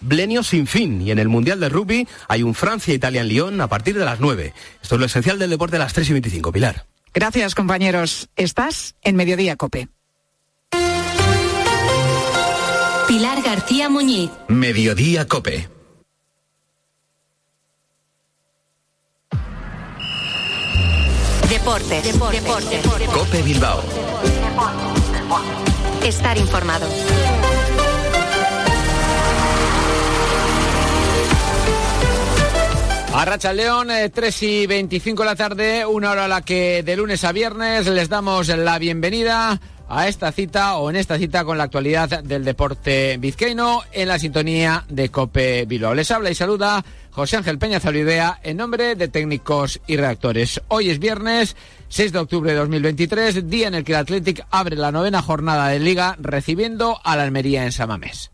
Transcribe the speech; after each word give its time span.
Blenio 0.00 0.42
sin 0.42 0.66
fin 0.66 1.02
y 1.02 1.10
en 1.10 1.18
el 1.18 1.28
Mundial 1.28 1.60
de 1.60 1.68
Rugby 1.68 2.08
hay 2.28 2.42
un 2.42 2.54
Francia-Italia 2.54 3.20
en 3.20 3.28
Lyon 3.28 3.60
a 3.60 3.68
partir 3.68 3.98
de 3.98 4.04
las 4.04 4.20
9. 4.20 4.54
Esto 4.82 4.94
es 4.94 4.98
lo 4.98 5.06
esencial 5.06 5.38
del 5.38 5.50
deporte 5.50 5.76
a 5.76 5.80
las 5.80 5.92
3 5.92 6.08
y 6.08 6.12
25, 6.12 6.52
Pilar. 6.52 6.86
Gracias 7.12 7.54
compañeros. 7.54 8.28
Estás 8.36 8.94
en 9.02 9.16
Mediodía 9.16 9.56
Cope. 9.56 9.88
Pilar 13.06 13.42
García 13.42 13.88
Muñiz. 13.90 14.30
Mediodía 14.48 15.28
Cope. 15.28 15.68
Deporte, 21.50 22.02
deporte, 22.02 22.40
deporte. 22.40 23.06
Cope 23.12 23.42
Bilbao. 23.42 23.82
Estar 26.02 26.36
informado. 26.38 26.86
Arracha 33.16 33.52
León, 33.52 33.90
3 34.12 34.42
eh, 34.42 34.46
y 34.46 34.66
25 34.66 35.22
de 35.22 35.28
la 35.28 35.36
tarde, 35.36 35.86
una 35.86 36.10
hora 36.10 36.24
a 36.24 36.28
la 36.28 36.42
que 36.42 36.82
de 36.82 36.96
lunes 36.96 37.22
a 37.22 37.30
viernes 37.30 37.86
les 37.86 38.08
damos 38.08 38.48
la 38.48 38.76
bienvenida 38.80 39.60
a 39.88 40.08
esta 40.08 40.32
cita 40.32 40.78
o 40.78 40.90
en 40.90 40.96
esta 40.96 41.16
cita 41.16 41.44
con 41.44 41.56
la 41.56 41.62
actualidad 41.62 42.24
del 42.24 42.44
deporte 42.44 43.16
vizcaíno 43.18 43.82
en 43.92 44.08
la 44.08 44.18
sintonía 44.18 44.84
de 44.88 45.10
Cope 45.10 45.64
Bilbao. 45.64 45.94
Les 45.94 46.10
habla 46.10 46.28
y 46.28 46.34
saluda 46.34 46.84
José 47.12 47.36
Ángel 47.36 47.56
Peña 47.56 47.78
Zaludea 47.78 48.40
en 48.42 48.56
nombre 48.56 48.96
de 48.96 49.06
técnicos 49.06 49.80
y 49.86 49.96
redactores. 49.96 50.60
Hoy 50.66 50.90
es 50.90 50.98
viernes 50.98 51.54
6 51.90 52.12
de 52.12 52.18
octubre 52.18 52.50
de 52.50 52.58
2023, 52.58 53.48
día 53.48 53.68
en 53.68 53.74
el 53.74 53.84
que 53.84 53.92
el 53.92 53.98
Athletic 53.98 54.44
abre 54.50 54.74
la 54.74 54.90
novena 54.90 55.22
jornada 55.22 55.68
de 55.68 55.78
liga 55.78 56.16
recibiendo 56.18 56.98
a 57.04 57.16
la 57.16 57.22
Almería 57.22 57.64
en 57.64 57.70
Samamés. 57.70 58.33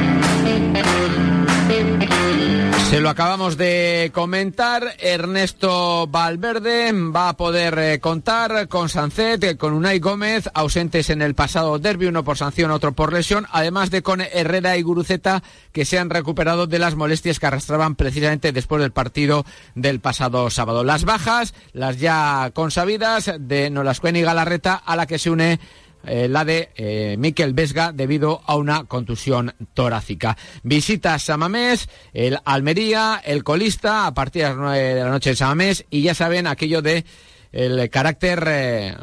Se 2.91 2.99
lo 2.99 3.09
acabamos 3.09 3.55
de 3.55 4.11
comentar. 4.13 4.97
Ernesto 4.99 6.07
Valverde 6.07 6.91
va 6.91 7.29
a 7.29 7.37
poder 7.37 7.79
eh, 7.79 7.99
contar 8.01 8.67
con 8.67 8.89
Sancet, 8.89 9.41
eh, 9.45 9.55
con 9.55 9.71
Unai 9.71 9.99
Gómez, 9.99 10.49
ausentes 10.53 11.09
en 11.09 11.21
el 11.21 11.33
pasado 11.33 11.79
derby, 11.79 12.07
uno 12.07 12.25
por 12.25 12.37
sanción, 12.37 12.69
otro 12.69 12.91
por 12.91 13.13
lesión, 13.13 13.47
además 13.49 13.91
de 13.91 14.01
con 14.01 14.19
Herrera 14.19 14.75
y 14.75 14.81
Guruceta, 14.81 15.41
que 15.71 15.85
se 15.85 15.99
han 15.99 16.09
recuperado 16.09 16.67
de 16.67 16.79
las 16.79 16.95
molestias 16.95 17.39
que 17.39 17.45
arrastraban 17.45 17.95
precisamente 17.95 18.51
después 18.51 18.81
del 18.81 18.91
partido 18.91 19.45
del 19.73 20.01
pasado 20.01 20.49
sábado. 20.49 20.83
Las 20.83 21.05
bajas, 21.05 21.53
las 21.71 21.97
ya 21.97 22.51
consabidas 22.53 23.31
de 23.39 23.69
Nolascuen 23.69 24.17
y 24.17 24.21
Galarreta, 24.21 24.75
a 24.75 24.97
la 24.97 25.07
que 25.07 25.17
se 25.17 25.29
une 25.29 25.61
eh, 26.05 26.27
la 26.27 26.45
de 26.45 26.69
eh, 26.75 27.15
Miquel 27.17 27.53
Vesga 27.53 27.91
debido 27.91 28.41
a 28.45 28.55
una 28.55 28.85
contusión 28.85 29.53
torácica. 29.73 30.37
Visita 30.63 31.17
Samamés, 31.19 31.89
el 32.13 32.39
Almería, 32.45 33.21
el 33.23 33.43
colista 33.43 34.07
a 34.07 34.13
partir 34.13 34.43
de 34.43 34.55
las 34.55 34.73
de 34.73 34.95
la 34.95 35.09
noche 35.09 35.31
en 35.31 35.35
Samamés 35.35 35.85
y 35.89 36.01
ya 36.01 36.13
saben 36.13 36.47
aquello 36.47 36.81
de 36.81 37.05
el 37.51 37.89
carácter 37.89 38.45
eh, 38.47 38.95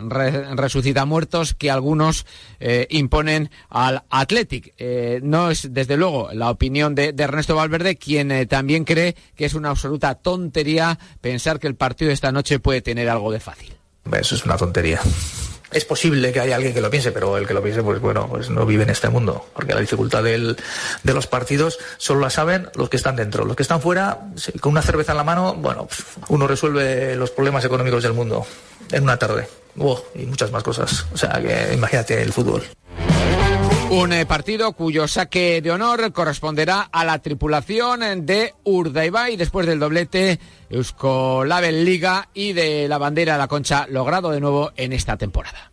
resucita 0.55 1.05
muertos 1.05 1.52
que 1.52 1.70
algunos 1.70 2.24
eh, 2.60 2.86
imponen 2.88 3.50
al 3.68 4.05
Athletic. 4.08 4.72
no 5.22 5.50
es, 5.50 5.74
desde 5.74 5.98
luego, 5.98 6.30
la 6.33 6.50
opinión 6.50 6.94
de 6.94 7.14
Ernesto 7.16 7.55
Valverde, 7.55 7.96
quien 7.96 8.48
también 8.48 8.84
cree 8.84 9.16
que 9.36 9.44
es 9.44 9.52
una 9.52 9.68
absoluta 9.68 10.14
tontería 10.14 10.98
pensar 11.20 11.58
que 11.58 11.66
el 11.66 11.74
partido 11.74 12.08
de 12.08 12.14
esta 12.14 12.33
noche 12.33 12.58
puede 12.58 12.80
tener 12.80 13.10
algo 13.10 13.30
de 13.30 13.40
fácil. 13.40 13.74
Eso 14.10 14.34
es 14.34 14.44
una 14.46 14.56
tontería 14.56 15.00
es 15.70 15.84
posible 15.84 16.33
que 16.33 16.41
haya 16.41 16.56
alguien 16.56 16.74
que 16.74 16.80
lo 16.80 16.91
piense, 16.91 17.12
pero 17.12 17.36
el 17.36 17.47
que 17.47 17.55
lo 17.55 17.62
piense, 17.62 17.83
pues 17.83 18.00
bueno, 18.00 18.27
pues 18.28 18.50
no 18.50 18.64
vive 18.64 18.84
en 18.84 18.91
este 18.91 19.08
mundo, 19.08 19.47
porque 19.55 19.74
la 19.74 19.80
dificultad 19.80 20.22
de 20.22 20.56
los 21.05 21.27
partidos 21.27 21.79
solo 21.98 22.20
la 22.20 22.30
saben 22.30 22.68
los 22.74 22.89
que 22.89 22.96
están 22.96 23.17
dentro. 23.17 23.45
Los 23.45 23.56
que 23.56 23.62
están 23.62 23.80
fuera, 23.80 24.18
con 24.61 24.73
una 24.73 24.83
cerveza 24.83 25.12
en 25.12 25.18
la 25.18 25.24
mano, 25.24 25.55
bueno, 25.55 25.89
uno 26.29 26.46
resuelve 26.46 27.17
los 27.17 27.30
problemas 27.30 27.64
económicos 27.64 28.02
del 28.02 28.12
mundo 28.12 28.46
en 28.92 29.02
una 29.02 29.17
tarde. 29.17 29.48
y 30.14 30.27
muchas 30.27 30.51
más 30.51 30.62
cosas. 30.62 31.06
O 31.12 31.17
sea, 31.17 31.40
que 31.40 31.74
imagínate 31.74 32.20
el 32.20 32.33
fútbol. 32.33 32.64
Un 33.90 34.12
eh, 34.12 34.26
partido 34.26 34.72
cuyo 34.72 35.08
saque 35.08 35.62
de 35.62 35.70
honor 35.70 36.12
corresponderá 36.12 36.82
a 36.92 37.06
la 37.06 37.20
tripulación 37.20 38.26
de 38.26 38.54
Urdaibai 38.64 39.36
después 39.36 39.66
del 39.66 39.78
doblete 39.78 40.38
Eusko 40.68 41.42
Label 41.46 41.86
Liga 41.86 42.28
y 42.34 42.52
de 42.52 42.86
la 42.86 42.98
bandera 42.98 43.32
de 43.32 43.38
la 43.38 43.48
concha 43.48 43.86
logrado 43.88 44.30
de 44.30 44.40
nuevo 44.40 44.72
en 44.76 44.92
esta 44.92 45.16
temporada. 45.16 45.72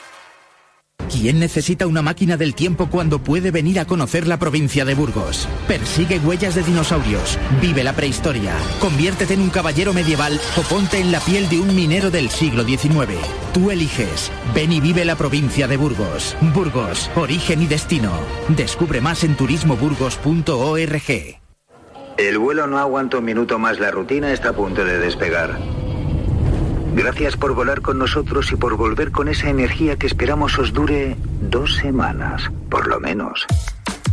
¿Quién 1.09 1.39
necesita 1.39 1.87
una 1.87 2.01
máquina 2.01 2.37
del 2.37 2.55
tiempo 2.55 2.87
cuando 2.87 3.19
puede 3.19 3.51
venir 3.51 3.79
a 3.79 3.85
conocer 3.85 4.27
la 4.27 4.39
provincia 4.39 4.85
de 4.85 4.95
Burgos? 4.95 5.47
Persigue 5.67 6.19
huellas 6.19 6.55
de 6.55 6.63
dinosaurios, 6.63 7.37
vive 7.61 7.83
la 7.83 7.93
prehistoria, 7.93 8.53
conviértete 8.79 9.33
en 9.33 9.41
un 9.41 9.49
caballero 9.49 9.93
medieval 9.93 10.39
o 10.57 10.61
ponte 10.61 10.99
en 10.99 11.11
la 11.11 11.19
piel 11.19 11.49
de 11.49 11.59
un 11.59 11.75
minero 11.75 12.11
del 12.11 12.29
siglo 12.29 12.63
XIX. 12.63 13.19
Tú 13.53 13.71
eliges. 13.71 14.31
Ven 14.53 14.71
y 14.71 14.79
vive 14.79 15.05
la 15.05 15.15
provincia 15.15 15.67
de 15.67 15.77
Burgos. 15.77 16.35
Burgos, 16.53 17.09
origen 17.15 17.61
y 17.61 17.67
destino. 17.67 18.11
Descubre 18.49 19.01
más 19.01 19.23
en 19.23 19.35
turismoburgos.org. 19.35 21.41
El 22.17 22.37
vuelo 22.37 22.67
no 22.67 22.77
aguanta 22.77 23.17
un 23.17 23.25
minuto 23.25 23.57
más, 23.57 23.79
la 23.79 23.89
rutina 23.89 24.31
está 24.31 24.49
a 24.49 24.53
punto 24.53 24.85
de 24.85 24.99
despegar. 24.99 25.57
Gracias 26.93 27.37
por 27.37 27.53
volar 27.53 27.81
con 27.81 27.97
nosotros 27.97 28.51
y 28.51 28.55
por 28.55 28.75
volver 28.75 29.11
con 29.11 29.27
esa 29.27 29.49
energía 29.49 29.97
que 29.97 30.07
esperamos 30.07 30.57
os 30.59 30.73
dure 30.73 31.15
dos 31.41 31.75
semanas, 31.75 32.51
por 32.69 32.87
lo 32.87 32.99
menos. 32.99 33.45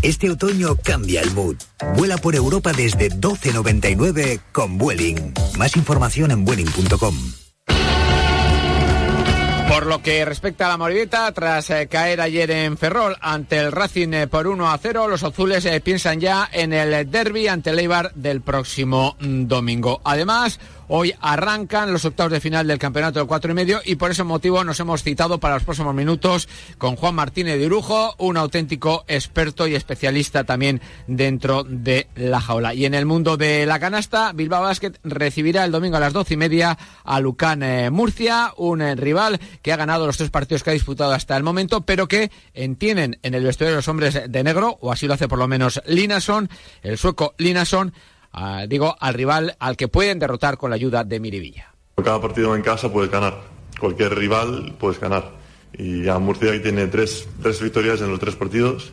Este 0.01 0.31
otoño 0.31 0.77
cambia 0.77 1.23
el 1.23 1.33
mood. 1.33 1.57
Vuela 1.97 2.19
por 2.19 2.37
Europa 2.37 2.73
desde 2.73 3.11
12.99 3.11 4.41
con 4.53 4.79
Vueling. 4.79 5.35
Más 5.59 5.77
información 5.77 6.31
en 6.31 6.45
vueling.com. 6.45 7.17
Por 9.69 9.87
lo 9.87 10.01
que 10.01 10.25
respecta 10.25 10.65
a 10.65 10.71
la 10.71 10.79
Moribeta, 10.79 11.31
tras 11.33 11.69
eh, 11.71 11.89
caer 11.89 12.23
ayer 12.23 12.51
en 12.51 12.79
Ferrol 12.79 13.17
ante 13.21 13.59
el 13.59 13.71
Racing 13.71 14.15
eh, 14.15 14.27
por 14.27 14.47
1 14.47 14.71
a 14.71 14.79
0, 14.79 15.09
los 15.09 15.23
azules 15.23 15.67
eh, 15.67 15.81
piensan 15.81 16.21
ya 16.21 16.49
en 16.51 16.73
el 16.73 17.11
derby 17.11 17.49
ante 17.49 17.71
el 17.71 17.79
Eibar 17.79 18.13
del 18.15 18.41
próximo 18.41 19.17
mm, 19.21 19.47
domingo. 19.47 20.01
Además, 20.05 20.59
Hoy 20.91 21.15
arrancan 21.21 21.93
los 21.93 22.07
octavos 22.07 22.33
de 22.33 22.41
final 22.41 22.67
del 22.67 22.79
campeonato 22.79 23.21
de 23.21 23.27
cuatro 23.27 23.53
y 23.53 23.55
medio 23.55 23.81
y 23.85 23.97
por 23.97 24.11
ese 24.11 24.25
motivo 24.25 24.65
nos 24.65 24.81
hemos 24.81 25.03
citado 25.03 25.39
para 25.39 25.55
los 25.55 25.65
próximos 25.65 25.95
minutos 25.95 26.49
con 26.79 26.97
Juan 26.97 27.15
Martínez 27.15 27.59
de 27.59 27.67
Urujo, 27.67 28.15
un 28.17 28.39
auténtico 28.39 29.05
experto 29.07 29.67
y 29.67 29.75
especialista 29.75 30.45
también 30.45 30.81
dentro 31.07 31.63
de 31.63 32.09
la 32.17 32.41
jaula. 32.41 32.73
Y 32.73 32.87
en 32.87 32.95
el 32.95 33.05
mundo 33.05 33.37
de 33.37 33.67
la 33.67 33.79
canasta, 33.79 34.33
Bilbao 34.33 34.63
Basket 34.63 34.93
recibirá 35.05 35.67
el 35.67 35.73
domingo 35.73 35.99
a 35.99 36.01
las 36.01 36.15
doce 36.15 36.35
y 36.35 36.37
media 36.39 36.79
a 37.05 37.21
Lucán 37.21 37.63
eh, 37.63 37.91
Murcia, 37.91 38.55
un 38.57 38.81
eh, 38.81 38.95
rival 38.95 39.39
que 39.61 39.75
ha 39.75 39.77
ganado 39.77 40.07
los 40.07 40.17
tres 40.17 40.31
partidos 40.31 40.63
que 40.63 40.71
ha 40.71 40.73
disputado 40.73 41.13
hasta 41.13 41.37
el 41.37 41.43
momento, 41.43 41.83
pero 41.83 42.09
que 42.09 42.31
entienden 42.55 43.19
en 43.23 43.35
el 43.35 43.45
vestuario 43.45 43.73
de 43.73 43.77
los 43.77 43.89
hombres 43.89 44.23
de 44.27 44.43
negro, 44.43 44.79
o 44.81 44.91
así 44.91 45.07
lo 45.07 45.13
hace 45.13 45.29
por 45.29 45.39
lo 45.39 45.49
menos 45.49 45.83
Linason, 45.87 46.49
el 46.83 46.97
sueco 46.97 47.35
Linason, 47.37 47.93
digo, 48.69 48.97
al 49.01 49.15
rival 49.15 49.57
al 49.59 49.77
que 49.77 49.89
pueden 49.89 50.19
derrotar 50.19 50.57
con 50.57 50.71
la 50.71 50.77
ayuda 50.77 51.05
de 51.05 51.21
Mirivilla. 51.21 51.75
Cada 51.97 52.21
partido 52.21 52.55
en 52.55 52.63
casa 52.63 52.93
puedes 52.93 53.11
ganar, 53.11 53.41
cualquier 53.81 54.15
rival 54.15 54.75
puedes 54.79 55.01
ganar. 55.01 55.33
Y 55.73 56.09
a 56.09 56.19
Murcia 56.19 56.61
tiene 56.63 56.87
tres, 56.87 57.29
tres 57.43 57.61
victorias 57.61 58.01
en 58.01 58.11
los 58.11 58.21
tres 58.21 58.37
partidos 58.37 58.93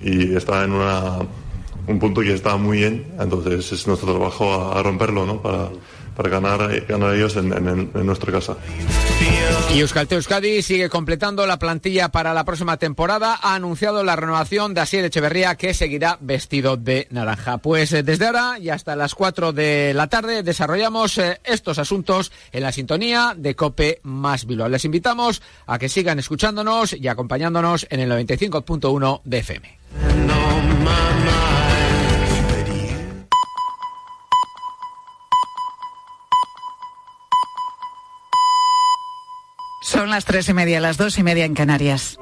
y 0.00 0.34
está 0.34 0.64
en 0.64 0.72
un 0.72 1.98
punto 1.98 2.20
que 2.20 2.34
está 2.34 2.56
muy 2.56 2.78
bien, 2.78 3.14
entonces 3.18 3.72
es 3.72 3.86
nuestro 3.86 4.14
trabajo 4.14 4.72
a, 4.72 4.82
romperlo, 4.82 5.26
¿no? 5.26 5.42
Para, 5.42 5.70
para 6.18 6.30
ganar, 6.30 6.84
ganar 6.86 7.14
ellos 7.14 7.36
en, 7.36 7.52
en, 7.52 7.90
en 7.94 8.06
nuestra 8.06 8.32
casa. 8.32 8.56
Y 9.72 9.78
Euskaltel 9.78 10.16
Euskadi 10.16 10.62
sigue 10.62 10.88
completando 10.88 11.46
la 11.46 11.60
plantilla 11.60 12.08
para 12.08 12.34
la 12.34 12.44
próxima 12.44 12.76
temporada. 12.76 13.38
Ha 13.40 13.54
anunciado 13.54 14.02
la 14.02 14.16
renovación 14.16 14.74
de 14.74 14.80
Asier 14.80 15.04
Echeverría, 15.04 15.54
que 15.54 15.74
seguirá 15.74 16.18
vestido 16.20 16.76
de 16.76 17.06
naranja. 17.10 17.58
Pues 17.58 17.92
eh, 17.92 18.02
desde 18.02 18.26
ahora 18.26 18.58
y 18.58 18.70
hasta 18.70 18.96
las 18.96 19.14
4 19.14 19.52
de 19.52 19.92
la 19.94 20.08
tarde 20.08 20.42
desarrollamos 20.42 21.18
eh, 21.18 21.40
estos 21.44 21.78
asuntos 21.78 22.32
en 22.50 22.64
la 22.64 22.72
sintonía 22.72 23.34
de 23.36 23.54
Cope 23.54 24.00
más 24.02 24.44
Bilbao. 24.44 24.68
Les 24.68 24.84
invitamos 24.84 25.40
a 25.68 25.78
que 25.78 25.88
sigan 25.88 26.18
escuchándonos 26.18 26.94
y 26.94 27.06
acompañándonos 27.06 27.86
en 27.90 28.00
el 28.00 28.10
95.1 28.10 29.20
de 29.24 29.38
FM. 29.38 29.78
Son 39.98 40.10
las 40.10 40.24
tres 40.24 40.48
y 40.48 40.54
media, 40.54 40.78
las 40.78 40.96
dos 40.96 41.18
y 41.18 41.24
media 41.24 41.44
en 41.44 41.54
Canarias. 41.54 42.20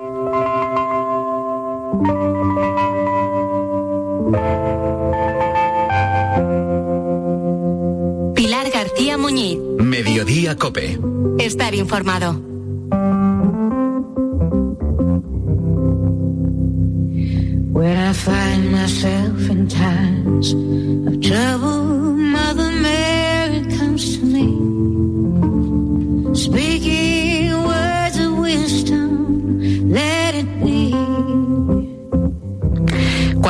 Pilar 8.34 8.70
García 8.70 9.19
Muñiz. 9.19 9.58
Mediodía 9.78 10.56
Cope. 10.56 10.99
Estar 11.38 11.75
informado. 11.75 12.40
When 17.75 17.99
I 17.99 18.14
find 18.14 18.72
myself 18.72 19.50
in 19.50 19.69
times 19.69 20.55
of 20.55 21.20
trouble, 21.20 21.86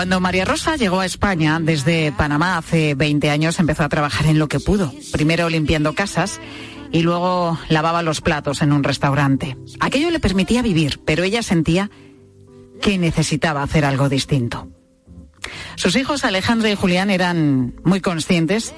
Cuando 0.06 0.20
María 0.20 0.44
Rosa 0.44 0.76
llegó 0.76 1.00
a 1.00 1.04
España 1.04 1.58
desde 1.60 2.12
Panamá 2.12 2.58
hace 2.58 2.94
20 2.94 3.28
años, 3.28 3.58
empezó 3.58 3.82
a 3.82 3.88
trabajar 3.88 4.26
en 4.26 4.38
lo 4.38 4.46
que 4.46 4.60
pudo. 4.60 4.94
Primero 5.10 5.48
limpiando 5.48 5.94
casas 5.96 6.40
y 6.92 7.02
luego 7.02 7.58
lavaba 7.68 8.02
los 8.02 8.20
platos 8.20 8.62
en 8.62 8.70
un 8.72 8.84
restaurante. 8.84 9.56
Aquello 9.80 10.12
le 10.12 10.20
permitía 10.20 10.62
vivir, 10.62 11.00
pero 11.04 11.24
ella 11.24 11.42
sentía 11.42 11.90
que 12.80 12.98
necesitaba 12.98 13.64
hacer 13.64 13.84
algo 13.84 14.08
distinto. 14.08 14.68
Sus 15.74 15.96
hijos 15.96 16.24
Alejandra 16.24 16.70
y 16.70 16.76
Julián 16.76 17.10
eran 17.10 17.74
muy 17.82 18.00
conscientes 18.00 18.74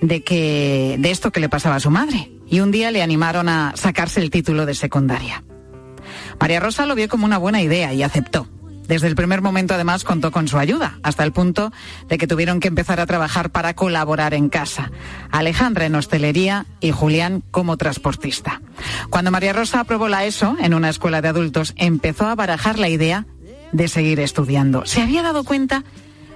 de 0.00 0.22
que 0.22 0.94
de 1.00 1.10
esto 1.10 1.32
que 1.32 1.40
le 1.40 1.48
pasaba 1.48 1.74
a 1.74 1.80
su 1.80 1.90
madre 1.90 2.30
y 2.48 2.60
un 2.60 2.70
día 2.70 2.92
le 2.92 3.02
animaron 3.02 3.48
a 3.48 3.72
sacarse 3.74 4.20
el 4.20 4.30
título 4.30 4.66
de 4.66 4.74
secundaria. 4.74 5.42
María 6.38 6.60
Rosa 6.60 6.86
lo 6.86 6.94
vio 6.94 7.08
como 7.08 7.26
una 7.26 7.38
buena 7.38 7.60
idea 7.60 7.92
y 7.92 8.04
aceptó. 8.04 8.46
Desde 8.90 9.06
el 9.06 9.14
primer 9.14 9.40
momento 9.40 9.74
además 9.74 10.02
contó 10.02 10.32
con 10.32 10.48
su 10.48 10.58
ayuda, 10.58 10.98
hasta 11.04 11.22
el 11.22 11.30
punto 11.30 11.72
de 12.08 12.18
que 12.18 12.26
tuvieron 12.26 12.58
que 12.58 12.66
empezar 12.66 12.98
a 12.98 13.06
trabajar 13.06 13.50
para 13.50 13.74
colaborar 13.74 14.34
en 14.34 14.48
casa. 14.48 14.90
Alejandra 15.30 15.86
en 15.86 15.94
hostelería 15.94 16.66
y 16.80 16.90
Julián 16.90 17.44
como 17.52 17.76
transportista. 17.76 18.62
Cuando 19.08 19.30
María 19.30 19.52
Rosa 19.52 19.78
aprobó 19.78 20.08
la 20.08 20.24
ESO 20.24 20.56
en 20.60 20.74
una 20.74 20.88
escuela 20.88 21.22
de 21.22 21.28
adultos, 21.28 21.72
empezó 21.76 22.26
a 22.26 22.34
barajar 22.34 22.80
la 22.80 22.88
idea 22.88 23.26
de 23.70 23.86
seguir 23.86 24.18
estudiando. 24.18 24.84
Se 24.86 25.00
había 25.00 25.22
dado 25.22 25.44
cuenta 25.44 25.84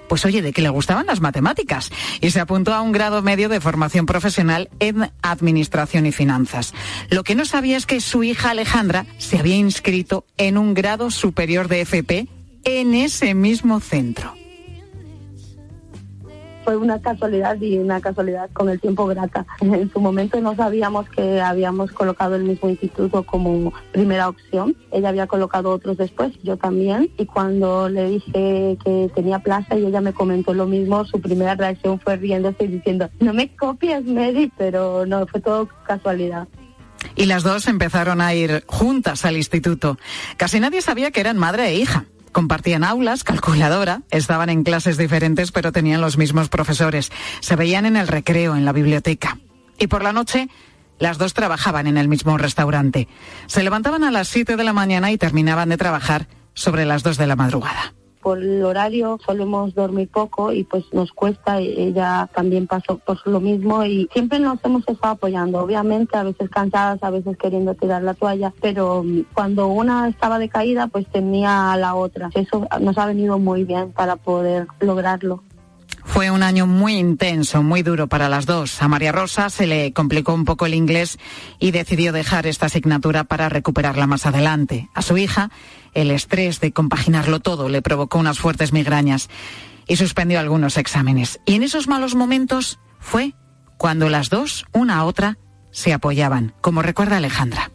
pues 0.09 0.25
oye, 0.27 0.43
de 0.43 0.53
que 0.53 0.63
le 0.63 0.69
gustaban 0.69 1.07
las 1.07 1.21
matemáticas 1.21 1.91
y 2.21 2.31
se 2.31 2.39
apuntó 2.39 2.73
a 2.73 2.83
un 2.83 2.93
grado 2.93 3.21
medio 3.23 3.49
de 3.49 3.59
formación 3.59 4.07
profesional 4.07 4.69
en 4.79 5.11
Administración 5.23 6.07
y 6.07 6.13
Finanzas. 6.13 6.73
Lo 7.11 7.25
que 7.25 7.35
no 7.35 7.47
sabía 7.47 7.77
es 7.77 7.87
que 7.87 8.01
su 8.01 8.23
hija 8.23 8.51
Alejandra 8.51 9.07
se 9.19 9.39
había 9.39 9.57
inscrito 9.57 10.25
en 10.37 10.57
un 10.57 10.75
grado 10.75 11.11
superior 11.11 11.67
de 11.67 11.81
FP 11.81 12.29
en 12.65 12.95
ese 12.95 13.35
mismo 13.35 13.81
centro. 13.81 14.35
Fue 16.65 16.79
una 16.79 16.99
casualidad 16.99 17.61
y 17.61 17.77
una 17.77 18.01
casualidad 18.01 18.49
con 18.55 18.71
el 18.71 18.81
tiempo 18.81 19.07
grata. 19.07 19.45
En 19.61 19.93
su 19.93 20.01
momento 20.01 20.41
no 20.41 20.57
sabíamos 20.57 21.07
que 21.11 21.41
habíamos 21.41 21.93
colocado 21.93 22.37
el 22.37 22.45
mismo 22.45 22.71
instituto 22.71 23.23
como 23.23 23.71
primera 23.93 24.31
opción. 24.31 24.75
Ella 24.91 25.11
había 25.11 25.27
colocado 25.27 25.71
otros 25.71 25.99
después, 25.99 26.33
yo 26.43 26.57
también. 26.57 27.11
Y 27.19 27.27
cuando 27.27 27.91
le 27.91 28.09
dije 28.09 28.79
que 28.83 29.11
tenía 29.15 29.41
plaza 29.41 29.77
y 29.77 29.85
ella 29.85 30.01
me 30.01 30.15
comentó 30.15 30.55
lo 30.55 30.67
mismo, 30.67 31.05
su 31.05 31.21
primera 31.21 31.55
reacción 31.55 32.01
fue 32.01 32.17
riéndose 32.17 32.65
y 32.65 32.69
diciendo, 32.69 33.11
no 33.21 33.35
me 33.35 33.55
copies, 33.55 34.05
Mary, 34.07 34.51
pero 34.57 35.05
no, 35.05 35.27
fue 35.27 35.41
todo 35.41 35.69
casualidad 35.87 36.49
y 37.17 37.27
las 37.27 37.43
dos 37.43 37.69
empezaron 37.69 38.21
a 38.21 38.35
ir 38.35 38.65
juntas 38.67 39.25
al 39.25 39.37
instituto. 39.37 39.99
Casi 40.37 40.59
nadie 40.59 40.83
sabía 40.83 41.11
que 41.11 41.21
eran 41.21 41.39
madre 41.39 41.69
e 41.69 41.75
hija. 41.77 42.07
Compartían 42.35 42.83
aulas, 42.83 43.23
calculadora, 43.23 44.03
estaban 44.11 44.51
en 44.51 44.65
clases 44.65 44.99
diferentes 44.99 45.53
pero 45.53 45.71
tenían 45.71 46.01
los 46.01 46.19
mismos 46.19 46.49
profesores. 46.49 47.13
Se 47.39 47.55
veían 47.55 47.87
en 47.87 47.97
el 47.97 48.09
recreo, 48.09 48.57
en 48.57 48.65
la 48.65 48.73
biblioteca. 48.73 49.39
Y 49.79 49.87
por 49.87 50.03
la 50.03 50.13
noche, 50.13 50.49
las 50.99 51.17
dos 51.17 51.33
trabajaban 51.33 51.87
en 51.87 51.97
el 51.97 52.09
mismo 52.09 52.37
restaurante. 52.37 53.07
Se 53.47 53.63
levantaban 53.63 54.03
a 54.03 54.11
las 54.11 54.27
7 54.27 54.57
de 54.57 54.65
la 54.65 54.73
mañana 54.73 55.13
y 55.13 55.17
terminaban 55.17 55.69
de 55.69 55.77
trabajar 55.77 56.27
sobre 56.55 56.85
las 56.85 57.05
2 57.05 57.19
de 57.19 57.27
la 57.29 57.37
madrugada 57.37 57.95
por 58.25 58.43
el 58.43 58.65
horario 58.65 59.19
solemos 59.25 59.75
dormir 59.75 60.09
poco 60.09 60.51
y 60.51 60.65
pues 60.65 60.83
nos 60.95 61.13
cuesta, 61.13 61.61
ella 61.61 62.27
también 62.35 62.67
pasó 62.67 62.97
por 62.97 63.19
lo 63.27 63.39
mismo 63.39 63.85
y 63.85 64.09
siempre 64.15 64.39
nos 64.39 64.65
hemos 64.65 64.89
estado 64.89 65.13
apoyando, 65.13 65.61
obviamente 65.61 66.17
a 66.17 66.23
veces 66.23 66.49
cansadas, 66.49 67.03
a 67.03 67.11
veces 67.11 67.37
queriendo 67.37 67.75
tirar 67.75 68.03
la 68.03 68.15
toalla, 68.15 68.55
pero 68.63 69.05
cuando 69.35 69.69
una 69.69 70.09
estaba 70.09 70.39
decaída 70.39 70.87
pues 70.87 71.07
tenía 71.09 71.71
a 71.71 71.77
la 71.77 71.95
otra. 71.95 72.31
Eso 72.35 72.67
nos 72.81 72.97
ha 72.97 73.05
venido 73.05 73.39
muy 73.39 73.65
bien 73.65 73.93
para 73.93 74.17
poder 74.17 74.69
lograrlo. 74.81 75.43
Fue 76.05 76.31
un 76.31 76.43
año 76.43 76.67
muy 76.67 76.97
intenso, 76.97 77.63
muy 77.63 77.83
duro 77.83 78.07
para 78.07 78.29
las 78.29 78.47
dos. 78.47 78.81
A 78.83 78.89
María 78.89 79.11
Rosa 79.11 79.51
se 79.51 79.67
le 79.67 79.93
complicó 79.93 80.33
un 80.33 80.45
poco 80.45 80.67
el 80.67 80.75
inglés 80.75 81.19
y 81.59 81.71
decidió 81.71 82.13
dejar 82.13 82.47
esta 82.47 82.67
asignatura 82.67 83.25
para 83.25 83.49
recuperarla 83.49 84.07
más 84.07 84.27
adelante. 84.27 84.89
A 84.95 85.03
su 85.03 85.19
hija, 85.19 85.51
el 85.93 86.11
estrés 86.11 86.61
de 86.61 86.73
compaginarlo 86.73 87.41
todo 87.41 87.69
le 87.69 87.83
provocó 87.83 88.19
unas 88.19 88.39
fuertes 88.39 88.73
migrañas 88.73 89.29
y 89.89 89.97
suspendió 89.97 90.39
algunos 90.39 90.77
exámenes. 90.77 91.41
Y 91.47 91.55
en 91.55 91.63
esos 91.63 91.89
malos 91.89 92.15
momentos 92.15 92.79
fue 93.01 93.35
cuando 93.77 94.09
las 94.09 94.31
dos, 94.31 94.67
una 94.73 94.99
a 94.99 95.05
otra, 95.05 95.39
se 95.73 95.93
apoyaban, 95.93 96.55
como 96.61 96.83
recuerda 96.83 97.17
Alejandra. 97.17 97.74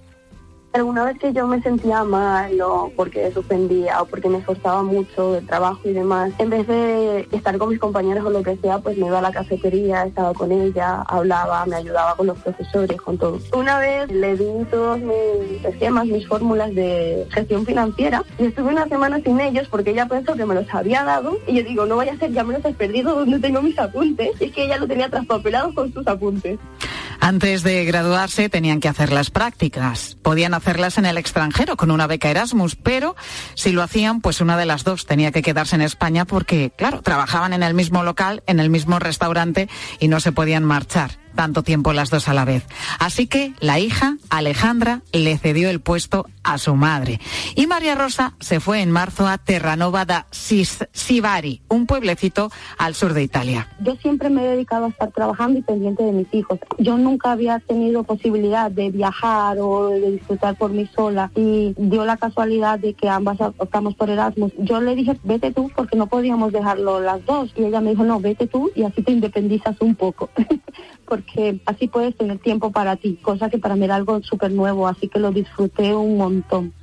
Alguna 0.71 1.03
vez 1.03 1.17
que 1.17 1.33
yo 1.33 1.47
me 1.47 1.61
sentía 1.63 2.03
mal 2.03 2.61
o 2.61 2.91
porque 2.95 3.31
suspendía 3.31 4.01
o 4.01 4.05
porque 4.05 4.29
me 4.29 4.37
esforzaba 4.37 4.83
mucho 4.83 5.33
del 5.33 5.47
trabajo 5.47 5.81
y 5.85 5.93
demás, 5.93 6.31
en 6.37 6.51
vez 6.51 6.67
de 6.67 7.27
estar 7.31 7.57
con 7.57 7.69
mis 7.69 7.79
compañeros 7.79 8.23
o 8.23 8.29
lo 8.29 8.43
que 8.43 8.55
sea, 8.57 8.77
pues 8.77 8.95
me 8.97 9.07
iba 9.07 9.17
a 9.17 9.23
la 9.23 9.31
cafetería, 9.31 10.03
estaba 10.03 10.31
con 10.33 10.51
ella, 10.51 11.01
hablaba, 11.07 11.65
me 11.65 11.77
ayudaba 11.77 12.15
con 12.15 12.27
los 12.27 12.37
profesores, 12.37 13.01
con 13.01 13.17
todo. 13.17 13.39
Una 13.53 13.79
vez 13.79 14.11
le 14.11 14.37
di 14.37 14.65
todos 14.69 14.99
mis 14.99 15.65
esquemas, 15.65 16.05
mis 16.05 16.27
fórmulas 16.27 16.73
de 16.75 17.27
gestión 17.31 17.65
financiera 17.65 18.23
y 18.37 18.45
estuve 18.45 18.69
una 18.69 18.87
semana 18.87 19.19
sin 19.21 19.39
ellos 19.39 19.67
porque 19.69 19.89
ella 19.89 20.07
pensó 20.07 20.35
que 20.35 20.45
me 20.45 20.53
los 20.53 20.71
había 20.71 21.03
dado 21.03 21.39
y 21.47 21.55
yo 21.55 21.63
digo, 21.63 21.87
no 21.87 21.95
vaya 21.95 22.13
a 22.13 22.17
ser, 22.17 22.31
ya 22.31 22.43
me 22.43 22.53
los 22.53 22.63
he 22.63 22.73
perdido 22.73 23.15
donde 23.15 23.39
tengo 23.39 23.61
mis 23.63 23.77
apuntes. 23.79 24.29
Y 24.39 24.45
es 24.45 24.51
que 24.51 24.65
ella 24.65 24.77
lo 24.77 24.87
tenía 24.87 25.09
traspapelado 25.09 25.73
con 25.73 25.91
sus 25.91 26.05
apuntes. 26.05 26.59
Antes 27.19 27.63
de 27.63 27.83
graduarse 27.85 28.49
tenían 28.49 28.79
que 28.79 28.87
hacer 28.87 29.11
las 29.11 29.29
prácticas. 29.29 30.17
Podían 30.21 30.53
hacerlas 30.59 30.97
en 30.97 31.05
el 31.05 31.17
extranjero 31.17 31.75
con 31.75 31.91
una 31.91 32.07
beca 32.07 32.29
Erasmus, 32.29 32.75
pero 32.75 33.15
si 33.55 33.71
lo 33.71 33.81
hacían, 33.81 34.21
pues 34.21 34.41
una 34.41 34.57
de 34.57 34.65
las 34.65 34.83
dos 34.83 35.05
tenía 35.05 35.31
que 35.31 35.41
quedarse 35.41 35.75
en 35.75 35.81
España 35.81 36.25
porque, 36.25 36.71
claro, 36.75 37.01
trabajaban 37.01 37.53
en 37.53 37.63
el 37.63 37.73
mismo 37.73 38.03
local, 38.03 38.43
en 38.45 38.59
el 38.59 38.69
mismo 38.69 38.99
restaurante 38.99 39.69
y 39.99 40.07
no 40.07 40.19
se 40.19 40.31
podían 40.31 40.63
marchar 40.63 41.17
tanto 41.35 41.63
tiempo 41.63 41.93
las 41.93 42.09
dos 42.09 42.27
a 42.27 42.33
la 42.33 42.43
vez. 42.43 42.65
Así 42.99 43.27
que 43.27 43.53
la 43.61 43.79
hija, 43.79 44.17
Alejandra, 44.29 45.03
le 45.13 45.37
cedió 45.37 45.69
el 45.69 45.79
puesto 45.79 46.25
a 46.43 46.57
su 46.57 46.75
madre. 46.75 47.21
Y 47.55 47.65
María 47.67 47.95
Rosa 47.95 48.33
se 48.39 48.59
fue 48.59 48.81
en 48.81 48.91
marzo 48.91 49.27
a 49.27 49.37
Terranova 49.37 50.03
da 50.03 50.27
Sivari, 50.31 51.61
un 51.69 51.85
pueblecito 51.85 52.51
al 52.77 52.95
sur 52.95 53.13
de 53.13 53.23
Italia. 53.23 53.69
Yo 53.79 53.95
siempre 53.97 54.29
me 54.29 54.43
he 54.43 54.49
dedicado 54.49 54.85
a 54.85 54.89
estar 54.89 55.11
trabajando 55.11 55.59
y 55.59 55.61
pendiente 55.61 56.03
de 56.03 56.11
mis 56.11 56.27
hijos. 56.33 56.59
Yo 56.77 56.97
nunca 56.97 57.31
había 57.31 57.59
tenido 57.59 58.03
posibilidad 58.03 58.71
de 58.71 58.89
viajar 58.89 59.57
o 59.59 59.89
de 59.89 60.11
disfrutar 60.11 60.48
por 60.53 60.71
mí 60.71 60.89
sola 60.95 61.31
y 61.35 61.73
dio 61.77 62.05
la 62.05 62.17
casualidad 62.17 62.79
de 62.79 62.93
que 62.93 63.09
ambas 63.09 63.39
optamos 63.41 63.95
por 63.95 64.09
Erasmus. 64.09 64.51
Yo 64.57 64.81
le 64.81 64.95
dije, 64.95 65.17
vete 65.23 65.51
tú 65.51 65.71
porque 65.75 65.97
no 65.97 66.07
podíamos 66.07 66.51
dejarlo 66.51 66.99
las 66.99 67.25
dos. 67.25 67.53
Y 67.55 67.65
ella 67.65 67.81
me 67.81 67.91
dijo, 67.91 68.03
no, 68.03 68.19
vete 68.19 68.47
tú 68.47 68.71
y 68.75 68.83
así 68.83 69.01
te 69.01 69.11
independizas 69.11 69.79
un 69.81 69.95
poco. 69.95 70.29
porque 71.09 71.59
así 71.65 71.87
puedes 71.87 72.15
tener 72.15 72.37
tiempo 72.37 72.71
para 72.71 72.95
ti, 72.95 73.17
cosa 73.21 73.49
que 73.49 73.57
para 73.57 73.75
mí 73.75 73.85
era 73.85 73.95
algo 73.95 74.21
súper 74.21 74.51
nuevo, 74.51 74.87
así 74.87 75.07
que 75.07 75.19
lo 75.19 75.31
disfruté 75.31 75.95
un 75.95 76.17
montón. 76.17 76.73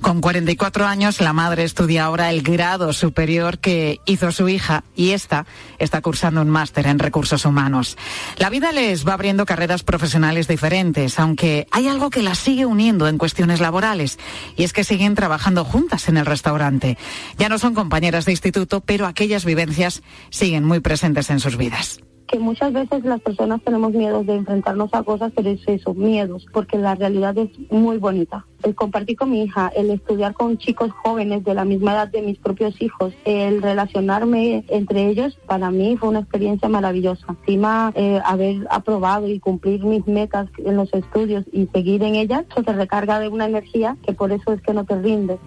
Con 0.00 0.20
44 0.20 0.86
años, 0.86 1.20
la 1.20 1.32
madre 1.32 1.64
estudia 1.64 2.04
ahora 2.04 2.30
el 2.30 2.42
grado 2.42 2.92
superior 2.92 3.58
que 3.58 4.00
hizo 4.06 4.30
su 4.32 4.48
hija 4.48 4.84
y 4.94 5.10
esta 5.10 5.44
está 5.78 6.00
cursando 6.00 6.40
un 6.40 6.48
máster 6.48 6.86
en 6.86 6.98
recursos 6.98 7.44
humanos. 7.44 7.98
La 8.36 8.48
vida 8.48 8.72
les 8.72 9.06
va 9.06 9.14
abriendo 9.14 9.44
carreras 9.44 9.82
profesionales 9.82 10.46
diferentes, 10.46 11.18
aunque 11.18 11.66
hay 11.72 11.88
algo 11.88 12.10
que 12.10 12.22
las 12.22 12.38
sigue 12.38 12.64
uniendo 12.64 13.08
en 13.08 13.18
cuestiones 13.18 13.60
laborales 13.60 14.18
y 14.56 14.64
es 14.64 14.72
que 14.72 14.84
siguen 14.84 15.14
trabajando 15.14 15.64
juntas 15.64 16.08
en 16.08 16.16
el 16.16 16.26
restaurante. 16.26 16.96
Ya 17.36 17.48
no 17.48 17.58
son 17.58 17.74
compañeras 17.74 18.24
de 18.24 18.32
instituto, 18.32 18.80
pero 18.80 19.06
aquellas 19.06 19.44
vivencias 19.44 20.02
siguen 20.30 20.64
muy 20.64 20.80
presentes 20.80 21.28
en 21.30 21.40
sus 21.40 21.56
vidas. 21.56 22.00
Que 22.28 22.38
muchas 22.38 22.72
veces 22.72 23.04
las 23.04 23.20
personas 23.20 23.60
tenemos 23.62 23.92
miedo 23.92 24.22
de 24.22 24.34
enfrentarnos 24.34 24.92
a 24.92 25.02
cosas, 25.02 25.32
pero 25.34 25.48
es 25.48 25.60
eso, 25.66 25.94
miedos, 25.94 26.46
porque 26.52 26.78
la 26.78 26.94
realidad 26.94 27.36
es 27.38 27.48
muy 27.70 27.96
bonita. 27.96 28.46
El 28.62 28.74
compartir 28.74 29.16
con 29.16 29.30
mi 29.30 29.44
hija, 29.44 29.72
el 29.74 29.90
estudiar 29.90 30.34
con 30.34 30.58
chicos 30.58 30.90
jóvenes 31.02 31.42
de 31.44 31.54
la 31.54 31.64
misma 31.64 31.92
edad 31.92 32.08
de 32.08 32.22
mis 32.22 32.38
propios 32.38 32.80
hijos, 32.82 33.14
el 33.24 33.62
relacionarme 33.62 34.64
entre 34.68 35.08
ellos, 35.08 35.38
para 35.46 35.70
mí 35.70 35.96
fue 35.96 36.10
una 36.10 36.20
experiencia 36.20 36.68
maravillosa. 36.68 37.26
Encima, 37.40 37.92
eh, 37.94 38.20
haber 38.24 38.66
aprobado 38.70 39.26
y 39.26 39.40
cumplir 39.40 39.82
mis 39.84 40.06
metas 40.06 40.48
en 40.58 40.76
los 40.76 40.92
estudios 40.92 41.44
y 41.50 41.66
seguir 41.68 42.02
en 42.02 42.14
ellas, 42.14 42.44
eso 42.50 42.62
te 42.62 42.72
recarga 42.72 43.18
de 43.20 43.28
una 43.28 43.46
energía 43.46 43.96
que 44.06 44.12
por 44.12 44.32
eso 44.32 44.52
es 44.52 44.60
que 44.60 44.74
no 44.74 44.84
te 44.84 45.00
rindes. 45.00 45.38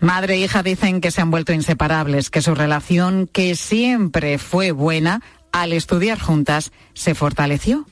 Madre 0.00 0.34
e 0.34 0.38
hija 0.38 0.62
dicen 0.62 1.00
que 1.00 1.10
se 1.10 1.22
han 1.22 1.30
vuelto 1.30 1.52
inseparables, 1.52 2.30
que 2.30 2.42
su 2.42 2.54
relación, 2.54 3.28
que 3.32 3.56
siempre 3.56 4.38
fue 4.38 4.72
buena, 4.72 5.22
al 5.62 5.72
estudiar 5.72 6.20
juntas, 6.20 6.70
se 6.92 7.14
fortaleció 7.14 7.86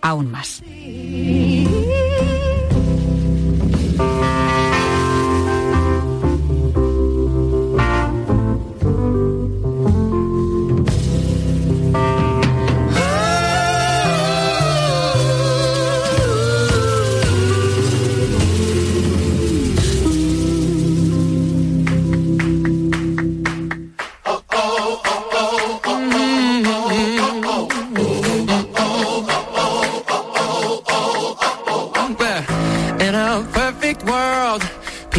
aún 0.00 0.30
más. 0.30 0.62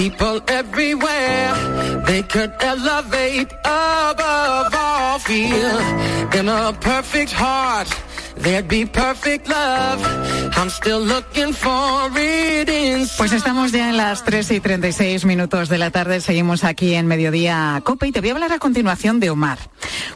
People 0.01 0.41
everywhere, 0.47 1.53
they 2.07 2.23
could 2.23 2.51
elevate 2.59 3.51
above 3.63 4.73
all 4.73 5.19
fear. 5.19 5.77
In 6.33 6.49
a 6.49 6.73
perfect 6.73 7.31
heart, 7.31 7.87
there'd 8.35 8.67
be 8.67 8.85
perfect 8.85 9.47
love. 9.47 9.99
I'm 10.57 10.69
still 10.69 11.01
looking 11.01 11.53
for 11.53 12.09
it 12.17 12.69
Pues 13.17 13.31
estamos 13.31 13.71
ya 13.71 13.89
en 13.89 13.97
las 13.97 14.23
3 14.23 14.51
y 14.51 14.59
36 14.59 15.25
minutos 15.25 15.69
de 15.69 15.77
la 15.77 15.91
tarde, 15.91 16.19
seguimos 16.19 16.63
aquí 16.63 16.95
en 16.95 17.05
Mediodía 17.05 17.79
Cope 17.83 18.07
y 18.07 18.11
te 18.11 18.21
voy 18.21 18.29
a 18.29 18.33
hablar 18.33 18.53
a 18.53 18.59
continuación 18.59 19.19
de 19.19 19.29
Omar. 19.29 19.59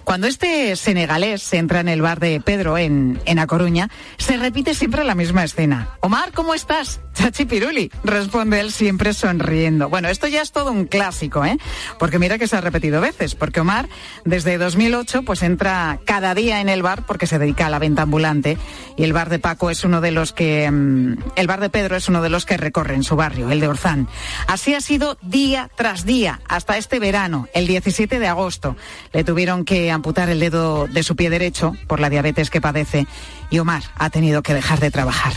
Cuando 0.04 0.26
este 0.26 0.76
senegalés 0.76 1.54
entra 1.54 1.82
en 1.82 1.90
el 1.90 2.02
bar 2.02 2.20
de 2.20 2.42
Pedro 2.42 2.80
en, 2.80 3.22
en 3.26 3.38
A 3.38 3.46
Coruña, 3.46 3.90
se 4.18 4.38
repite 4.38 4.74
siempre 4.74 5.04
la 5.04 5.14
misma 5.14 5.44
escena. 5.44 5.90
Omar, 6.02 6.32
¿cómo 6.32 6.56
estás? 6.56 7.02
Chachi 7.16 7.46
Piruli, 7.46 7.92
responde 8.04 8.60
él 8.60 8.72
siempre 8.72 9.14
sonriendo. 9.14 9.90
Bueno, 9.90 10.10
esto 10.10 10.28
ya 10.28 10.42
es 10.42 10.52
todo 10.52 10.72
un 10.72 10.86
clásico, 10.86 11.46
¿eh? 11.46 11.58
Porque 11.98 12.20
mira 12.20 12.38
que 12.38 12.48
se 12.48 12.58
ha 12.58 12.62
repetido 12.62 13.02
veces, 13.02 13.36
porque 13.36 13.62
Omar 13.62 13.88
desde 14.26 14.58
2008 14.58 15.24
pues 15.24 15.42
entra 15.42 16.00
cada 16.06 16.36
día 16.36 16.62
en 16.62 16.70
el 16.70 16.84
bar 16.84 17.06
porque 17.06 17.26
se 17.26 17.40
dedica 17.40 17.68
a 17.68 17.70
la 17.70 17.80
venta 17.80 18.04
ambulante 18.04 18.58
y 18.98 19.04
el 19.04 19.14
bar 19.14 19.30
de 19.30 19.40
Paco 19.40 19.70
es 19.70 19.84
uno 19.84 20.02
de 20.02 20.12
los 20.12 20.34
que, 20.34 20.70
mm, 20.70 21.18
el 21.38 21.48
bar 21.48 21.62
de 21.62 21.70
Pedro 21.70 21.96
es 21.96 22.10
uno 22.10 22.22
de 22.22 22.30
los 22.30 22.46
que 22.46 22.58
recorren 22.58 23.04
su 23.04 23.16
barrio, 23.16 23.50
el 23.50 23.60
de 23.60 23.70
Orzán. 23.70 24.08
Así 24.48 24.74
ha 24.74 24.82
sido 24.82 25.18
día 25.22 25.70
tras 25.76 26.06
día 26.06 26.42
hasta 26.48 26.78
este 26.78 27.00
verano, 27.00 27.48
el 27.54 27.66
17 27.66 28.20
de 28.20 28.28
agosto. 28.28 28.76
Le 29.14 29.24
tuvieron 29.24 29.64
que 29.64 29.90
amputar 29.90 30.30
el 30.30 30.40
dedo 30.40 30.88
de 30.88 31.04
su 31.04 31.16
pie 31.16 31.30
derecho 31.30 31.74
por 31.88 32.00
la 32.00 32.10
diabetes 32.10 32.50
que 32.50 32.62
padece 32.62 33.08
y 33.50 33.60
Omar 33.60 33.84
ha 33.96 34.10
tenido 34.10 34.44
que 34.44 34.54
dejar 34.54 34.80
de 34.80 34.92
trabajar. 34.92 35.34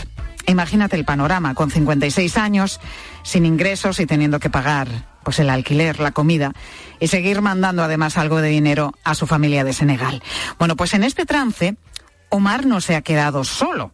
Imagínate 0.49 0.95
el 0.95 1.05
panorama, 1.05 1.53
con 1.53 1.69
56 1.69 2.37
años, 2.37 2.79
sin 3.23 3.45
ingresos 3.45 3.99
y 3.99 4.07
teniendo 4.07 4.39
que 4.39 4.49
pagar 4.49 4.87
pues 5.23 5.37
el 5.37 5.49
alquiler, 5.49 5.99
la 5.99 6.11
comida 6.11 6.53
y 6.99 7.07
seguir 7.07 7.41
mandando 7.41 7.83
además 7.83 8.17
algo 8.17 8.41
de 8.41 8.49
dinero 8.49 8.93
a 9.03 9.13
su 9.13 9.27
familia 9.27 9.63
de 9.63 9.73
Senegal. 9.73 10.23
Bueno, 10.57 10.75
pues 10.75 10.95
en 10.95 11.03
este 11.03 11.27
trance, 11.27 11.75
Omar 12.29 12.65
no 12.65 12.81
se 12.81 12.95
ha 12.95 13.01
quedado 13.01 13.43
solo. 13.43 13.91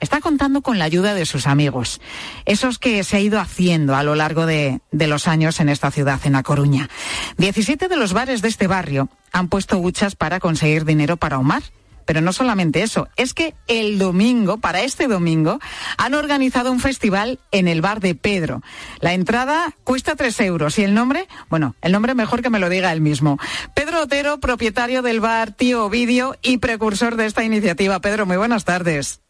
Está 0.00 0.20
contando 0.20 0.62
con 0.62 0.78
la 0.78 0.86
ayuda 0.86 1.12
de 1.12 1.26
sus 1.26 1.46
amigos, 1.46 2.00
esos 2.46 2.78
que 2.78 3.04
se 3.04 3.16
ha 3.16 3.20
ido 3.20 3.38
haciendo 3.38 3.94
a 3.94 4.04
lo 4.04 4.14
largo 4.14 4.46
de, 4.46 4.80
de 4.90 5.06
los 5.06 5.28
años 5.28 5.60
en 5.60 5.68
esta 5.68 5.90
ciudad, 5.90 6.20
en 6.24 6.36
A 6.36 6.44
Coruña. 6.44 6.88
17 7.36 7.88
de 7.88 7.96
los 7.96 8.14
bares 8.14 8.40
de 8.40 8.48
este 8.48 8.68
barrio 8.68 9.10
han 9.32 9.48
puesto 9.48 9.76
huchas 9.78 10.14
para 10.14 10.40
conseguir 10.40 10.86
dinero 10.86 11.18
para 11.18 11.38
Omar. 11.38 11.62
Pero 12.08 12.22
no 12.22 12.32
solamente 12.32 12.82
eso, 12.82 13.06
es 13.16 13.34
que 13.34 13.54
el 13.66 13.98
domingo, 13.98 14.56
para 14.56 14.80
este 14.80 15.08
domingo, 15.08 15.58
han 15.98 16.14
organizado 16.14 16.72
un 16.72 16.80
festival 16.80 17.38
en 17.50 17.68
el 17.68 17.82
bar 17.82 18.00
de 18.00 18.14
Pedro. 18.14 18.62
La 19.00 19.12
entrada 19.12 19.74
cuesta 19.84 20.16
tres 20.16 20.40
euros 20.40 20.78
y 20.78 20.84
el 20.84 20.94
nombre, 20.94 21.28
bueno, 21.50 21.74
el 21.82 21.92
nombre 21.92 22.14
mejor 22.14 22.40
que 22.40 22.48
me 22.48 22.60
lo 22.60 22.70
diga 22.70 22.94
él 22.94 23.02
mismo. 23.02 23.38
Pedro 23.74 24.04
Otero, 24.04 24.40
propietario 24.40 25.02
del 25.02 25.20
bar 25.20 25.52
Tío 25.52 25.84
Ovidio 25.84 26.34
y 26.40 26.56
precursor 26.56 27.16
de 27.16 27.26
esta 27.26 27.44
iniciativa. 27.44 28.00
Pedro, 28.00 28.24
muy 28.24 28.38
buenas 28.38 28.64
tardes. 28.64 29.20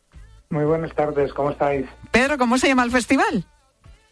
Muy 0.48 0.64
buenas 0.64 0.94
tardes, 0.94 1.32
¿cómo 1.32 1.50
estáis? 1.50 1.84
Pedro, 2.12 2.38
¿cómo 2.38 2.58
se 2.58 2.68
llama 2.68 2.84
el 2.84 2.92
festival? 2.92 3.44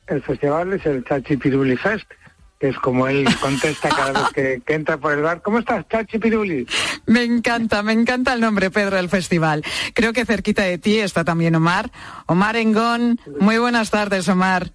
El 0.08 0.24
festival 0.24 0.72
es 0.72 0.84
el 0.86 1.04
Chachi 1.04 1.36
Piruli 1.36 1.76
Fest, 1.76 2.10
que 2.58 2.68
es 2.68 2.78
como 2.78 3.06
él 3.06 3.26
contesta 3.40 3.88
cada 3.88 4.12
vez 4.12 4.32
que, 4.34 4.62
que 4.64 4.74
entra 4.74 4.96
por 4.96 5.12
el 5.12 5.22
bar. 5.22 5.42
¿Cómo 5.42 5.58
estás, 5.58 5.86
Chachi 5.88 6.18
Piruli? 6.18 6.66
Me 7.06 7.22
encanta, 7.22 7.82
me 7.82 7.92
encanta 7.92 8.32
el 8.32 8.40
nombre, 8.40 8.70
Pedro, 8.70 8.96
del 8.96 9.08
festival. 9.08 9.62
Creo 9.94 10.12
que 10.12 10.24
cerquita 10.24 10.62
de 10.62 10.78
ti 10.78 10.98
está 10.98 11.24
también 11.24 11.54
Omar. 11.54 11.90
Omar 12.26 12.56
Engón, 12.56 13.20
muy 13.40 13.58
buenas 13.58 13.90
tardes, 13.90 14.28
Omar. 14.28 14.72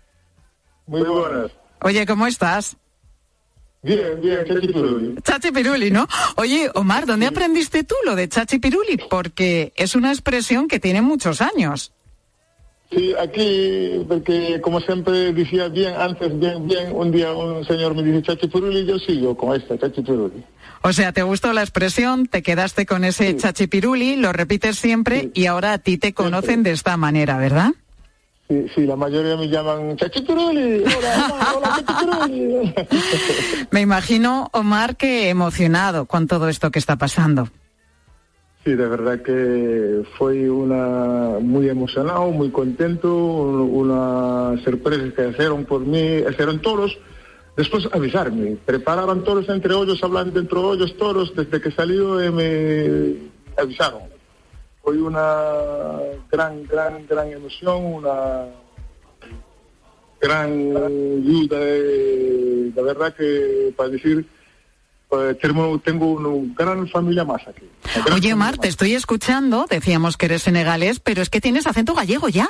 Muy 0.86 1.02
buenas. 1.04 1.52
Oye, 1.82 2.06
¿cómo 2.06 2.28
estás? 2.28 2.78
Bien, 3.84 4.22
bien, 4.22 4.46
Chachi 4.46 4.68
Piruli. 4.68 5.16
Chachi 5.24 5.52
Piruli, 5.52 5.90
¿no? 5.90 6.08
Oye, 6.36 6.70
Omar, 6.76 7.08
¿dónde 7.08 7.26
aprendiste 7.26 7.84
tú 7.84 7.96
lo 8.06 8.16
de 8.16 8.30
Chachi 8.30 8.60
Piruli? 8.60 9.00
Porque 9.10 9.74
es 9.76 9.96
una 9.96 10.12
expresión 10.12 10.68
que 10.68 10.80
tiene 10.80 11.02
muchos 11.02 11.42
años. 11.42 11.92
Sí, 12.91 13.13
aquí, 13.17 14.03
porque 14.05 14.60
como 14.62 14.81
siempre 14.81 15.31
decía 15.31 15.69
bien, 15.69 15.93
antes, 15.98 16.38
bien, 16.38 16.67
bien, 16.67 16.91
un 16.93 17.10
día 17.10 17.31
un 17.31 17.63
señor 17.63 17.95
me 17.95 18.03
dice 18.03 18.21
Chachi 18.21 18.48
Piruli 18.50 18.79
y 18.79 18.86
yo 18.86 19.00
sigo 19.00 19.36
con 19.38 19.55
esta, 19.55 19.77
Chachi 19.77 20.01
Piruli. 20.01 20.43
O 20.81 20.91
sea, 20.91 21.13
te 21.13 21.24
gustó 21.24 21.53
la 21.53 21.62
expresión, 21.62 22.27
te 22.27 22.41
quedaste 22.41 22.86
con 22.86 23.05
ese 23.05 23.38
Chachi 23.38 23.67
Piruli, 23.67 24.17
lo 24.17 24.33
repites 24.33 24.77
siempre 24.77 25.29
y 25.33 25.45
ahora 25.45 25.71
a 25.74 25.77
ti 25.77 25.98
te 25.98 26.13
conocen 26.13 26.63
de 26.63 26.71
esta 26.71 26.98
manera, 26.98 27.38
¿verdad? 27.38 27.71
Sí, 28.50 28.65
sí, 28.75 28.81
la 28.86 28.98
mayoría 28.98 29.38
me 29.38 29.48
llaman 29.48 29.95
Chachi 29.95 30.21
Piruli. 30.24 30.83
Hola, 30.83 31.29
hola, 31.33 31.53
hola, 31.55 31.83
Chachi 31.88 32.29
Piruli. 32.33 32.74
Me 33.71 33.79
imagino, 33.79 34.50
Omar, 34.51 34.98
que 34.98 35.29
emocionado 35.29 36.07
con 36.07 36.27
todo 36.27 36.50
esto 36.50 36.71
que 36.71 36.79
está 36.79 36.98
pasando. 36.98 37.48
Sí, 38.63 38.75
de 38.75 38.88
verdad 38.88 39.24
que 39.24 40.03
fue 40.20 40.48
una 40.48 41.39
muy 41.39 41.68
emocionado, 41.68 42.30
muy 42.30 42.51
contento, 42.51 43.12
una 43.12 44.56
sorpresa 44.63 45.15
que 45.15 45.30
hicieron 45.30 45.65
por 45.65 45.82
mí, 45.82 46.24
hicieron 46.30 46.62
todos. 46.62 46.96
Después 47.58 47.89
avisarme, 47.91 48.58
prepararon 48.63 49.24
todos 49.24 49.50
entre 49.50 49.74
hoyos, 49.74 50.03
hablando 50.03 50.39
entre 50.39 50.60
hoyos, 50.60 50.96
todos, 50.96 51.36
desde 51.36 51.60
que 51.60 51.72
salió 51.72 52.22
eh, 52.22 52.32
me 52.32 53.62
avisaron. 53.62 54.03
Fue 54.84 55.01
una 55.01 56.00
gran, 56.32 56.63
gran, 56.68 57.06
gran 57.08 57.32
emoción, 57.32 57.84
una 57.84 58.46
gran 60.20 60.51
ayuda, 60.77 61.60
de, 61.60 62.72
de 62.72 62.84
verdad 62.84 63.13
que 63.15 63.74
para 63.75 63.89
decir, 63.89 64.24
pues, 65.12 65.38
tengo, 65.39 65.77
tengo 65.80 66.06
una 66.13 66.53
gran 66.58 66.88
familia 66.88 67.25
más 67.25 67.41
aquí. 67.46 67.65
Gran 68.06 68.13
Oye, 68.13 68.32
familia 68.32 68.62
te 68.62 68.70
estoy 68.70 68.94
escuchando, 68.96 69.65
decíamos 69.70 70.15
que 70.15 70.27
eres 70.27 70.44
senegalés, 70.44 71.01
pero 71.01 71.22
es 71.22 71.30
que 71.30 71.41
tienes 71.41 71.68
acento 71.68 71.94
gallego 71.94 72.30
ya. 72.30 72.48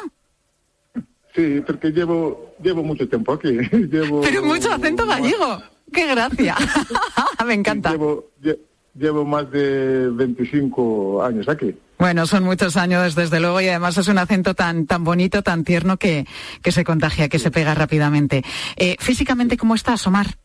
Sí, 1.36 1.62
porque 1.66 1.90
llevo 1.90 2.54
llevo 2.62 2.84
mucho 2.84 3.08
tiempo 3.10 3.34
aquí. 3.34 3.50
llevo 3.92 4.22
Pero 4.22 4.44
mucho 4.44 4.72
acento 4.72 5.08
gallego. 5.08 5.62
¡Qué 5.92 6.06
gracia! 6.06 6.56
Me 7.46 7.56
encanta. 7.56 7.92
Llevo, 7.92 8.30
lle- 8.44 8.60
llevo 8.94 9.26
más 9.26 9.50
de 9.50 10.10
25 10.12 11.24
años 11.24 11.50
aquí. 11.50 11.76
Bueno, 11.98 12.28
son 12.28 12.44
muchos 12.44 12.78
años, 12.78 13.16
desde 13.16 13.40
luego, 13.40 13.60
y 13.62 13.68
además 13.70 13.98
es 13.98 14.08
un 14.08 14.18
acento 14.18 14.54
tan, 14.54 14.86
tan 14.88 15.04
bonito, 15.04 15.42
tan 15.42 15.64
tierno 15.64 15.98
que, 15.98 16.26
que 16.62 16.72
se 16.72 16.84
contagia, 16.84 17.28
que 17.30 17.40
se 17.40 17.50
pega 17.52 17.74
rápidamente. 17.76 18.44
Eh, 18.76 18.96
físicamente, 19.00 19.58
¿cómo 19.58 19.76
estás, 19.76 20.06
Omar? 20.08 20.38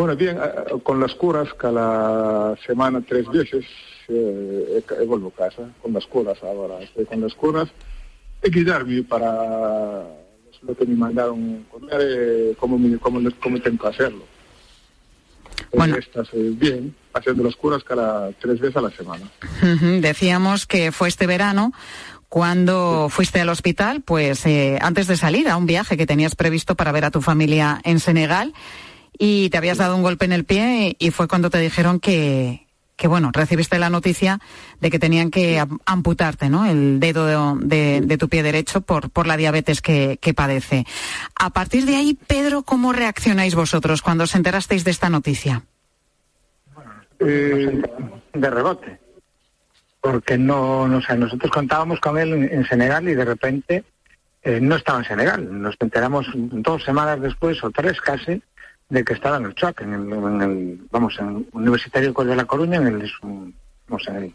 Bueno, 0.00 0.16
bien, 0.16 0.38
eh, 0.38 0.80
con 0.82 0.98
las 0.98 1.14
curas, 1.14 1.52
cada 1.52 2.56
semana 2.64 3.02
tres 3.06 3.28
veces 3.28 3.66
eh, 4.08 4.82
eh, 4.98 5.04
vuelvo 5.06 5.28
a 5.28 5.50
casa, 5.50 5.68
con 5.82 5.92
las 5.92 6.06
curas 6.06 6.42
ahora. 6.42 6.80
Estoy 6.80 7.04
con 7.04 7.20
las 7.20 7.34
curas. 7.34 7.68
Hay 8.42 8.50
que 8.50 8.64
darme 8.64 9.02
para 9.02 10.06
lo 10.62 10.74
que 10.74 10.86
me 10.86 10.96
mandaron 10.96 11.66
comer, 11.70 12.00
eh, 12.00 12.56
cómo, 12.58 12.78
cómo, 12.98 13.20
cómo 13.42 13.60
tengo 13.60 13.82
que 13.82 13.88
hacerlo. 13.88 14.24
Bueno. 15.70 15.96
Estás 15.96 16.30
eh, 16.32 16.50
bien. 16.54 16.94
haciendo 17.12 17.44
las 17.44 17.56
curas 17.56 17.84
cada 17.84 18.32
tres 18.32 18.58
veces 18.58 18.78
a 18.78 18.80
la 18.80 18.90
semana. 18.92 19.30
Decíamos 20.00 20.64
que 20.66 20.92
fue 20.92 21.08
este 21.08 21.26
verano 21.26 21.74
cuando 22.30 23.08
fuiste 23.10 23.42
al 23.42 23.50
hospital, 23.50 24.00
pues 24.00 24.46
eh, 24.46 24.78
antes 24.80 25.08
de 25.08 25.18
salir 25.18 25.46
a 25.50 25.58
un 25.58 25.66
viaje 25.66 25.98
que 25.98 26.06
tenías 26.06 26.36
previsto 26.36 26.74
para 26.74 26.90
ver 26.90 27.04
a 27.04 27.10
tu 27.10 27.20
familia 27.20 27.82
en 27.84 28.00
Senegal 28.00 28.54
y 29.22 29.50
te 29.50 29.58
habías 29.58 29.76
dado 29.76 29.94
un 29.96 30.02
golpe 30.02 30.24
en 30.24 30.32
el 30.32 30.44
pie 30.44 30.96
y 30.98 31.10
fue 31.10 31.28
cuando 31.28 31.50
te 31.50 31.58
dijeron 31.58 32.00
que, 32.00 32.66
que 32.96 33.06
bueno, 33.06 33.30
recibiste 33.34 33.78
la 33.78 33.90
noticia 33.90 34.40
de 34.80 34.90
que 34.90 34.98
tenían 34.98 35.30
que 35.30 35.58
am- 35.58 35.78
amputarte, 35.84 36.48
¿no? 36.48 36.64
El 36.64 37.00
dedo 37.00 37.26
de, 37.26 37.66
de- 37.66 38.00
de 38.00 38.16
tu 38.18 38.30
pie 38.30 38.42
derecho 38.42 38.80
por, 38.80 39.10
por 39.10 39.26
la 39.26 39.36
diabetes 39.36 39.82
que, 39.82 40.18
que 40.22 40.32
padece. 40.32 40.86
A 41.38 41.50
partir 41.50 41.84
de 41.84 41.96
ahí, 41.96 42.14
Pedro, 42.26 42.62
¿cómo 42.62 42.94
reaccionáis 42.94 43.54
vosotros 43.54 44.00
cuando 44.00 44.24
os 44.24 44.34
enterasteis 44.34 44.84
de 44.84 44.90
esta 44.90 45.10
noticia? 45.10 45.64
Eh, 47.18 47.82
de 48.32 48.50
rebote. 48.50 48.98
Porque 50.00 50.38
no, 50.38 50.88
no 50.88 51.02
sé, 51.02 51.14
nosotros 51.16 51.50
contábamos 51.50 52.00
con 52.00 52.16
él 52.16 52.32
en, 52.32 52.44
en 52.44 52.66
Senegal 52.66 53.06
y 53.06 53.14
de 53.14 53.24
repente 53.26 53.84
eh, 54.42 54.58
no 54.62 54.76
estaba 54.76 55.00
en 55.00 55.04
Senegal. 55.04 55.60
Nos 55.60 55.76
enteramos 55.78 56.26
dos 56.34 56.82
semanas 56.84 57.20
después 57.20 57.62
o 57.62 57.70
tres 57.70 58.00
casi 58.00 58.42
de 58.90 59.04
que 59.04 59.14
estaba 59.14 59.38
en 59.38 59.44
el 59.46 59.54
CHOC, 59.54 59.80
en 59.82 59.94
el, 59.94 60.80
vamos, 60.90 61.16
en 61.18 61.28
el 61.28 61.46
Universitario 61.52 62.12
de 62.12 62.36
La 62.36 62.44
Coruña, 62.44 62.76
en 62.78 62.86
el, 62.88 63.12
vamos, 63.88 64.08
en 64.08 64.34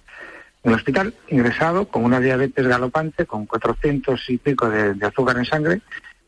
el, 0.63 0.73
hospital, 0.73 1.13
ingresado 1.27 1.87
con 1.87 2.03
una 2.03 2.19
diabetes 2.19 2.65
galopante, 2.65 3.25
con 3.25 3.45
400 3.45 4.29
y 4.29 4.37
pico 4.37 4.69
de, 4.69 4.95
azúcar 5.05 5.37
en 5.37 5.45
sangre 5.45 5.81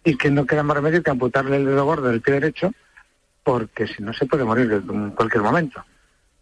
y 0.04 0.16
que 0.16 0.30
no 0.30 0.46
queda 0.46 0.62
más 0.64 0.78
remedio 0.78 1.02
que 1.02 1.10
amputarle 1.10 1.56
el 1.58 1.66
dedo 1.66 1.86
gordo 1.86 2.10
del 2.10 2.22
pie 2.22 2.36
derecho 2.36 2.72
porque 3.44 3.88
si 3.88 4.04
no 4.04 4.14
se 4.14 4.26
puede 4.26 4.44
morir 4.44 4.72
en 4.72 5.12
cualquier 5.12 5.42
momento. 5.42 5.84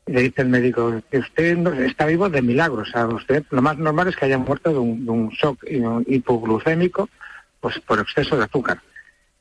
Y 0.07 0.11
le 0.13 0.21
dice 0.23 0.41
el 0.41 0.49
médico 0.49 1.01
usted 1.11 1.67
está 1.85 2.05
vivo 2.07 2.29
de 2.29 2.41
milagro, 2.41 2.81
o 2.81 2.85
sea, 2.85 3.07
usted 3.07 3.43
lo 3.51 3.61
más 3.61 3.77
normal 3.77 4.07
es 4.07 4.15
que 4.15 4.25
haya 4.25 4.37
muerto 4.39 4.71
de 4.71 4.77
un, 4.79 5.05
de 5.05 5.11
un 5.11 5.29
shock 5.29 5.63
hi- 5.69 5.83
hipoglucémico 6.07 7.09
pues 7.59 7.79
por 7.79 7.99
exceso 7.99 8.35
de 8.37 8.43
azúcar. 8.43 8.79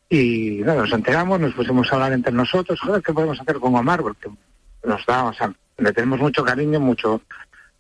Y 0.09 0.61
nada, 0.65 0.83
nos 0.83 0.93
enteramos, 0.93 1.41
nos 1.41 1.55
pusimos 1.55 1.91
a 1.91 1.95
hablar 1.95 2.13
entre 2.13 2.33
nosotros, 2.33 2.79
joder, 2.81 3.03
¿qué 3.03 3.13
podemos 3.13 3.41
hacer 3.41 3.59
con 3.59 3.75
Omar? 3.75 4.03
Porque 4.03 4.29
nos 4.85 5.05
da, 5.07 5.25
o 5.25 5.33
sea, 5.33 5.53
le 5.79 5.93
tenemos 5.93 6.21
mucho 6.21 6.45
cariño, 6.45 6.79
mucho 6.79 7.23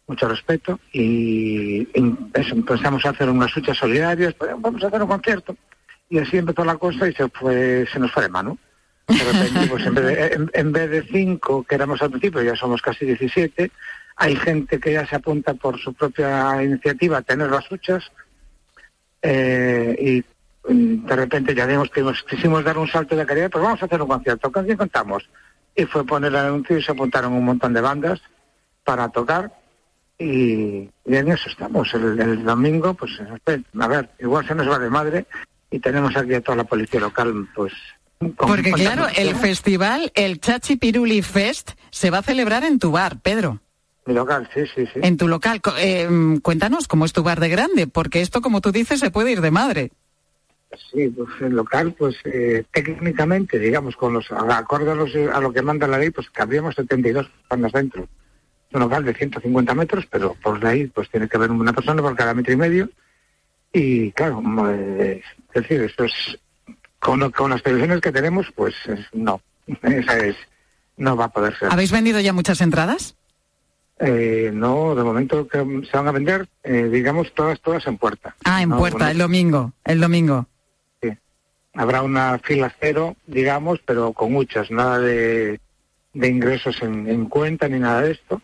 mucho 0.07 0.28
respeto 0.28 0.78
y, 0.93 1.88
empezamos 1.95 3.04
a 3.04 3.11
hacer 3.11 3.28
unas 3.28 3.54
luchas 3.57 3.76
solidarias, 3.76 4.35
pues, 4.35 4.50
vamos 4.59 4.83
a 4.83 4.88
hacer 4.88 5.02
un 5.02 5.09
concierto. 5.09 5.57
Y 6.11 6.19
así 6.19 6.37
empezó 6.37 6.64
la 6.64 6.76
cosa 6.76 7.09
y 7.09 7.14
se 7.14 7.28
fue, 7.28 7.87
se 7.90 7.99
nos 7.99 8.12
fue 8.12 8.25
de 8.25 8.28
mano. 8.28 8.59
Pues 9.07 9.87
en 9.87 9.95
vez 9.95 10.90
de, 10.90 10.99
en, 10.99 11.07
cinco 11.11 11.62
que 11.64 11.75
éramos 11.75 12.00
al 12.02 12.11
principio, 12.11 12.43
ya 12.43 12.54
somos 12.54 12.81
casi 12.83 13.04
17. 13.04 13.71
Hay 14.16 14.37
gente 14.37 14.78
que 14.78 14.93
ya 14.93 15.07
se 15.07 15.16
apunta 15.16 15.54
por 15.54 15.78
su 15.78 15.93
propia 15.93 16.62
iniciativa 16.62 17.19
a 17.19 17.23
tener 17.23 17.50
las 17.50 17.71
luchas. 17.71 18.04
Eh, 19.23 20.23
de 20.68 21.16
repente 21.16 21.54
ya 21.54 21.66
vimos 21.66 21.90
que 21.90 22.02
nos 22.02 22.23
quisimos 22.23 22.64
dar 22.64 22.78
un 22.78 22.88
salto 22.88 23.14
de 23.16 23.26
calidad, 23.26 23.50
pues 23.50 23.62
vamos 23.64 23.83
a 23.83 23.87
hacer 23.87 24.00
un 24.00 24.09
concierto. 24.09 24.50
¿Con 24.50 24.64
quién 24.64 24.76
contamos? 24.76 25.28
Y 25.76 25.85
fue 25.85 26.04
poner 26.06 26.30
el 26.30 26.37
anuncio 26.37 26.78
y 26.78 26.83
se 26.83 26.92
apuntaron 26.92 27.33
un 27.33 27.44
montón 27.44 27.73
de 27.75 27.80
bandas 27.80 28.21
para 28.85 29.09
tocar 29.09 29.52
y, 30.18 30.88
y 31.04 31.16
en 31.16 31.30
eso 31.30 31.49
estamos. 31.49 31.92
El, 31.94 32.18
el 32.21 32.44
domingo, 32.44 32.94
pues 32.94 33.12
a 33.21 33.88
ver, 33.88 34.11
igual 34.21 34.47
se 34.47 34.54
nos 34.54 34.68
va 34.71 34.78
de 34.78 34.90
madre 34.90 35.26
y 35.71 35.80
tenemos 35.80 36.16
aquí 36.16 36.35
a 36.35 36.40
toda 36.40 36.56
la 36.56 36.64
policía 36.64 37.00
local, 37.00 37.49
pues... 37.54 37.73
con- 38.18 38.35
Porque 38.49 38.71
con- 38.71 38.80
claro, 38.80 39.06
el 39.16 39.35
festival, 39.35 40.12
el 40.14 40.40
Chachi 40.40 40.76
Piruli 40.76 41.21
Fest, 41.23 41.73
se 41.90 42.11
va 42.11 42.18
a 42.18 42.23
celebrar 42.23 42.64
en 42.64 42.78
tu 42.78 42.92
bar, 42.92 43.18
Pedro. 43.21 43.61
Mi 44.06 44.14
local, 44.14 44.49
sí, 44.54 44.61
sí, 44.75 44.85
sí. 44.92 45.00
En 45.02 45.16
tu 45.16 45.28
local. 45.28 45.61
Eh, 45.78 46.38
cuéntanos 46.42 46.87
cómo 46.88 47.06
es 47.06 47.12
tu 47.14 47.23
bar 47.23 47.40
de 47.40 47.49
grande, 47.49 47.87
porque 47.87 48.21
esto, 48.21 48.42
como 48.42 48.61
tú 48.61 48.71
dices, 48.71 49.00
se 49.00 49.11
puede 49.11 49.33
ir 49.33 49.40
de 49.40 49.50
madre. 49.50 49.92
Sí, 50.93 51.09
pues 51.09 51.28
el 51.40 51.54
local, 51.54 51.95
pues 51.99 52.16
eh, 52.25 52.64
técnicamente, 52.73 53.59
digamos, 53.59 53.97
con 53.97 54.12
los 54.12 54.31
acorde 54.33 54.90
a, 54.90 54.95
los- 54.95 55.14
a 55.33 55.40
lo 55.40 55.52
que 55.52 55.62
manda 55.62 55.87
la 55.87 55.99
ley, 55.99 56.11
pues 56.11 56.31
cabríamos 56.31 56.75
72 56.75 57.28
personas 57.49 57.73
dentro. 57.73 58.02
Es 58.02 58.75
un 58.75 58.81
local 58.81 59.04
de 59.04 59.14
150 59.14 59.75
metros, 59.75 60.07
pero 60.11 60.35
por 60.43 60.62
ley, 60.62 60.87
pues 60.88 61.09
tiene 61.11 61.28
que 61.28 61.37
haber 61.37 61.50
una 61.50 61.73
persona 61.73 62.02
por 62.02 62.16
cada 62.16 62.35
metro 62.35 62.52
y 62.52 62.57
medio. 62.57 62.88
Y 63.73 64.12
claro, 64.12 64.43
eh, 64.71 65.21
es 65.52 65.63
decir, 65.63 65.80
esto 65.82 66.04
es 66.04 66.13
con, 66.99 67.30
con 67.32 67.50
las 67.50 67.63
previsiones 67.63 68.00
que 68.00 68.13
tenemos, 68.13 68.47
pues 68.54 68.75
es- 68.87 69.06
no, 69.13 69.41
esa 69.82 70.19
es, 70.19 70.37
no 70.97 71.17
va 71.17 71.26
a 71.26 71.32
poder 71.32 71.56
ser. 71.58 71.69
¿Habéis 71.73 71.93
vendido 71.93 72.21
ya 72.21 72.32
muchas 72.32 72.60
entradas? 72.60 73.17
Eh, 74.00 74.50
no, 74.52 74.95
de 74.97 75.04
momento 75.04 75.47
que 75.47 75.58
se 75.91 75.97
van 75.97 76.08
a 76.08 76.13
vender, 76.13 76.49
eh, 76.65 76.89
digamos, 76.91 77.32
todas, 77.32 77.60
todas 77.60 77.87
en 77.87 77.97
puerta. 77.97 78.34
Ah, 78.45 78.60
en 78.60 78.71
No, 78.71 78.78
puerta, 78.78 78.99
bueno, 78.99 79.10
el 79.13 79.19
domingo, 79.19 79.73
el 79.84 80.00
domingo. 80.00 80.47
Habrá 81.75 82.02
una 82.02 82.39
fila 82.39 82.75
cero, 82.80 83.17
digamos, 83.26 83.80
pero 83.84 84.13
con 84.13 84.32
muchas, 84.32 84.71
nada 84.71 84.99
de, 84.99 85.60
de 86.13 86.28
ingresos 86.28 86.80
en, 86.82 87.08
en 87.08 87.26
cuenta 87.26 87.69
ni 87.69 87.78
nada 87.78 88.02
de 88.02 88.13
esto. 88.13 88.41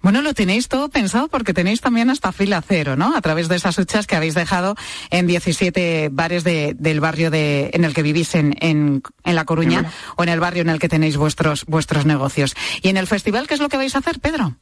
Bueno, 0.00 0.20
lo 0.20 0.34
tenéis 0.34 0.66
todo 0.66 0.88
pensado 0.88 1.28
porque 1.28 1.54
tenéis 1.54 1.80
también 1.80 2.10
hasta 2.10 2.32
fila 2.32 2.60
cero, 2.66 2.96
¿no? 2.96 3.16
A 3.16 3.20
través 3.20 3.46
de 3.48 3.54
esas 3.54 3.78
huchas 3.78 4.08
que 4.08 4.16
habéis 4.16 4.34
dejado 4.34 4.74
en 5.10 5.28
17 5.28 6.08
bares 6.10 6.42
de- 6.42 6.74
del 6.76 6.98
barrio 6.98 7.30
de, 7.30 7.70
en 7.72 7.84
el 7.84 7.94
que 7.94 8.02
vivís 8.02 8.34
en, 8.34 8.56
en, 8.60 9.02
en 9.22 9.34
La 9.36 9.44
Coruña 9.44 9.92
o 10.16 10.24
en 10.24 10.28
el 10.28 10.40
barrio 10.40 10.62
en 10.62 10.70
el 10.70 10.80
que 10.80 10.88
tenéis 10.88 11.16
vuestros, 11.16 11.64
vuestros 11.66 12.04
negocios. 12.04 12.56
¿Y 12.82 12.88
en 12.88 12.96
el 12.96 13.06
festival 13.06 13.46
qué 13.46 13.54
es 13.54 13.60
lo 13.60 13.68
que 13.68 13.76
vais 13.76 13.94
a 13.94 13.98
hacer, 13.98 14.18
Pedro? 14.18 14.56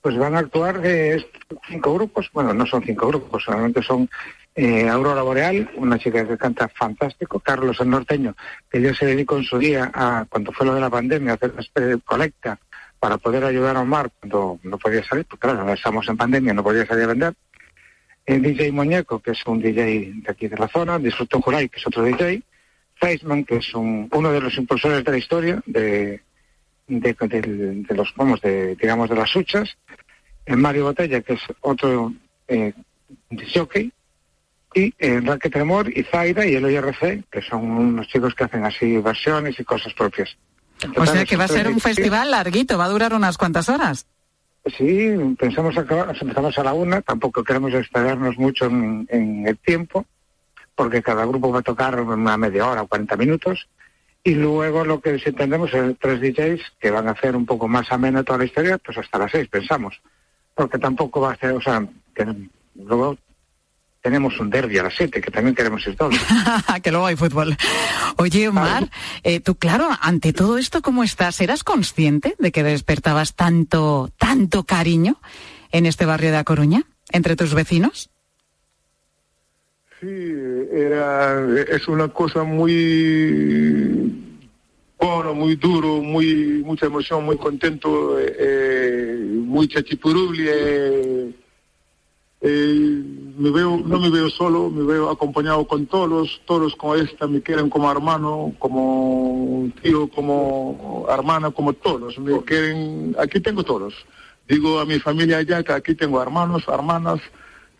Pues 0.00 0.18
van 0.18 0.34
a 0.34 0.40
actuar 0.40 0.80
eh, 0.82 1.24
cinco 1.68 1.94
grupos, 1.94 2.28
bueno, 2.32 2.52
no 2.52 2.66
son 2.66 2.82
cinco 2.82 3.06
grupos, 3.06 3.44
solamente 3.44 3.80
son 3.84 4.10
eh, 4.54 4.88
Aurora 4.88 5.22
Boreal, 5.22 5.70
una 5.76 5.98
chica 5.98 6.26
que 6.26 6.36
canta 6.36 6.68
fantástico, 6.68 7.40
Carlos 7.40 7.80
el 7.80 7.88
Norteño, 7.90 8.34
que 8.70 8.80
ya 8.82 8.94
se 8.94 9.06
dedicó 9.06 9.36
en 9.38 9.44
su 9.44 9.58
día, 9.58 9.90
a, 9.94 10.26
cuando 10.28 10.52
fue 10.52 10.66
lo 10.66 10.74
de 10.74 10.80
la 10.80 10.90
pandemia, 10.90 11.32
a 11.32 11.34
hacer 11.36 11.52
una 11.76 11.98
colecta 12.04 12.58
para 12.98 13.18
poder 13.18 13.44
ayudar 13.44 13.76
a 13.76 13.80
Omar 13.80 14.10
cuando 14.20 14.60
no 14.62 14.78
podía 14.78 15.02
salir, 15.04 15.24
porque 15.24 15.48
claro, 15.48 15.72
estamos 15.72 16.08
en 16.08 16.16
pandemia, 16.16 16.52
no 16.54 16.62
podía 16.62 16.86
salir 16.86 17.04
a 17.04 17.08
vender. 17.08 17.34
El 18.24 18.42
DJ 18.42 18.70
Muñeco, 18.72 19.18
que 19.20 19.32
es 19.32 19.44
un 19.46 19.60
DJ 19.60 20.12
de 20.14 20.30
aquí 20.30 20.46
de 20.48 20.56
la 20.56 20.68
zona, 20.68 20.98
Disfruto 20.98 21.40
Juray, 21.40 21.68
que 21.68 21.80
es 21.80 21.86
otro 21.86 22.04
DJ, 22.04 22.42
Feisman, 22.94 23.44
que 23.44 23.56
es 23.56 23.74
un- 23.74 24.08
uno 24.12 24.30
de 24.30 24.40
los 24.40 24.56
impulsores 24.56 25.02
de 25.04 25.10
la 25.10 25.18
historia 25.18 25.60
de, 25.66 26.20
los, 26.88 28.14
vamos, 28.16 28.40
de, 28.40 28.76
digamos, 28.76 29.08
de 29.10 29.16
las 29.16 29.34
huchas, 29.34 29.76
el 30.46 30.56
Mario 30.58 30.84
Botella, 30.84 31.20
que 31.22 31.32
es 31.34 31.40
otro 31.62 32.12
eh, 32.48 32.72
jockey, 33.54 33.92
y 34.74 34.84
eh, 34.84 34.94
Enrique 34.98 35.50
Tremor, 35.50 35.88
y 35.88 36.02
Zaira 36.04 36.46
y 36.46 36.54
el 36.54 36.64
OIRC, 36.64 37.24
que 37.30 37.42
son 37.42 37.70
unos 37.70 38.08
chicos 38.08 38.34
que 38.34 38.44
hacen 38.44 38.64
así 38.64 38.98
versiones 38.98 39.58
y 39.58 39.64
cosas 39.64 39.92
propias. 39.94 40.36
O 40.96 41.06
sea 41.06 41.24
que 41.24 41.36
va 41.36 41.44
a 41.44 41.48
ser 41.48 41.68
un 41.68 41.80
festival 41.80 42.30
larguito, 42.30 42.76
va 42.78 42.86
a 42.86 42.88
durar 42.88 43.14
unas 43.14 43.38
cuantas 43.38 43.68
horas. 43.68 44.06
Sí, 44.76 45.10
pensamos 45.38 45.76
acabar, 45.76 46.16
empezamos 46.20 46.56
a 46.56 46.64
la 46.64 46.72
una, 46.72 47.02
tampoco 47.02 47.42
queremos 47.42 47.74
excedernos 47.74 48.38
mucho 48.38 48.66
en, 48.66 49.06
en 49.10 49.46
el 49.46 49.58
tiempo, 49.58 50.06
porque 50.74 51.02
cada 51.02 51.24
grupo 51.24 51.52
va 51.52 51.60
a 51.60 51.62
tocar 51.62 52.00
una 52.00 52.36
media 52.36 52.68
hora 52.68 52.82
o 52.82 52.86
40 52.86 53.16
minutos, 53.16 53.68
y 54.24 54.34
luego 54.34 54.84
lo 54.84 55.00
que 55.00 55.18
sí 55.18 55.30
entendemos 55.30 55.74
es 55.74 55.96
tres 55.98 56.20
DJs 56.20 56.60
que 56.78 56.90
van 56.90 57.08
a 57.08 57.12
hacer 57.12 57.34
un 57.34 57.44
poco 57.44 57.66
más 57.66 57.90
amena 57.90 58.22
toda 58.22 58.38
la 58.38 58.44
historia, 58.44 58.78
pues 58.78 58.98
hasta 58.98 59.18
las 59.18 59.32
seis, 59.32 59.48
pensamos, 59.48 60.00
porque 60.54 60.78
tampoco 60.78 61.20
va 61.20 61.32
a 61.32 61.36
ser, 61.36 61.52
o 61.52 61.60
sea, 61.60 61.84
que 62.14 62.26
luego 62.76 63.16
tenemos 64.02 64.38
un 64.40 64.50
derby 64.50 64.78
a 64.78 64.82
las 64.82 64.94
siete, 64.94 65.20
que 65.20 65.30
también 65.30 65.54
queremos 65.54 65.86
ir 65.86 65.96
todos. 65.96 66.14
que 66.82 66.90
luego 66.90 67.06
hay 67.06 67.16
fútbol. 67.16 67.56
Oye, 68.16 68.48
Omar, 68.48 68.90
eh, 69.22 69.40
tú, 69.40 69.54
claro, 69.54 69.88
ante 70.00 70.32
todo 70.32 70.58
esto, 70.58 70.82
¿cómo 70.82 71.04
estás? 71.04 71.40
¿Eras 71.40 71.62
consciente 71.62 72.34
de 72.38 72.50
que 72.50 72.64
despertabas 72.64 73.34
tanto, 73.34 74.10
tanto 74.18 74.64
cariño 74.64 75.20
en 75.70 75.86
este 75.86 76.04
barrio 76.04 76.32
de 76.32 76.38
A 76.38 76.44
Coruña, 76.44 76.82
entre 77.12 77.36
tus 77.36 77.54
vecinos? 77.54 78.10
Sí, 80.00 80.08
era, 80.72 81.40
es 81.70 81.86
una 81.86 82.08
cosa 82.08 82.42
muy 82.42 84.18
bueno, 84.98 85.32
muy 85.32 85.54
duro, 85.54 86.02
muy 86.02 86.62
mucha 86.64 86.86
emoción, 86.86 87.24
muy 87.24 87.36
contento, 87.36 88.18
eh, 88.18 88.36
eh, 88.36 89.16
muy 89.20 89.68
chachipurubli. 89.68 90.44
eh, 90.48 91.32
eh, 92.44 93.02
me 93.38 93.50
veo, 93.50 93.80
no 93.84 94.00
me 94.00 94.10
veo 94.10 94.28
solo, 94.28 94.68
me 94.68 94.84
veo 94.84 95.08
acompañado 95.10 95.64
con 95.66 95.86
todos, 95.86 96.40
todos 96.44 96.74
con 96.74 96.98
esta 96.98 97.28
me 97.28 97.40
quieren 97.40 97.70
como 97.70 97.90
hermano, 97.90 98.52
como 98.58 99.70
tío, 99.80 100.08
como 100.08 101.06
hermana, 101.08 101.52
como 101.52 101.72
todos. 101.72 102.18
Me 102.18 102.42
quieren, 102.42 103.14
aquí 103.18 103.40
tengo 103.40 103.62
todos. 103.62 103.94
Digo 104.48 104.80
a 104.80 104.84
mi 104.84 104.98
familia 104.98 105.38
allá 105.38 105.62
que 105.62 105.72
aquí 105.72 105.94
tengo 105.94 106.20
hermanos, 106.20 106.64
hermanas, 106.66 107.20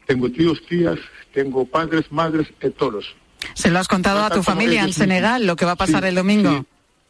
tengo 0.07 0.31
tíos, 0.31 0.63
tías, 0.69 0.99
tengo 1.35 1.65
padres, 1.67 2.11
madres, 2.13 2.47
eh, 2.61 2.71
todos. 2.71 3.05
¿Se 3.55 3.71
lo 3.71 3.81
has 3.81 3.89
contado 3.89 4.23
a 4.23 4.31
tu 4.31 4.45
familia 4.45 4.81
en 4.81 4.85
ellos. 4.87 4.97
Senegal, 4.97 5.45
lo 5.45 5.57
que 5.57 5.65
va 5.65 5.73
a 5.73 5.77
pasar 5.77 6.03
Sí, 6.03 6.09
el 6.11 6.15
domingo? 6.15 6.65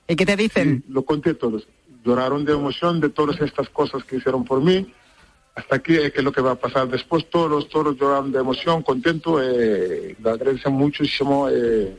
¿Y 0.09 0.17
qué 0.17 0.25
te 0.25 0.37
dicen? 0.37 0.85
Lo 0.89 1.05
conté 1.05 1.35
todos. 1.35 1.69
lloraron 2.05 2.45
de 2.47 2.55
emoción 2.55 2.99
de 3.01 3.11
todas 3.11 3.41
estas 3.43 3.69
cosas 3.69 4.03
que 4.05 4.17
hicieron 4.17 4.45
por 4.45 4.61
mí. 4.63 4.93
Hasta 5.55 5.77
aquí 5.77 5.97
es 5.97 6.13
que 6.13 6.19
es 6.19 6.25
lo 6.25 6.33
que 6.33 6.41
va 6.41 6.53
a 6.53 6.57
pasar. 6.57 6.89
Después 6.89 7.29
todos, 7.29 7.69
todos 7.69 7.97
lloraron 7.97 8.33
de 8.33 8.39
emoción, 8.39 8.83
contento. 8.83 9.43
Eh, 9.43 10.17
le 10.23 10.31
agradezco 10.31 10.71
muchísimo. 10.71 11.49
Eh, 11.51 11.95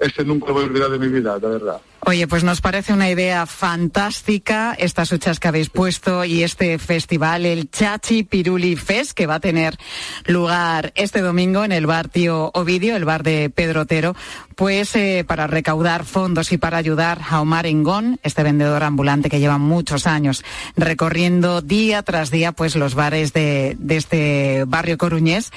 este 0.00 0.24
nunca 0.24 0.52
voy 0.52 0.64
a 0.64 0.66
olvidar 0.66 0.90
de 0.90 0.98
mi 0.98 1.08
vida, 1.08 1.38
de 1.38 1.48
verdad. 1.48 1.80
Oye, 2.06 2.26
pues 2.26 2.42
nos 2.44 2.62
parece 2.62 2.94
una 2.94 3.10
idea 3.10 3.44
fantástica 3.44 4.74
estas 4.78 5.12
huchas 5.12 5.38
que 5.38 5.48
habéis 5.48 5.68
puesto 5.68 6.24
y 6.24 6.42
este 6.42 6.78
festival, 6.78 7.44
el 7.44 7.70
Chachi 7.70 8.22
Piruli 8.22 8.74
Fest, 8.76 9.12
que 9.12 9.26
va 9.26 9.34
a 9.34 9.40
tener 9.40 9.76
lugar 10.24 10.92
este 10.96 11.20
domingo 11.20 11.62
en 11.62 11.72
el 11.72 11.86
bar 11.86 12.08
Tío 12.08 12.50
Ovidio, 12.54 12.96
el 12.96 13.04
bar 13.04 13.22
de 13.22 13.50
Pedro 13.50 13.82
Otero, 13.82 14.16
pues 14.56 14.96
eh, 14.96 15.24
para 15.28 15.46
recaudar 15.46 16.06
fondos 16.06 16.52
y 16.52 16.58
para 16.58 16.78
ayudar 16.78 17.20
a 17.28 17.42
Omar 17.42 17.66
Engón, 17.66 18.18
este 18.22 18.42
vendedor 18.42 18.82
ambulante 18.82 19.28
que 19.28 19.38
lleva 19.38 19.58
muchos 19.58 20.06
años 20.06 20.42
recorriendo 20.76 21.60
día 21.60 22.02
tras 22.02 22.30
día 22.30 22.52
pues 22.52 22.76
los 22.76 22.94
bares 22.94 23.34
de, 23.34 23.76
de 23.78 23.96
este 23.96 24.64
barrio 24.66 24.96
coruñés. 24.96 25.52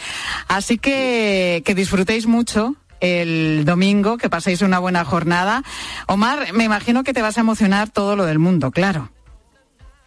Así 0.49 0.77
que 0.77 1.63
que 1.65 1.73
disfrutéis 1.73 2.27
mucho 2.27 2.75
el 3.03 3.65
domingo, 3.65 4.17
que 4.17 4.29
paséis 4.29 4.61
una 4.61 4.79
buena 4.79 5.03
jornada. 5.03 5.61
Omar, 6.07 6.53
me 6.53 6.63
imagino 6.63 7.03
que 7.03 7.13
te 7.13 7.21
vas 7.21 7.37
a 7.37 7.41
emocionar 7.41 7.89
todo 7.89 8.15
lo 8.15 8.25
del 8.25 8.39
mundo, 8.39 8.71
claro. 8.71 9.09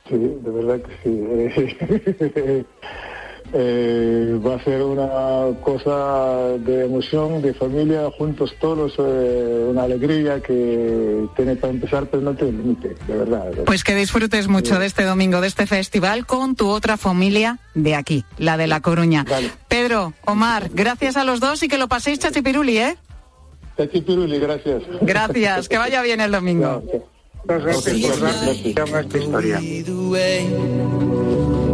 Sí, 0.09 0.17
de 0.17 0.51
verdad 0.51 0.81
que 0.81 0.95
sí. 1.03 2.67
Eh, 3.53 4.39
va 4.45 4.57
a 4.57 4.65
ser 4.65 4.83
una 4.83 5.57
cosa 5.63 6.59
de 6.59 6.85
emoción, 6.85 7.41
de 7.41 7.55
familia, 7.55 8.11
juntos 8.19 8.53
todos, 8.61 8.95
eh, 8.99 9.67
una 9.71 9.85
alegría 9.85 10.41
que 10.43 11.27
tiene 11.37 11.57
para 11.57 11.73
empezar, 11.73 12.07
pero 12.11 12.23
no 12.23 12.35
tiene 12.35 12.59
límite, 12.59 12.97
de 13.07 13.17
verdad. 13.17 13.53
Pues 13.65 13.85
que 13.85 13.95
disfrutes 13.95 14.49
mucho 14.49 14.75
Sí. 14.75 14.81
de 14.81 14.87
este 14.87 15.05
domingo, 15.05 15.41
de 15.41 15.47
este 15.47 15.67
festival, 15.67 16.27
con 16.27 16.57
tu 16.57 16.69
otra 16.69 16.97
familia 16.97 17.59
de 17.75 17.95
aquí, 17.95 18.25
la 18.39 18.57
de 18.57 18.67
La 18.67 18.81
Coruña. 18.81 19.25
Pedro, 19.69 20.13
Omar, 20.25 20.71
gracias 20.75 21.17
a 21.17 21.25
los 21.25 21.39
dos 21.41 21.63
y 21.63 21.69
que 21.69 21.79
lo 21.79 21.89
paséis 21.89 22.19
chachipiruli, 22.19 22.79
¿eh? 22.79 22.97
Chachipiruli, 23.77 24.39
gracias. 24.39 24.83
Gracias, 25.03 25.69
que 25.69 25.79
vaya 25.79 26.03
bien 26.03 26.21
el 26.21 26.33
domingo. 26.33 26.83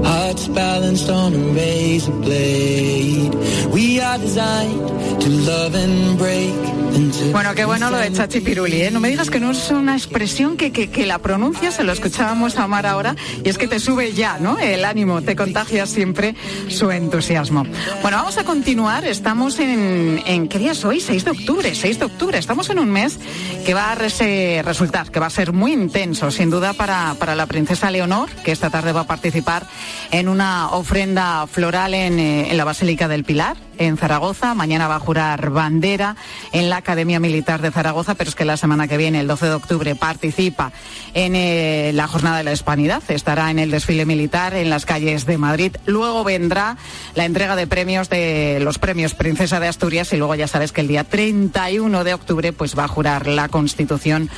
Hearts 0.05 0.49
balanced 0.49 1.09
on 1.11 1.35
a 1.35 1.39
razor 1.55 2.13
blade. 2.21 3.33
We 3.73 4.01
are 4.01 4.19
designed 4.19 5.21
to 5.21 5.29
love 5.29 5.75
and 5.75 6.19
break. 6.19 6.53
and 6.95 7.13
to 7.13 7.33
Bueno, 7.33 7.55
qué 7.55 7.65
bueno 7.65 7.91
lo 7.91 7.97
de 7.97 8.13
chachipiruli, 8.13 8.83
¿eh? 8.83 8.91
No 8.91 9.01
me 9.01 9.09
digas 9.09 9.31
que 9.31 9.41
no 9.41 9.53
es 9.53 9.71
una 9.71 9.97
expresión 9.97 10.57
que, 10.57 10.73
que, 10.73 10.91
que 10.91 11.07
la 11.07 11.19
pronuncias, 11.21 11.75
se 11.77 11.85
lo 11.85 11.93
escuchábamos 11.93 12.57
a 12.59 12.65
Omar 12.67 12.85
ahora, 12.87 13.17
y 13.45 13.49
es 13.49 13.57
que 13.57 13.67
te 13.69 13.81
sube 13.81 14.13
ya, 14.13 14.39
¿no? 14.39 14.59
El 14.59 14.85
ánimo, 14.85 15.23
te 15.23 15.35
contagia 15.37 15.87
siempre 15.87 16.35
su 16.69 16.91
entusiasmo. 16.91 17.65
Bueno, 18.03 18.17
vamos 18.19 18.37
a 18.39 18.45
continuar, 18.45 19.07
estamos 19.07 19.59
en, 19.61 20.21
en 20.27 20.49
¿qué 20.49 20.59
día 20.59 20.73
es 20.73 20.85
hoy? 20.85 21.01
6 21.01 21.25
de 21.25 21.31
octubre, 21.31 21.75
6 21.75 21.99
de 21.99 22.05
octubre, 22.05 22.39
estamos 22.39 22.69
en 22.71 22.79
un 22.79 22.91
mes 22.91 23.19
que 23.65 23.73
va 23.73 23.93
a 23.93 23.97
rese- 23.97 24.63
resultar, 24.63 25.11
que 25.11 25.21
va 25.21 25.27
a 25.27 25.31
ser 25.31 25.53
muy 25.53 25.73
intenso, 25.73 26.31
sin 26.31 26.51
duda, 26.51 26.73
para, 26.75 27.15
para 27.19 27.35
la 27.35 27.47
princesa 27.47 27.91
Leonor, 27.91 28.29
que 28.45 28.53
esta 28.53 28.69
tarde 28.69 28.93
va 28.93 29.03
a 29.03 29.07
participar 29.07 29.67
en 30.11 30.29
una 30.29 30.71
ofrenda 30.71 31.47
floral 31.47 31.95
en, 31.95 32.19
eh, 32.19 32.51
en 32.51 32.57
la 32.57 32.65
Basílica 32.65 33.09
del 33.09 33.25
Pilar, 33.25 33.57
en 33.79 33.97
Zaragoza. 33.97 34.55
Mañana 34.55 34.89
va 34.89 34.97
a 34.97 35.01
jurar 35.01 35.51
bandera 35.51 36.17
en 36.53 36.71
la 36.71 36.77
Academia 36.77 37.21
Militar 37.21 37.61
de 37.61 37.71
Zaragoza, 37.71 38.15
pero 38.15 38.31
es 38.31 38.37
que 38.37 38.45
la 38.45 38.57
semana 38.57 38.89
que 38.89 38.97
viene, 38.97 39.21
el 39.21 39.27
12 39.27 39.47
de 39.47 39.55
octubre, 39.55 39.95
participa 39.95 40.73
en 41.15 41.35
eh, 41.35 41.93
la 41.95 42.07
Jornada 42.07 42.39
de 42.39 42.45
la 42.45 42.53
Hispanidad. 42.53 43.03
Estará 43.09 43.51
en 43.51 43.59
el 43.59 43.71
desfile 43.71 44.07
militar 44.07 44.55
en 44.55 44.71
las 44.71 44.87
calles 44.87 45.27
de 45.27 45.39
Madrid. 45.39 45.77
Luego 45.87 46.25
vendrá 46.25 46.77
la 47.15 47.25
entrega 47.25 47.57
de 47.57 47.67
premios 47.67 48.09
de 48.09 48.59
los 48.61 48.79
premios 48.79 49.15
Princesa 49.15 49.61
de 49.61 49.69
Asturias 49.69 50.13
y 50.13 50.17
luego 50.17 50.35
ya 50.35 50.49
sabes 50.49 50.73
que 50.73 50.81
el 50.81 50.89
día 50.89 51.05
31 51.05 52.05
de 52.05 52.15
octubre 52.15 52.53
pues 52.53 52.79
va 52.79 52.85
a 52.85 52.89
jurar 52.89 53.27
la 53.27 53.49
Constitución 53.49 54.31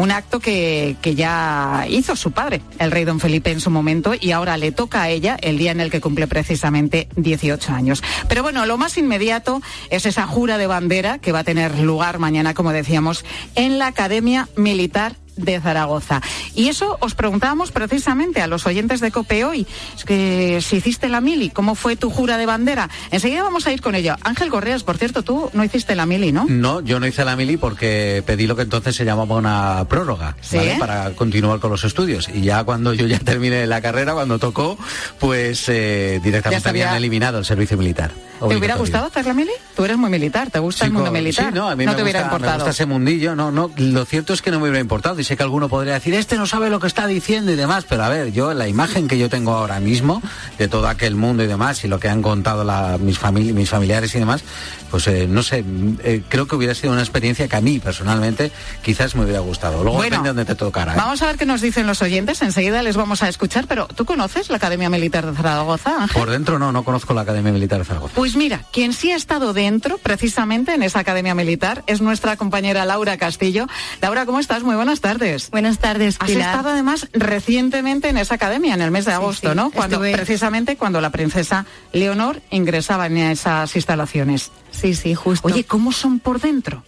un 0.00 0.10
acto 0.10 0.40
que, 0.40 0.96
que 1.02 1.14
ya 1.14 1.84
hizo 1.88 2.16
su 2.16 2.32
padre, 2.32 2.62
el 2.78 2.90
rey 2.90 3.04
don 3.04 3.20
Felipe 3.20 3.50
en 3.50 3.60
su 3.60 3.70
momento, 3.70 4.14
y 4.18 4.32
ahora 4.32 4.56
le 4.56 4.72
toca 4.72 5.02
a 5.02 5.10
ella 5.10 5.36
el 5.42 5.58
día 5.58 5.72
en 5.72 5.80
el 5.80 5.90
que 5.90 6.00
cumple 6.00 6.26
precisamente 6.26 7.08
18 7.16 7.72
años. 7.72 8.02
Pero 8.26 8.42
bueno, 8.42 8.64
lo 8.64 8.78
más 8.78 8.96
inmediato 8.96 9.60
es 9.90 10.06
esa 10.06 10.26
jura 10.26 10.56
de 10.56 10.66
bandera 10.66 11.18
que 11.18 11.32
va 11.32 11.40
a 11.40 11.44
tener 11.44 11.78
lugar 11.80 12.18
mañana, 12.18 12.54
como 12.54 12.72
decíamos, 12.72 13.26
en 13.56 13.78
la 13.78 13.88
Academia 13.88 14.48
Militar 14.56 15.16
de 15.40 15.60
Zaragoza. 15.60 16.20
Y 16.54 16.68
eso 16.68 16.96
os 17.00 17.14
preguntábamos 17.14 17.72
precisamente 17.72 18.40
a 18.42 18.46
los 18.46 18.66
oyentes 18.66 19.00
de 19.00 19.10
COPE 19.10 19.44
hoy, 19.44 19.66
es 19.96 20.04
que 20.04 20.60
si 20.62 20.76
hiciste 20.76 21.08
la 21.08 21.20
mili, 21.20 21.50
¿cómo 21.50 21.74
fue 21.74 21.96
tu 21.96 22.10
jura 22.10 22.36
de 22.38 22.46
bandera? 22.46 22.88
Enseguida 23.10 23.42
vamos 23.42 23.66
a 23.66 23.72
ir 23.72 23.80
con 23.80 23.94
ello. 23.94 24.16
Ángel 24.22 24.50
Correas, 24.50 24.82
por 24.82 24.98
cierto, 24.98 25.22
tú 25.22 25.50
no 25.52 25.64
hiciste 25.64 25.94
la 25.94 26.06
mili, 26.06 26.32
¿no? 26.32 26.46
No, 26.48 26.80
yo 26.80 27.00
no 27.00 27.06
hice 27.06 27.24
la 27.24 27.36
mili 27.36 27.56
porque 27.56 28.22
pedí 28.26 28.46
lo 28.46 28.56
que 28.56 28.62
entonces 28.62 28.94
se 28.96 29.04
llamaba 29.04 29.36
una 29.36 29.84
prórroga 29.88 30.36
Sí. 30.40 30.56
¿vale? 30.56 30.76
para 30.78 31.10
continuar 31.10 31.60
con 31.60 31.70
los 31.70 31.84
estudios. 31.84 32.28
Y 32.28 32.42
ya 32.42 32.64
cuando 32.64 32.92
yo 32.94 33.06
ya 33.06 33.18
terminé 33.24 33.66
la 33.66 33.80
carrera, 33.80 34.14
cuando 34.14 34.38
tocó, 34.38 34.78
pues 35.18 35.64
eh, 35.68 36.20
directamente 36.22 36.68
habían 36.68 36.94
eliminado 36.94 37.38
el 37.38 37.44
servicio 37.44 37.76
militar. 37.76 38.10
¿Te 38.48 38.56
hubiera 38.56 38.76
gustado 38.76 39.06
hacer 39.06 39.26
la 39.26 39.34
mili? 39.34 39.50
Tú 39.76 39.84
eres 39.84 39.98
muy 39.98 40.08
militar, 40.08 40.50
¿te 40.50 40.58
gusta 40.58 40.86
el 40.86 40.92
mundo 40.92 41.10
militar? 41.12 41.48
Sí, 41.52 41.54
no, 41.54 41.68
a 41.68 41.76
mí 41.76 41.84
me, 41.84 41.94
te 41.94 42.02
hubiera 42.02 42.20
me 42.20 42.24
importado. 42.26 42.54
gusta 42.54 42.70
ese 42.70 42.86
mundillo. 42.86 43.36
No, 43.36 43.50
no, 43.52 43.70
lo 43.76 44.04
cierto 44.06 44.32
es 44.32 44.40
que 44.40 44.50
no 44.50 44.56
me 44.58 44.62
hubiera 44.64 44.80
importado. 44.80 45.20
Y 45.20 45.24
sé 45.30 45.36
que 45.36 45.44
alguno 45.44 45.68
podría 45.68 45.94
decir, 45.94 46.12
este 46.14 46.36
no 46.36 46.44
sabe 46.44 46.70
lo 46.70 46.80
que 46.80 46.88
está 46.88 47.06
diciendo 47.06 47.52
y 47.52 47.54
demás. 47.54 47.84
Pero 47.88 48.02
a 48.02 48.08
ver, 48.08 48.32
yo 48.32 48.52
la 48.52 48.66
imagen 48.66 49.06
que 49.06 49.16
yo 49.16 49.28
tengo 49.28 49.52
ahora 49.52 49.78
mismo 49.78 50.20
de 50.58 50.66
todo 50.66 50.88
aquel 50.88 51.14
mundo 51.14 51.44
y 51.44 51.46
demás 51.46 51.84
y 51.84 51.88
lo 51.88 52.00
que 52.00 52.08
han 52.08 52.20
contado 52.20 52.64
la- 52.64 52.98
mis, 52.98 53.20
famili- 53.20 53.52
mis 53.54 53.70
familiares 53.70 54.12
y 54.16 54.18
demás, 54.18 54.42
pues 54.90 55.06
eh, 55.06 55.28
no 55.28 55.44
sé, 55.44 55.64
eh, 56.02 56.22
creo 56.28 56.48
que 56.48 56.56
hubiera 56.56 56.74
sido 56.74 56.92
una 56.92 57.02
experiencia 57.02 57.46
que 57.46 57.54
a 57.54 57.60
mí 57.60 57.78
personalmente 57.78 58.50
quizás 58.82 59.14
me 59.14 59.22
hubiera 59.22 59.38
gustado. 59.38 59.84
Luego 59.84 59.98
Bueno, 59.98 60.16
depende 60.16 60.30
de 60.30 60.34
dónde 60.34 60.44
te 60.52 60.58
tocara. 60.58 60.94
¿eh? 60.94 60.96
Vamos 60.96 61.22
a 61.22 61.26
ver 61.26 61.36
qué 61.36 61.46
nos 61.46 61.60
dicen 61.60 61.86
los 61.86 62.02
oyentes, 62.02 62.42
enseguida 62.42 62.82
les 62.82 62.96
vamos 62.96 63.22
a 63.22 63.28
escuchar, 63.28 63.66
pero 63.68 63.86
¿tú 63.86 64.04
conoces 64.04 64.50
la 64.50 64.56
Academia 64.56 64.90
Militar 64.90 65.26
de 65.30 65.36
Zaragoza, 65.36 65.94
Ángel? 66.02 66.20
Por 66.20 66.28
dentro 66.30 66.58
no, 66.58 66.72
no 66.72 66.82
conozco 66.82 67.14
la 67.14 67.20
Academia 67.20 67.52
Militar 67.52 67.78
de 67.78 67.84
Zaragoza. 67.84 68.14
Pues 68.16 68.34
mira, 68.34 68.62
quien 68.72 68.92
sí 68.92 69.12
ha 69.12 69.16
estado 69.16 69.52
dentro, 69.52 69.98
precisamente 69.98 70.74
en 70.74 70.82
esa 70.82 70.98
academia 70.98 71.36
militar, 71.36 71.84
es 71.86 72.00
nuestra 72.00 72.36
compañera 72.36 72.84
Laura 72.84 73.16
Castillo. 73.16 73.68
Laura, 74.02 74.26
¿cómo 74.26 74.40
estás? 74.40 74.64
Muy 74.64 74.74
buenas 74.74 75.00
tardes. 75.00 75.19
Buenas 75.50 75.78
tardes, 75.78 76.16
Has 76.18 76.28
Pilar. 76.30 76.50
estado 76.50 76.70
además 76.70 77.08
recientemente 77.12 78.08
en 78.08 78.16
esa 78.16 78.34
academia, 78.36 78.74
en 78.74 78.80
el 78.82 78.90
mes 78.90 79.04
de 79.04 79.12
agosto, 79.12 79.50
sí, 79.50 79.56
¿no? 79.56 79.70
Cuando, 79.70 79.96
estuve- 79.96 80.12
Precisamente 80.12 80.76
cuando 80.76 81.00
la 81.00 81.10
princesa 81.10 81.66
Leonor 81.92 82.40
ingresaba 82.50 83.06
en 83.06 83.16
esas 83.18 83.74
instalaciones. 83.76 84.50
Sí, 84.70 84.94
sí, 84.94 85.14
justo. 85.14 85.46
Oye, 85.48 85.64
¿cómo 85.64 85.92
son 85.92 86.18
por 86.20 86.40
dentro? 86.40 86.84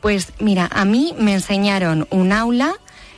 Pues 0.00 0.28
mira, 0.40 0.68
a 0.72 0.84
mí 0.84 1.14
me 1.18 1.32
enseñaron 1.34 2.06
un 2.10 2.32
aula, 2.32 2.74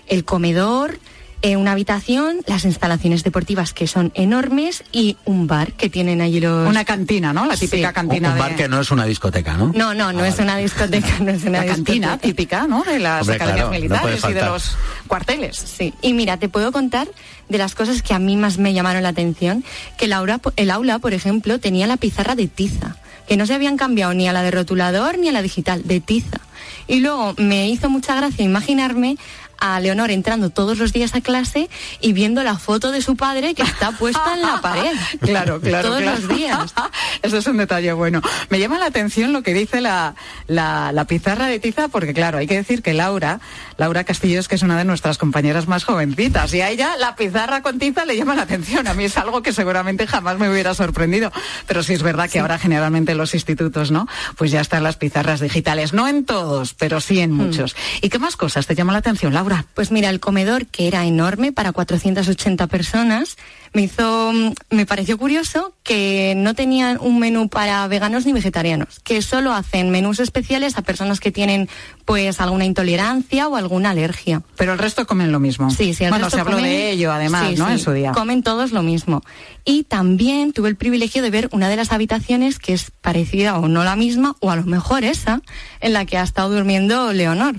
el 0.06 0.24
comedor, 0.24 0.98
eh, 1.42 1.56
una 1.56 1.72
habitación, 1.72 2.40
las 2.46 2.64
instalaciones 2.64 3.22
deportivas 3.22 3.72
que 3.72 3.86
son 3.86 4.10
enormes 4.14 4.82
y 4.92 5.16
un 5.24 5.46
bar 5.46 5.72
que 5.72 5.88
tienen 5.88 6.20
allí 6.20 6.40
los... 6.40 6.68
Una 6.68 6.84
cantina, 6.84 7.32
¿no? 7.32 7.46
La 7.46 7.56
típica 7.56 7.88
Sí. 7.88 7.94
cantina 7.94 8.28
Un 8.30 8.34
de... 8.34 8.40
bar 8.40 8.56
que 8.56 8.68
no 8.68 8.80
es 8.80 8.90
una 8.90 9.04
discoteca, 9.04 9.56
¿no? 9.56 9.72
No, 9.74 9.94
no, 9.94 10.12
no 10.12 10.24
es 10.24 10.38
una 10.38 10.56
discoteca, 10.56 11.18
no 11.20 11.30
es 11.30 11.44
una 11.44 11.64
La 11.64 11.66
cantina 11.66 12.18
típica, 12.18 12.66
¿no? 12.66 12.82
De 12.82 12.98
las 12.98 13.22
Hombre, 13.22 13.36
academias 13.36 13.68
claro, 13.68 13.70
militares 13.82 14.22
y 14.28 14.32
de 14.32 14.42
los 14.44 14.76
cuarteles. 15.06 15.56
Sí, 15.56 15.94
y 16.02 16.12
mira, 16.12 16.36
te 16.38 16.48
puedo 16.48 16.72
contar 16.72 17.08
de 17.48 17.58
las 17.58 17.74
cosas 17.74 18.02
que 18.02 18.14
a 18.14 18.18
mí 18.18 18.36
más 18.36 18.58
me 18.58 18.72
llamaron 18.74 19.02
la 19.02 19.10
atención, 19.10 19.64
que 19.96 20.06
el 20.06 20.12
aula, 20.12 20.40
el 20.56 20.70
aula, 20.70 20.98
por 20.98 21.14
ejemplo, 21.14 21.58
tenía 21.60 21.86
la 21.86 21.96
pizarra 21.96 22.34
de 22.34 22.48
tiza, 22.48 22.96
que 23.28 23.36
no 23.36 23.46
se 23.46 23.54
habían 23.54 23.76
cambiado 23.76 24.12
ni 24.12 24.26
a 24.28 24.32
la 24.32 24.42
de 24.42 24.50
rotulador 24.50 25.18
ni 25.18 25.28
a 25.28 25.32
la 25.32 25.42
digital, 25.42 25.82
de 25.86 26.00
tiza. 26.00 26.40
Y 26.88 27.00
luego 27.00 27.34
me 27.38 27.68
hizo 27.68 27.88
mucha 27.90 28.14
gracia 28.16 28.44
imaginarme 28.44 29.16
a 29.60 29.80
Leonor 29.80 30.10
entrando 30.10 30.50
todos 30.50 30.78
los 30.78 30.92
días 30.92 31.14
a 31.14 31.20
clase 31.20 31.68
y 32.00 32.12
viendo 32.12 32.42
la 32.42 32.56
foto 32.58 32.92
de 32.92 33.02
su 33.02 33.16
padre 33.16 33.54
que 33.54 33.62
está 33.62 33.92
puesta 33.92 34.34
en 34.34 34.42
la 34.42 34.60
pared. 34.62 34.96
Claro, 35.20 35.60
claro. 35.60 35.88
Todos 35.88 36.02
claro. 36.02 36.20
los 36.20 36.28
días. 36.28 36.74
Eso 37.22 37.38
es 37.38 37.46
un 37.46 37.56
detalle 37.56 37.92
bueno. 37.92 38.22
Me 38.50 38.58
llama 38.58 38.78
la 38.78 38.86
atención 38.86 39.32
lo 39.32 39.42
que 39.42 39.54
dice 39.54 39.80
la, 39.80 40.14
la, 40.46 40.92
la 40.92 41.04
pizarra 41.06 41.46
de 41.46 41.58
tiza, 41.58 41.88
porque 41.88 42.14
claro, 42.14 42.38
hay 42.38 42.46
que 42.46 42.56
decir 42.56 42.82
que 42.82 42.94
Laura, 42.94 43.40
Laura 43.76 44.04
Castillo 44.04 44.40
es 44.40 44.48
que 44.48 44.54
es 44.54 44.62
una 44.62 44.78
de 44.78 44.84
nuestras 44.84 45.18
compañeras 45.18 45.68
más 45.68 45.84
jovencitas, 45.84 46.52
y 46.54 46.60
a 46.60 46.70
ella 46.70 46.96
la 46.96 47.16
pizarra 47.16 47.62
con 47.62 47.78
tiza 47.78 48.04
le 48.04 48.16
llama 48.16 48.34
la 48.34 48.42
atención. 48.42 48.86
A 48.86 48.94
mí 48.94 49.04
es 49.04 49.16
algo 49.16 49.42
que 49.42 49.52
seguramente 49.52 50.06
jamás 50.06 50.38
me 50.38 50.50
hubiera 50.50 50.74
sorprendido. 50.74 51.32
Pero 51.66 51.82
sí 51.82 51.94
es 51.94 52.02
verdad 52.02 52.30
que 52.30 52.40
ahora 52.40 52.58
generalmente 52.58 53.12
en 53.12 53.18
los 53.18 53.34
institutos, 53.34 53.90
¿no? 53.90 54.06
Pues 54.36 54.50
ya 54.50 54.60
están 54.60 54.82
las 54.82 54.96
pizarras 54.96 55.40
digitales. 55.40 55.92
No 55.92 56.08
en 56.08 56.24
todos, 56.24 56.74
pero 56.74 57.00
sí 57.00 57.20
en 57.20 57.32
muchos. 57.32 57.76
¿Y 58.02 58.08
qué 58.08 58.18
más 58.18 58.36
cosas 58.36 58.66
te 58.66 58.74
llama 58.74 58.92
la 58.92 58.98
atención, 59.00 59.34
Laura? 59.34 59.47
Laura? 59.48 59.66
Pues 59.74 59.90
mira, 59.90 60.10
el 60.10 60.20
comedor, 60.20 60.66
que 60.66 60.88
era 60.88 61.04
enorme 61.06 61.52
para 61.52 61.72
480 61.72 62.66
personas, 62.66 63.36
me 63.72 63.82
hizo, 63.82 64.32
mm, 64.32 64.52
me 64.70 64.86
pareció 64.86 65.18
curioso 65.18 65.74
que 65.82 66.34
no 66.36 66.54
tenían 66.54 66.98
un 67.00 67.18
menú 67.18 67.48
para 67.48 67.86
veganos 67.88 68.26
ni 68.26 68.32
vegetarianos, 68.32 69.00
que 69.04 69.20
solo 69.22 69.52
hacen 69.52 69.90
menús 69.90 70.20
especiales 70.20 70.76
a 70.78 70.82
personas 70.82 71.20
que 71.20 71.30
tienen 71.32 71.68
pues 72.04 72.40
alguna 72.40 72.64
intolerancia 72.64 73.48
o 73.48 73.56
alguna 73.56 73.90
alergia. 73.90 74.42
Pero 74.56 74.72
el 74.72 74.78
resto 74.78 75.06
comen 75.06 75.30
lo 75.32 75.40
mismo. 75.40 75.70
Sí, 75.70 75.92
sí, 75.94 76.04
el 76.04 76.10
bueno, 76.10 76.24
resto 76.26 76.36
se 76.36 76.40
habló 76.40 76.58
comen- 76.58 76.62
de 76.62 76.90
ello 76.92 77.12
además, 77.12 77.48
Sí, 77.50 77.54
¿no? 77.56 77.66
sí, 77.66 77.72
En 77.72 77.78
su 77.78 77.92
día. 77.92 78.12
Comen 78.12 78.42
todos 78.42 78.72
lo 78.72 78.82
mismo. 78.82 79.22
Y 79.64 79.84
también 79.84 80.52
tuve 80.52 80.68
el 80.70 80.76
privilegio 80.76 81.22
de 81.22 81.30
ver 81.30 81.48
una 81.52 81.68
de 81.68 81.76
las 81.76 81.92
habitaciones 81.92 82.58
que 82.58 82.72
es 82.72 82.90
parecida 83.02 83.58
o 83.58 83.68
no 83.68 83.84
la 83.84 83.96
misma, 83.96 84.36
o 84.40 84.50
a 84.50 84.56
lo 84.56 84.64
mejor 84.64 85.04
esa, 85.04 85.42
en 85.80 85.92
la 85.92 86.06
que 86.06 86.16
ha 86.18 86.22
estado 86.22 86.48
durmiendo 86.54 87.12
Leonor. 87.12 87.56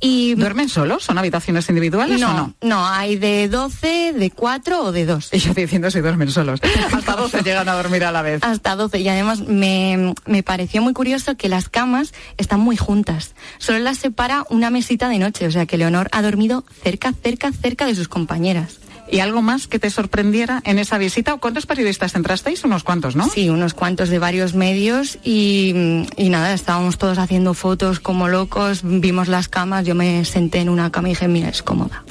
Y 0.00 0.34
¿Duermen 0.36 0.68
solos? 0.68 1.04
¿Son 1.04 1.18
habitaciones 1.18 1.68
individuales 1.68 2.20
no, 2.20 2.30
o 2.30 2.34
no? 2.34 2.54
No, 2.62 2.86
hay 2.86 3.16
de 3.16 3.48
12, 3.48 4.12
de 4.12 4.30
4 4.30 4.84
o 4.84 4.92
de 4.92 5.06
2. 5.06 5.30
Y 5.32 5.38
yo 5.38 5.54
diciendo 5.54 5.90
si 5.90 6.00
duermen 6.00 6.30
solos. 6.30 6.60
Hasta 6.92 7.16
12 7.16 7.42
llegan 7.42 7.68
a 7.68 7.74
dormir 7.74 8.04
a 8.04 8.12
la 8.12 8.22
vez. 8.22 8.42
Hasta 8.44 8.76
12. 8.76 9.00
Y 9.00 9.08
además 9.08 9.40
me, 9.40 10.14
me 10.26 10.42
pareció 10.42 10.82
muy 10.82 10.92
curioso 10.92 11.36
que 11.36 11.48
las 11.48 11.68
camas 11.68 12.14
están 12.36 12.60
muy 12.60 12.76
juntas. 12.76 13.34
Solo 13.58 13.80
las 13.80 13.98
separa 13.98 14.44
una 14.50 14.70
mesita 14.70 15.08
de 15.08 15.18
noche. 15.18 15.46
O 15.46 15.50
sea 15.50 15.66
que 15.66 15.76
Leonor 15.76 16.08
ha 16.12 16.22
dormido 16.22 16.64
cerca, 16.82 17.12
cerca, 17.12 17.50
cerca 17.52 17.86
de 17.86 17.94
sus 17.96 18.08
compañeras. 18.08 18.78
¿Y 19.10 19.20
algo 19.20 19.42
más 19.42 19.66
que 19.66 19.78
te 19.78 19.90
sorprendiera 19.90 20.60
en 20.64 20.78
esa 20.78 20.98
visita? 20.98 21.34
¿O 21.34 21.38
¿Cuántos 21.38 21.66
periodistas 21.66 22.14
entrasteis? 22.14 22.64
Unos 22.64 22.84
cuantos, 22.84 23.16
¿no? 23.16 23.28
Sí, 23.28 23.48
unos 23.48 23.74
cuantos 23.74 24.08
de 24.10 24.18
varios 24.18 24.54
medios 24.54 25.18
y, 25.24 26.04
y 26.16 26.28
nada, 26.28 26.52
estábamos 26.52 26.98
todos 26.98 27.18
haciendo 27.18 27.54
fotos 27.54 28.00
como 28.00 28.28
locos, 28.28 28.80
vimos 28.82 29.28
las 29.28 29.48
camas, 29.48 29.86
yo 29.86 29.94
me 29.94 30.24
senté 30.24 30.58
en 30.58 30.68
una 30.68 30.90
cama 30.90 31.08
y 31.08 31.12
dije, 31.12 31.28
mira, 31.28 31.48
es 31.48 31.62
cómoda. 31.62 32.04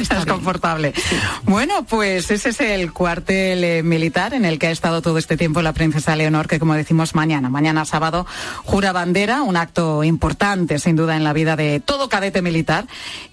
Estás 0.00 0.26
confortable. 0.26 0.94
Bueno, 1.44 1.84
pues 1.84 2.30
ese 2.30 2.50
es 2.50 2.60
el 2.60 2.92
cuartel 2.92 3.64
eh, 3.64 3.82
militar 3.82 4.34
en 4.34 4.44
el 4.44 4.58
que 4.58 4.68
ha 4.68 4.70
estado 4.70 5.02
todo 5.02 5.18
este 5.18 5.36
tiempo 5.36 5.62
la 5.62 5.72
princesa 5.72 6.14
Leonor, 6.14 6.46
que 6.46 6.58
como 6.58 6.74
decimos 6.74 7.14
mañana, 7.14 7.48
mañana 7.48 7.84
sábado, 7.84 8.26
jura 8.64 8.92
bandera, 8.92 9.42
un 9.42 9.56
acto 9.56 10.04
importante 10.04 10.78
sin 10.78 10.96
duda 10.96 11.16
en 11.16 11.24
la 11.24 11.32
vida 11.32 11.56
de 11.56 11.80
todo 11.80 12.08
cadete 12.08 12.42
militar, 12.42 12.86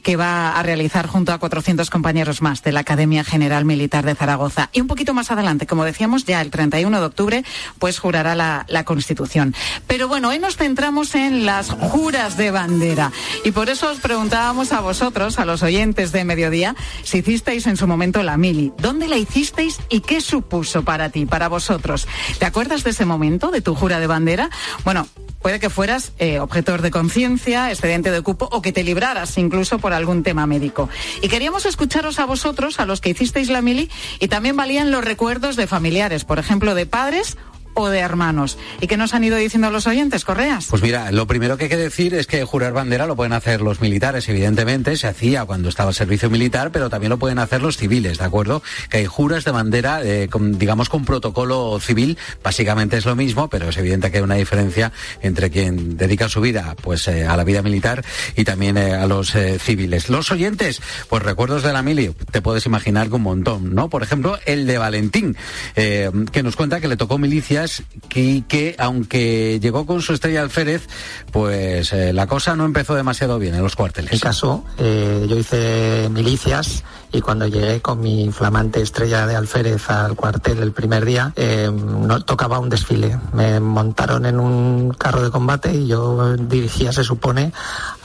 que 0.03 0.15
va 0.15 0.57
a 0.57 0.63
realizar 0.63 1.07
junto 1.07 1.33
a 1.33 1.37
400 1.37 1.89
compañeros 1.89 2.41
más 2.41 2.63
de 2.63 2.71
la 2.71 2.81
Academia 2.81 3.10
General 3.23 3.65
Militar 3.65 4.05
de 4.05 4.15
Zaragoza. 4.15 4.69
Y 4.73 4.81
un 4.81 4.87
poquito 4.87 5.13
más 5.13 5.31
adelante, 5.31 5.67
como 5.67 5.83
decíamos, 5.83 6.25
ya 6.25 6.41
el 6.41 6.49
31 6.49 6.99
de 6.99 7.05
octubre, 7.05 7.43
pues 7.79 7.99
jurará 7.99 8.35
la, 8.35 8.83
Constitución. 8.85 9.53
Pero 9.85 10.07
bueno, 10.07 10.29
hoy 10.29 10.39
nos 10.39 10.57
centramos 10.57 11.13
en 11.13 11.45
las 11.45 11.69
juras 11.69 12.35
de 12.35 12.49
bandera. 12.49 13.11
Y 13.45 13.51
por 13.51 13.69
eso 13.69 13.91
os 13.91 13.99
preguntábamos 13.99 14.71
a 14.73 14.81
vosotros, 14.81 15.37
a 15.37 15.45
los 15.45 15.61
oyentes 15.61 16.11
de 16.11 16.25
Mediodía, 16.25 16.75
si 17.03 17.19
hicisteis 17.19 17.67
en 17.67 17.77
su 17.77 17.85
momento 17.85 18.23
la 18.23 18.37
mili. 18.37 18.73
¿Dónde 18.77 19.07
la 19.07 19.17
hicisteis 19.17 19.79
y 19.89 19.99
qué 19.99 20.19
supuso 20.19 20.83
para 20.83 21.09
ti, 21.09 21.25
para 21.25 21.47
vosotros? 21.47 22.07
¿Te 22.39 22.45
acuerdas 22.45 22.83
de 22.83 22.89
ese 22.89 23.05
momento, 23.05 23.51
de 23.51 23.61
tu 23.61 23.75
jura 23.75 23.99
de 23.99 24.07
bandera? 24.07 24.49
Bueno, 24.83 25.07
Puede 25.41 25.59
que 25.59 25.71
fueras 25.71 26.13
eh, 26.19 26.39
objetor 26.39 26.83
de 26.83 26.91
conciencia, 26.91 27.71
excedente 27.71 28.11
de 28.11 28.21
cupo 28.21 28.47
o 28.51 28.61
que 28.61 28.71
te 28.71 28.83
libraras 28.83 29.37
incluso 29.39 29.79
por 29.79 29.91
algún 29.91 30.21
tema 30.21 30.45
médico. 30.45 30.87
Y 31.21 31.29
queríamos 31.29 31.65
escucharos 31.65 32.19
a 32.19 32.25
vosotros, 32.25 32.79
a 32.79 32.85
los 32.85 33.00
que 33.01 33.09
hicisteis 33.09 33.49
la 33.49 33.61
mili, 33.61 33.89
y 34.19 34.27
también 34.27 34.55
valían 34.55 34.91
los 34.91 35.03
recuerdos 35.03 35.55
de 35.55 35.67
familiares, 35.67 36.23
por 36.23 36.39
ejemplo, 36.39 36.75
de 36.75 36.85
padres 36.85 37.37
o 37.73 37.89
de 37.89 37.99
hermanos. 37.99 38.57
¿Y 38.79 38.87
qué 38.87 38.97
nos 38.97 39.13
han 39.13 39.23
ido 39.23 39.37
diciendo 39.37 39.71
los 39.71 39.87
oyentes, 39.87 40.25
Correas? 40.25 40.67
Pues 40.69 40.81
mira, 40.81 41.11
lo 41.11 41.27
primero 41.27 41.57
que 41.57 41.65
hay 41.65 41.69
que 41.69 41.77
decir 41.77 42.13
es 42.13 42.27
que 42.27 42.43
jurar 42.43 42.73
bandera 42.73 43.07
lo 43.07 43.15
pueden 43.15 43.33
hacer 43.33 43.61
los 43.61 43.81
militares, 43.81 44.27
evidentemente, 44.29 44.97
se 44.97 45.07
hacía 45.07 45.45
cuando 45.45 45.69
estaba 45.69 45.93
servicio 45.93 46.29
militar, 46.29 46.71
pero 46.71 46.89
también 46.89 47.09
lo 47.09 47.19
pueden 47.19 47.39
hacer 47.39 47.61
los 47.61 47.77
civiles, 47.77 48.17
¿de 48.17 48.25
acuerdo? 48.25 48.61
Que 48.89 48.97
hay 48.97 49.05
juras 49.05 49.45
de 49.45 49.51
bandera, 49.51 50.01
eh, 50.03 50.27
con, 50.29 50.57
digamos, 50.57 50.89
con 50.89 51.05
protocolo 51.05 51.79
civil, 51.79 52.17
básicamente 52.43 52.97
es 52.97 53.05
lo 53.05 53.15
mismo, 53.15 53.49
pero 53.49 53.69
es 53.69 53.77
evidente 53.77 54.11
que 54.11 54.17
hay 54.17 54.23
una 54.23 54.35
diferencia 54.35 54.91
entre 55.21 55.49
quien 55.49 55.97
dedica 55.97 56.29
su 56.29 56.41
vida 56.41 56.75
pues 56.81 57.07
eh, 57.07 57.25
a 57.25 57.37
la 57.37 57.43
vida 57.43 57.61
militar 57.61 58.03
y 58.35 58.43
también 58.43 58.77
eh, 58.77 58.93
a 58.93 59.05
los 59.05 59.35
civiles. 59.59 60.09
Los 60.09 60.31
oyentes, 60.31 60.81
pues 61.09 61.23
recuerdos 61.23 61.63
de 61.63 61.73
la 61.73 61.81
mili, 61.81 62.13
te 62.31 62.41
puedes 62.41 62.65
imaginar 62.65 63.09
que 63.09 63.15
un 63.15 63.23
montón, 63.23 63.73
¿no? 63.73 63.89
Por 63.89 64.03
ejemplo, 64.03 64.37
el 64.45 64.67
de 64.67 64.77
Valentín, 64.77 65.37
que 65.75 66.43
nos 66.43 66.55
cuenta 66.55 66.81
que 66.81 66.87
le 66.87 66.97
tocó 66.97 67.17
milicias 67.61 67.83
que, 68.09 68.43
que 68.47 68.75
aunque 68.77 69.59
llegó 69.59 69.85
con 69.85 70.01
su 70.01 70.13
estrella 70.13 70.41
alférez, 70.41 70.87
pues 71.31 71.93
eh, 71.93 72.13
la 72.13 72.27
cosa 72.27 72.55
no 72.55 72.65
empezó 72.65 72.95
demasiado 72.95 73.39
bien 73.39 73.55
en 73.55 73.63
los 73.63 73.75
cuarteles. 73.75 74.11
Mi 74.11 74.19
caso, 74.19 74.63
eh, 74.77 75.25
yo 75.29 75.37
hice 75.37 76.09
milicias 76.09 76.83
y 77.11 77.21
cuando 77.21 77.47
llegué 77.47 77.81
con 77.81 77.99
mi 78.01 78.31
flamante 78.31 78.81
estrella 78.81 79.27
de 79.27 79.35
alférez 79.35 79.89
al 79.89 80.15
cuartel 80.15 80.59
el 80.59 80.71
primer 80.71 81.05
día, 81.05 81.33
eh, 81.35 81.69
no 81.71 82.21
tocaba 82.21 82.59
un 82.59 82.69
desfile. 82.69 83.17
Me 83.33 83.59
montaron 83.59 84.25
en 84.25 84.39
un 84.39 84.91
carro 84.97 85.21
de 85.21 85.29
combate 85.31 85.73
y 85.73 85.87
yo 85.87 86.35
dirigía, 86.37 86.91
se 86.93 87.03
supone, 87.03 87.51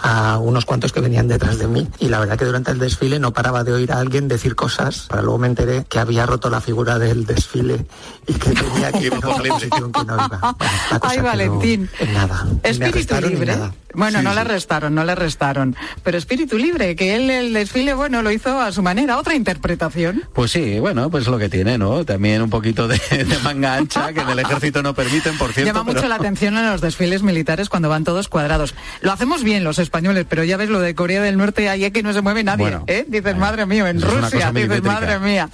a 0.03 0.39
unos 0.39 0.65
cuantos 0.65 0.93
que 0.93 1.01
venían 1.01 1.29
detrás 1.29 1.59
de 1.59 1.67
mí. 1.67 1.87
Y 1.99 2.09
la 2.09 2.19
verdad 2.21 2.39
que 2.39 2.45
durante 2.45 2.71
el 2.71 2.79
desfile 2.79 3.19
no 3.19 3.33
paraba 3.33 3.65
de 3.65 3.73
oír 3.73 3.93
a 3.93 3.99
alguien 3.99 4.29
decir 4.29 4.55
cosas. 4.55 5.07
Para 5.09 5.23
luego 5.23 5.39
me 5.39 5.47
enteré 5.49 5.85
que 5.89 5.99
había 5.99 6.27
roto 6.27 6.51
la 6.51 6.61
figura 6.61 6.99
del 6.99 7.27
desfile 7.27 7.87
y 8.27 8.35
que 8.35 8.51
tenía 8.51 8.93
que 8.93 8.99
ir 9.07 9.15
a 9.15 9.19
una 9.19 9.37
posición 9.37 9.93
que 9.93 10.05
no 10.05 10.15
iba. 10.15 10.29
Bueno, 10.29 10.57
la 10.91 11.01
Ay, 11.03 11.21
Valentín. 11.21 11.89
en 12.01 12.15
nada. 12.15 12.47
Espíritu 12.63 13.15
libre. 13.21 13.47
nada. 13.57 13.73
Bueno, 13.95 14.19
Sí, 14.19 14.25
no 14.25 14.31
sí. 14.31 14.35
le 14.35 14.41
arrestaron, 14.43 14.95
no 14.95 15.05
le 15.05 15.13
arrestaron. 15.13 15.75
Pero 16.03 16.19
espíritu 16.19 16.59
libre, 16.59 16.95
que 16.97 17.17
él 17.17 17.31
el 17.31 17.55
desfile, 17.55 17.95
bueno, 17.95 18.21
lo 18.21 18.31
hizo 18.31 18.61
a 18.61 18.71
su 18.71 18.83
manera, 18.83 18.96
otra 19.17 19.35
interpretación. 19.35 20.25
Pues 20.33 20.51
sí, 20.51 20.79
bueno, 20.81 21.11
pues 21.11 21.27
lo 21.27 21.39
que 21.39 21.49
tiene, 21.49 21.79
¿no? 21.79 22.05
También 22.05 22.43
un 22.43 22.51
poquito 22.51 22.89
de, 22.89 22.99
de 23.11 23.39
manga 23.43 23.75
ancha, 23.75 24.13
que 24.13 24.21
en 24.21 24.29
el 24.29 24.39
ejército 24.39 24.83
no 24.83 24.95
permiten, 24.95 25.37
por 25.39 25.53
cierto. 25.53 25.73
Llama 25.73 25.93
mucho 25.93 26.09
la 26.09 26.17
atención 26.17 26.57
en 26.57 26.67
los 26.67 26.81
desfiles 26.81 27.23
militares 27.23 27.69
cuando 27.69 27.89
van 27.89 28.05
todos 28.05 28.29
cuadrados. 28.29 28.75
Lo 29.01 29.13
hacemos 29.13 29.43
bien 29.43 29.65
los 29.65 29.79
españoles, 29.79 30.27
pero 30.29 30.45
ya 30.45 30.57
ves 30.57 30.71
lo 30.71 30.81
de 30.81 30.95
Corea 30.95 31.23
del 31.23 31.37
Norte, 31.37 31.69
ahí 31.69 31.85
es 31.85 31.93
que 31.93 32.03
no 32.03 32.13
se 32.13 32.23
mueve 32.23 32.45
nadie, 32.45 32.65
Bueno, 32.65 32.85
¿eh? 32.87 33.05
Dices, 33.09 33.37
madre 33.37 33.67
mía, 33.67 33.89
en 33.89 34.01
Rusia, 34.01 34.53
dices, 34.53 34.83
madre 34.83 35.19
mía. 35.19 35.49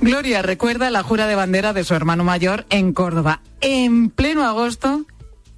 Gloria 0.00 0.42
recuerda 0.42 0.90
la 0.90 1.02
jura 1.02 1.26
de 1.26 1.34
bandera 1.34 1.72
de 1.72 1.84
su 1.84 1.94
hermano 1.94 2.24
mayor 2.24 2.66
en 2.70 2.92
Córdoba, 2.92 3.40
en 3.60 4.10
pleno 4.10 4.44
agosto. 4.44 5.04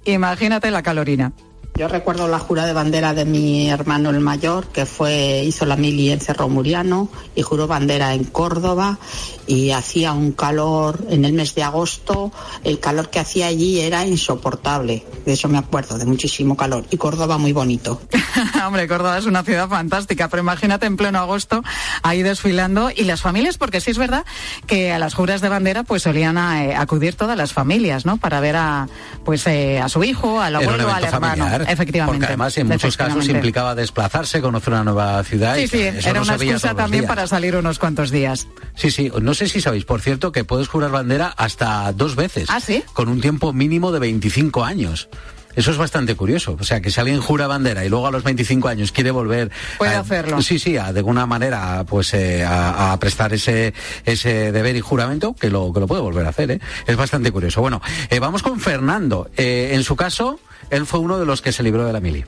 Imagínate 0.05 0.71
la 0.71 0.83
calorina. 0.83 1.33
Yo 1.77 1.87
recuerdo 1.87 2.27
la 2.27 2.39
jura 2.39 2.65
de 2.65 2.73
bandera 2.73 3.13
de 3.13 3.23
mi 3.23 3.69
hermano 3.69 4.09
el 4.09 4.19
mayor, 4.19 4.65
que 4.69 4.87
fue, 4.87 5.43
hizo 5.45 5.63
la 5.67 5.75
mili 5.75 6.09
en 6.09 6.19
Cerro 6.19 6.49
Muriano 6.49 7.07
y 7.35 7.43
juró 7.43 7.67
bandera 7.67 8.15
en 8.15 8.23
Córdoba 8.23 8.97
y 9.45 9.69
hacía 9.69 10.11
un 10.11 10.31
calor 10.31 11.05
en 11.11 11.23
el 11.23 11.33
mes 11.33 11.53
de 11.53 11.61
agosto, 11.61 12.31
el 12.63 12.79
calor 12.79 13.11
que 13.11 13.19
hacía 13.19 13.45
allí 13.45 13.79
era 13.79 14.07
insoportable, 14.07 15.05
de 15.23 15.33
eso 15.33 15.49
me 15.49 15.59
acuerdo, 15.59 15.99
de 15.99 16.05
muchísimo 16.05 16.57
calor 16.57 16.83
y 16.89 16.97
Córdoba 16.97 17.37
muy 17.37 17.53
bonito. 17.53 18.01
Hombre, 18.65 18.87
Córdoba 18.87 19.19
es 19.19 19.25
una 19.27 19.43
ciudad 19.43 19.69
fantástica, 19.69 20.29
pero 20.29 20.41
imagínate 20.41 20.87
en 20.87 20.97
pleno 20.97 21.19
agosto 21.19 21.63
ahí 22.01 22.23
desfilando 22.23 22.89
y 22.89 23.03
las 23.03 23.21
familias, 23.21 23.59
porque 23.59 23.81
sí 23.81 23.91
es 23.91 23.99
verdad 23.99 24.25
que 24.65 24.91
a 24.91 24.97
las 24.97 25.13
juras 25.13 25.41
de 25.41 25.49
bandera 25.49 25.83
pues 25.83 26.01
solían 26.01 26.39
eh, 26.39 26.75
acudir 26.75 27.13
todas 27.13 27.37
las 27.37 27.53
familias, 27.53 28.03
¿no? 28.07 28.17
Para 28.17 28.39
ver 28.39 28.55
a 28.55 28.89
pues 29.23 29.45
eh, 29.45 29.79
a 29.79 29.89
su 29.89 30.03
hijo, 30.03 30.41
al 30.41 30.55
abuelo, 30.55 30.89
al 30.91 31.03
hermano. 31.03 31.45
familiar, 31.45 31.66
Efectivamente. 31.67 32.19
Porque 32.19 32.25
además 32.25 32.57
en 32.57 32.67
muchos 32.67 32.97
casos 32.97 33.27
implicaba 33.27 33.75
desplazarse, 33.75 34.41
conocer 34.41 34.73
una 34.73 34.83
nueva 34.83 35.23
ciudad. 35.23 35.55
Sí, 35.55 35.63
y 35.63 35.67
sí, 35.67 35.81
eso 35.81 36.09
era 36.09 36.19
no 36.19 36.25
una 36.25 36.35
excusa 36.35 36.75
también 36.75 37.05
para 37.05 37.27
salir 37.27 37.55
unos 37.55 37.79
cuantos 37.79 38.11
días. 38.11 38.47
Sí, 38.75 38.91
sí. 38.91 39.11
No 39.21 39.33
sé 39.33 39.47
si 39.47 39.61
sabéis, 39.61 39.85
por 39.85 40.01
cierto, 40.01 40.31
que 40.31 40.43
puedes 40.43 40.67
jurar 40.67 40.91
bandera 40.91 41.27
hasta 41.27 41.91
dos 41.93 42.15
veces. 42.15 42.49
¿Ah, 42.49 42.59
sí? 42.59 42.83
Con 42.93 43.09
un 43.09 43.21
tiempo 43.21 43.53
mínimo 43.53 43.91
de 43.91 43.99
25 43.99 44.63
años. 44.63 45.09
Eso 45.57 45.71
es 45.71 45.77
bastante 45.77 46.15
curioso. 46.15 46.55
O 46.59 46.63
sea, 46.63 46.79
que 46.79 46.89
si 46.91 46.99
alguien 47.01 47.19
jura 47.19 47.47
bandera 47.47 47.83
y 47.83 47.89
luego 47.89 48.07
a 48.07 48.11
los 48.11 48.23
25 48.23 48.67
años 48.69 48.91
quiere 48.93 49.11
volver... 49.11 49.51
Puede 49.77 49.95
a- 49.95 49.99
hacerlo. 49.99 50.41
Sí, 50.41 50.59
sí, 50.59 50.77
a- 50.77 50.93
de 50.93 50.99
alguna 50.99 51.25
manera 51.25 51.83
pues 51.89 52.13
eh, 52.13 52.43
a, 52.45 52.93
a 52.93 52.99
prestar 52.99 53.33
ese, 53.33 53.73
ese 54.05 54.51
deber 54.51 54.75
y 54.75 54.81
juramento, 54.81 55.33
que 55.33 55.49
lo, 55.49 55.73
que 55.73 55.79
lo 55.81 55.87
puede 55.87 56.01
volver 56.01 56.25
a 56.27 56.29
hacer. 56.29 56.51
¿eh? 56.51 56.59
Es 56.85 56.95
bastante 56.95 57.31
curioso. 57.31 57.59
Bueno, 57.59 57.81
eh, 58.09 58.19
vamos 58.19 58.43
con 58.43 58.59
Fernando. 58.59 59.29
Eh, 59.35 59.71
en 59.73 59.83
su 59.83 59.95
caso, 59.95 60.39
él 60.69 60.85
fue 60.85 60.99
uno 60.99 61.17
de 61.19 61.25
los 61.25 61.41
que 61.41 61.51
se 61.51 61.63
libró 61.63 61.85
de 61.85 61.91
la 61.93 61.99
mili. 61.99 62.23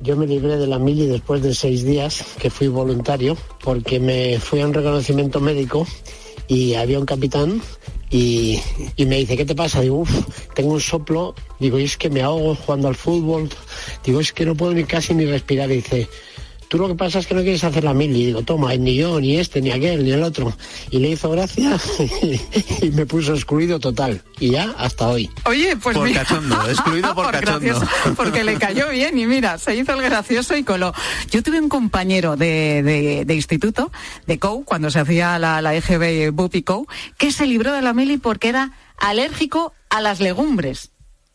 Yo 0.00 0.16
me 0.16 0.26
libré 0.26 0.56
de 0.56 0.66
la 0.66 0.80
mili 0.80 1.06
después 1.06 1.40
de 1.42 1.54
seis 1.54 1.84
días 1.84 2.24
que 2.40 2.50
fui 2.50 2.66
voluntario 2.66 3.36
porque 3.62 4.00
me 4.00 4.40
fui 4.40 4.60
a 4.60 4.66
un 4.66 4.74
reconocimiento 4.74 5.38
médico 5.38 5.86
y 6.52 6.74
había 6.74 6.98
un 6.98 7.06
capitán 7.06 7.62
y, 8.10 8.60
y 8.96 9.06
me 9.06 9.16
dice, 9.16 9.38
¿qué 9.38 9.46
te 9.46 9.54
pasa? 9.54 9.80
Digo, 9.80 10.00
uff, 10.00 10.10
tengo 10.54 10.72
un 10.72 10.80
soplo, 10.82 11.34
digo, 11.58 11.78
es 11.78 11.96
que 11.96 12.10
me 12.10 12.20
ahogo 12.20 12.54
jugando 12.54 12.88
al 12.88 12.94
fútbol, 12.94 13.48
digo, 14.04 14.20
es 14.20 14.34
que 14.34 14.44
no 14.44 14.54
puedo 14.54 14.74
ni 14.74 14.84
casi 14.84 15.14
ni 15.14 15.24
respirar. 15.24 15.70
Y 15.70 15.76
dice, 15.76 16.08
tú 16.72 16.78
lo 16.78 16.88
que 16.88 16.94
pasa 16.94 17.18
es 17.18 17.26
que 17.26 17.34
no 17.34 17.42
quieres 17.42 17.62
hacer 17.64 17.84
la 17.84 17.92
mil. 17.92 18.16
Y 18.16 18.24
digo, 18.26 18.40
toma, 18.40 18.74
ni 18.76 18.94
yo, 18.94 19.20
ni 19.20 19.36
este, 19.36 19.60
ni 19.60 19.70
aquel, 19.70 20.02
ni 20.04 20.10
el 20.12 20.22
otro. 20.22 20.56
Y 20.90 21.00
le 21.00 21.10
hizo 21.10 21.30
gracia 21.30 21.78
y 22.82 22.90
me 22.92 23.04
puso 23.04 23.34
excluido 23.34 23.78
total. 23.78 24.22
Y 24.40 24.52
ya 24.52 24.74
hasta 24.78 25.06
hoy. 25.08 25.28
Oye, 25.44 25.76
pues 25.76 25.94
Por 25.98 26.08
mira. 26.08 26.22
cachondo, 26.24 26.56
excluido 26.70 27.14
por 27.14 27.26
cachondo. 27.30 27.60
gracioso, 27.60 27.86
porque 28.16 28.42
le 28.42 28.54
cayó 28.56 28.88
bien 28.88 29.18
y 29.18 29.26
mira, 29.26 29.58
se 29.58 29.76
hizo 29.76 29.92
el 29.92 30.00
gracioso 30.00 30.56
y 30.56 30.64
coló. 30.64 30.94
Yo 31.30 31.42
tuve 31.42 31.60
un 31.60 31.68
compañero 31.68 32.36
de, 32.36 32.82
de- 32.82 33.24
de 33.26 33.34
instituto, 33.34 33.92
de 34.26 34.38
COU, 34.38 34.64
cuando 34.64 34.90
se 34.90 34.98
hacía 35.00 35.38
la, 35.38 35.60
la 35.60 35.74
EGB 35.74 36.30
Bupi 36.32 36.62
COU, 36.62 36.86
que 37.18 37.32
se 37.32 37.46
libró 37.46 37.74
de 37.74 37.82
la 37.82 37.92
mili 37.92 38.16
porque 38.16 38.48
era 38.48 38.72
alérgico 38.96 39.74
a 39.90 40.00
las 40.00 40.20
legumbres. 40.20 40.91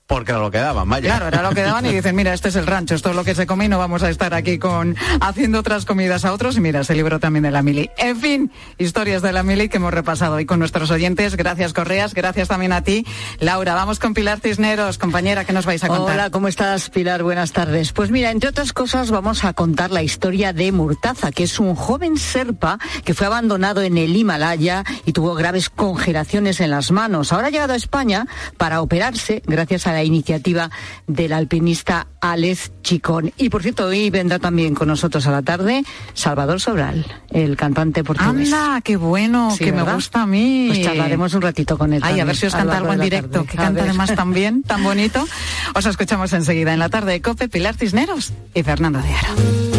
Porque 0.07 0.31
era 0.31 0.39
lo 0.39 0.49
que 0.51 0.59
daban, 0.59 0.89
vaya. 0.89 1.09
Claro, 1.09 1.27
era 1.27 1.41
lo 1.41 1.49
que 1.49 1.61
daban 1.61 1.85
y 1.85 1.91
dicen, 1.91 2.15
mira, 2.15 2.33
este 2.33 2.47
es 2.47 2.55
el 2.55 2.65
rancho, 2.65 2.95
esto 2.95 3.09
es 3.09 3.15
lo 3.17 3.25
que 3.25 3.35
se 3.35 3.45
come 3.45 3.65
y 3.65 3.67
no 3.67 3.77
vamos 3.77 4.03
a 4.03 4.09
estar 4.09 4.33
aquí 4.33 4.57
con 4.57 4.95
haciendo 5.19 5.59
otras 5.59 5.83
comidas 5.83 6.23
a 6.23 6.31
otros. 6.31 6.55
Y 6.55 6.61
mira, 6.61 6.85
se 6.85 6.95
libró 6.95 7.19
también 7.19 7.43
de 7.43 7.51
la 7.51 7.61
mili. 7.61 7.91
En 7.97 8.15
fin, 8.17 8.51
historias 8.77 9.21
de 9.21 9.33
la 9.33 9.43
mili 9.43 9.67
que 9.67 9.77
hemos 9.77 9.93
repasado 9.93 10.35
hoy 10.35 10.45
con 10.45 10.59
nuestros 10.59 10.91
oyentes. 10.91 11.35
Gracias, 11.35 11.73
Correas. 11.73 12.13
Gracias 12.13 12.47
también 12.47 12.71
a 12.71 12.83
ti, 12.83 13.05
Laura. 13.39 13.73
Vamos 13.73 13.99
con 13.99 14.13
Pilar 14.13 14.39
Cisneros, 14.39 14.97
compañera, 14.97 15.43
¿qué 15.43 15.51
nos 15.51 15.65
vais 15.65 15.83
a 15.83 15.89
contar? 15.89 16.15
Hola, 16.15 16.29
¿cómo 16.29 16.47
estás, 16.47 16.89
Pilar? 16.89 17.21
Buenas 17.21 17.51
tardes. 17.51 17.91
Pues 17.91 18.09
mira, 18.09 18.31
entre 18.31 18.49
otras 18.49 18.71
cosas, 18.71 19.11
vamos 19.11 19.43
a 19.43 19.51
contar 19.51 19.91
la 19.91 20.03
historia 20.03 20.53
de 20.53 20.71
Murtaza, 20.71 21.33
que 21.33 21.43
es 21.43 21.59
un 21.59 21.75
joven 21.75 22.17
serpa 22.17 22.79
que 23.03 23.13
fue 23.13 23.27
abandonado 23.27 23.81
en 23.81 23.97
el 23.97 24.15
Himalaya 24.15 24.85
y 25.05 25.11
tuvo 25.11 25.35
graves 25.35 25.69
congelaciones 25.69 26.61
en 26.61 26.71
las 26.71 26.91
manos. 26.91 27.33
Ahora 27.33 27.47
ha 27.47 27.51
llegado 27.51 27.73
a 27.73 27.75
España 27.75 28.25
para 28.55 28.81
operarse 28.81 29.41
gracias 29.45 29.85
a 29.85 29.96
la 29.97 30.03
iniciativa 30.03 30.69
del 31.07 31.33
alpinista 31.33 32.05
Alex 32.21 32.71
Chicón. 32.83 33.31
Y 33.37 33.49
por 33.49 33.63
cierto, 33.63 33.85
hoy 33.87 34.09
vendrá 34.11 34.37
también 34.37 34.75
con 34.75 34.87
nosotros 34.87 35.25
a 35.25 35.31
la 35.31 35.41
tarde 35.41 35.83
Salvador 36.13 36.59
Sobral, 36.61 37.03
el 37.31 37.57
cantante 37.57 38.03
portugués. 38.03 38.53
Anda, 38.53 38.81
qué 38.81 38.95
bueno, 38.95 39.49
Sí, 39.51 39.63
que 39.65 39.71
me 39.71 39.81
gusta 39.81 40.21
a 40.21 40.25
mí. 40.27 40.65
Pues 40.69 40.83
charlaremos 40.83 41.33
un 41.33 41.41
ratito 41.41 41.77
con 41.79 41.93
él. 41.93 42.01
Ay, 42.03 42.19
a 42.19 42.25
ver 42.25 42.35
si 42.35 42.45
os 42.45 42.53
canta 42.53 42.77
algo 42.77 42.93
en 42.93 43.01
directo, 43.01 43.29
tarde. 43.39 43.47
que 43.47 43.57
A 43.57 43.61
canta 43.63 43.81
ver. 43.81 43.89
además 43.89 44.13
tan 44.13 44.33
bien, 44.33 44.61
tan 44.63 44.83
bonito. 44.83 45.25
Os 45.73 45.85
escuchamos 45.85 46.31
enseguida 46.33 46.73
en 46.73 46.79
la 46.79 46.89
tarde 46.89 47.13
de 47.13 47.21
COPE, 47.21 47.49
Pilar 47.49 47.75
Cisneros 47.75 48.33
y 48.53 48.61
Fernando 48.63 48.99
de 49.01 49.13
Aro. 49.13 49.76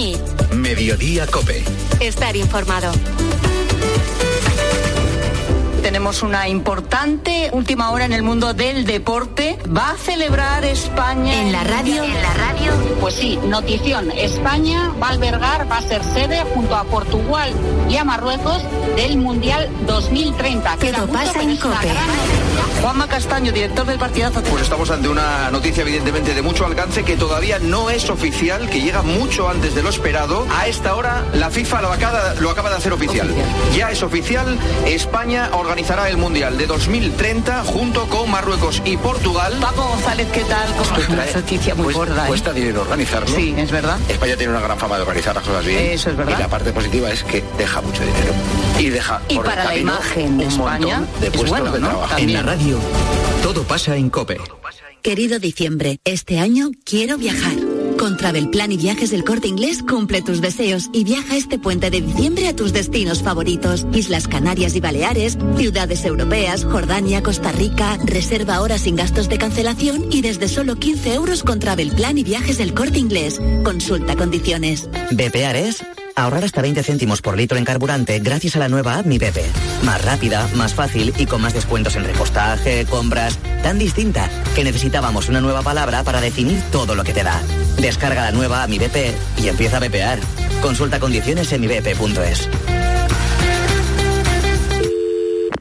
Muñiz. 0.00 0.18
Mediodía 0.54 1.26
Cope. 1.26 1.62
Estar 2.00 2.34
informado. 2.34 2.90
Tenemos 5.82 6.22
una 6.22 6.48
importante 6.48 7.50
última 7.52 7.90
hora 7.90 8.06
en 8.06 8.14
el 8.14 8.22
mundo 8.22 8.54
del 8.54 8.86
deporte. 8.86 9.58
Va 9.76 9.90
a 9.90 9.96
celebrar 9.98 10.64
España. 10.64 11.42
En 11.42 11.52
la 11.52 11.64
radio. 11.64 12.02
En 12.02 12.14
la 12.14 12.32
radio. 12.32 12.72
Pues 12.98 13.14
sí, 13.16 13.38
notición. 13.46 14.10
España 14.12 14.90
va 15.02 15.08
a 15.08 15.10
albergar, 15.10 15.70
va 15.70 15.76
a 15.76 15.82
ser 15.82 16.02
sede 16.02 16.44
junto 16.54 16.76
a 16.76 16.84
Portugal 16.84 17.52
y 17.90 17.98
a 17.98 18.04
Marruecos 18.04 18.62
del 18.96 19.18
Mundial 19.18 19.68
2030. 19.86 20.76
Queda 20.78 20.96
Todo 20.96 21.06
mucho, 21.08 21.18
pasa 21.18 21.32
pero 21.34 21.50
en 21.50 21.56
COPE. 21.58 21.88
gran. 21.88 22.49
Juanma 22.80 23.06
Castaño, 23.08 23.52
director 23.52 23.84
del 23.86 23.98
partidazo. 23.98 24.42
Pues 24.42 24.62
estamos 24.62 24.90
ante 24.90 25.08
una 25.08 25.50
noticia 25.50 25.82
evidentemente 25.82 26.32
de 26.34 26.40
mucho 26.42 26.64
alcance 26.64 27.04
que 27.04 27.16
todavía 27.16 27.58
no 27.58 27.90
es 27.90 28.08
oficial, 28.08 28.68
que 28.70 28.80
llega 28.80 29.02
mucho 29.02 29.48
antes 29.50 29.74
de 29.74 29.82
lo 29.82 29.90
esperado. 29.90 30.46
A 30.50 30.66
esta 30.66 30.94
hora 30.96 31.24
la 31.34 31.50
FIFA 31.50 31.82
lo 31.82 31.92
acaba, 31.92 32.34
lo 32.40 32.50
acaba 32.50 32.70
de 32.70 32.76
hacer 32.76 32.92
oficial. 32.92 33.28
Ya 33.76 33.90
es 33.90 34.02
oficial, 34.02 34.58
España 34.86 35.50
organizará 35.52 36.08
el 36.08 36.16
Mundial 36.16 36.56
de 36.56 36.66
2030 36.66 37.64
junto 37.64 38.06
con 38.08 38.30
Marruecos 38.30 38.80
y 38.84 38.96
Portugal. 38.96 39.52
Paco 39.60 39.82
González, 39.86 40.28
¿qué 40.32 40.44
tal? 40.44 40.68
Una 41.10 41.26
noticia 41.26 41.74
muy 41.74 41.92
gorda. 41.92 42.24
¿eh? 42.24 42.28
Cuesta 42.28 42.52
dinero 42.52 42.80
organizarlo. 42.80 43.34
Sí, 43.34 43.54
es 43.58 43.70
verdad. 43.70 43.98
España 44.08 44.36
tiene 44.36 44.52
una 44.52 44.62
gran 44.62 44.78
fama 44.78 44.96
de 44.96 45.02
organizar 45.02 45.34
las 45.34 45.44
cosas 45.44 45.64
bien. 45.66 45.78
Eso 45.92 46.10
es 46.10 46.16
verdad. 46.16 46.38
Y 46.38 46.40
la 46.42 46.48
parte 46.48 46.72
positiva 46.72 47.10
es 47.10 47.22
que 47.24 47.44
deja 47.58 47.80
mucho 47.82 48.00
dinero. 48.00 48.32
Y 48.78 48.88
deja 48.88 49.20
Y 49.28 49.36
por 49.36 49.44
el 49.44 49.50
para 49.52 49.64
la 49.64 49.76
imagen 49.76 50.38
de 50.38 50.46
un 50.46 50.50
España 50.50 50.98
montón 51.00 51.20
de 51.20 51.26
es 51.26 51.32
puestos 51.32 51.50
bueno, 51.50 51.72
de 51.72 51.80
¿no? 51.80 51.88
trabajo. 51.88 52.16
En 52.18 52.32
la 52.32 52.42
radio, 52.42 52.69
todo 53.42 53.64
pasa 53.64 53.96
en 53.96 54.10
Cope. 54.10 54.38
Querido 55.02 55.38
diciembre, 55.38 55.98
este 56.04 56.38
año 56.38 56.70
quiero 56.84 57.16
viajar. 57.16 57.56
Con 57.98 58.16
Travel 58.16 58.48
Plan 58.50 58.72
y 58.72 58.76
Viajes 58.76 59.10
del 59.10 59.24
Corte 59.24 59.48
Inglés 59.48 59.82
cumple 59.82 60.22
tus 60.22 60.40
deseos 60.40 60.88
y 60.92 61.04
viaja 61.04 61.36
este 61.36 61.58
puente 61.58 61.90
de 61.90 62.00
diciembre 62.00 62.48
a 62.48 62.56
tus 62.56 62.72
destinos 62.72 63.22
favoritos. 63.22 63.86
Islas 63.92 64.26
Canarias 64.26 64.74
y 64.74 64.80
Baleares, 64.80 65.36
ciudades 65.56 66.04
europeas, 66.04 66.64
Jordania, 66.64 67.22
Costa 67.22 67.52
Rica. 67.52 67.98
Reserva 68.04 68.56
ahora 68.56 68.78
sin 68.78 68.96
gastos 68.96 69.28
de 69.28 69.38
cancelación 69.38 70.06
y 70.10 70.22
desde 70.22 70.48
solo 70.48 70.76
15 70.76 71.14
euros 71.14 71.42
con 71.42 71.60
Travel 71.60 71.92
Plan 71.92 72.16
y 72.18 72.24
Viajes 72.24 72.58
del 72.58 72.74
Corte 72.74 72.98
Inglés. 72.98 73.40
Consulta 73.64 74.16
condiciones. 74.16 74.88
BPAR 75.10 75.56
es 75.56 75.82
ahorrar 76.16 76.44
hasta 76.44 76.62
20 76.62 76.82
céntimos 76.82 77.22
por 77.22 77.36
litro 77.36 77.58
en 77.58 77.64
carburante 77.64 78.18
gracias 78.20 78.56
a 78.56 78.58
la 78.58 78.68
nueva 78.68 78.96
app 78.96 79.06
Mi 79.06 79.18
BP. 79.18 79.38
Más 79.84 80.04
rápida, 80.04 80.48
más 80.54 80.74
fácil 80.74 81.14
y 81.16 81.26
con 81.26 81.40
más 81.40 81.54
descuentos 81.54 81.96
en 81.96 82.04
repostaje, 82.04 82.86
compras, 82.86 83.38
tan 83.62 83.78
distinta 83.78 84.28
que 84.54 84.64
necesitábamos 84.64 85.28
una 85.28 85.40
nueva 85.40 85.62
palabra 85.62 86.04
para 86.04 86.20
definir 86.20 86.60
todo 86.72 86.94
lo 86.94 87.04
que 87.04 87.12
te 87.12 87.22
da. 87.22 87.40
Descarga 87.78 88.22
la 88.22 88.32
nueva 88.32 88.62
app 88.62 88.70
Mi 88.70 88.78
BP 88.78 89.14
y 89.38 89.48
empieza 89.48 89.78
a 89.78 89.80
BPAR. 89.80 90.18
Consulta 90.62 91.00
condiciones 91.00 91.52
en 91.52 91.60
mibp.es. 91.60 92.48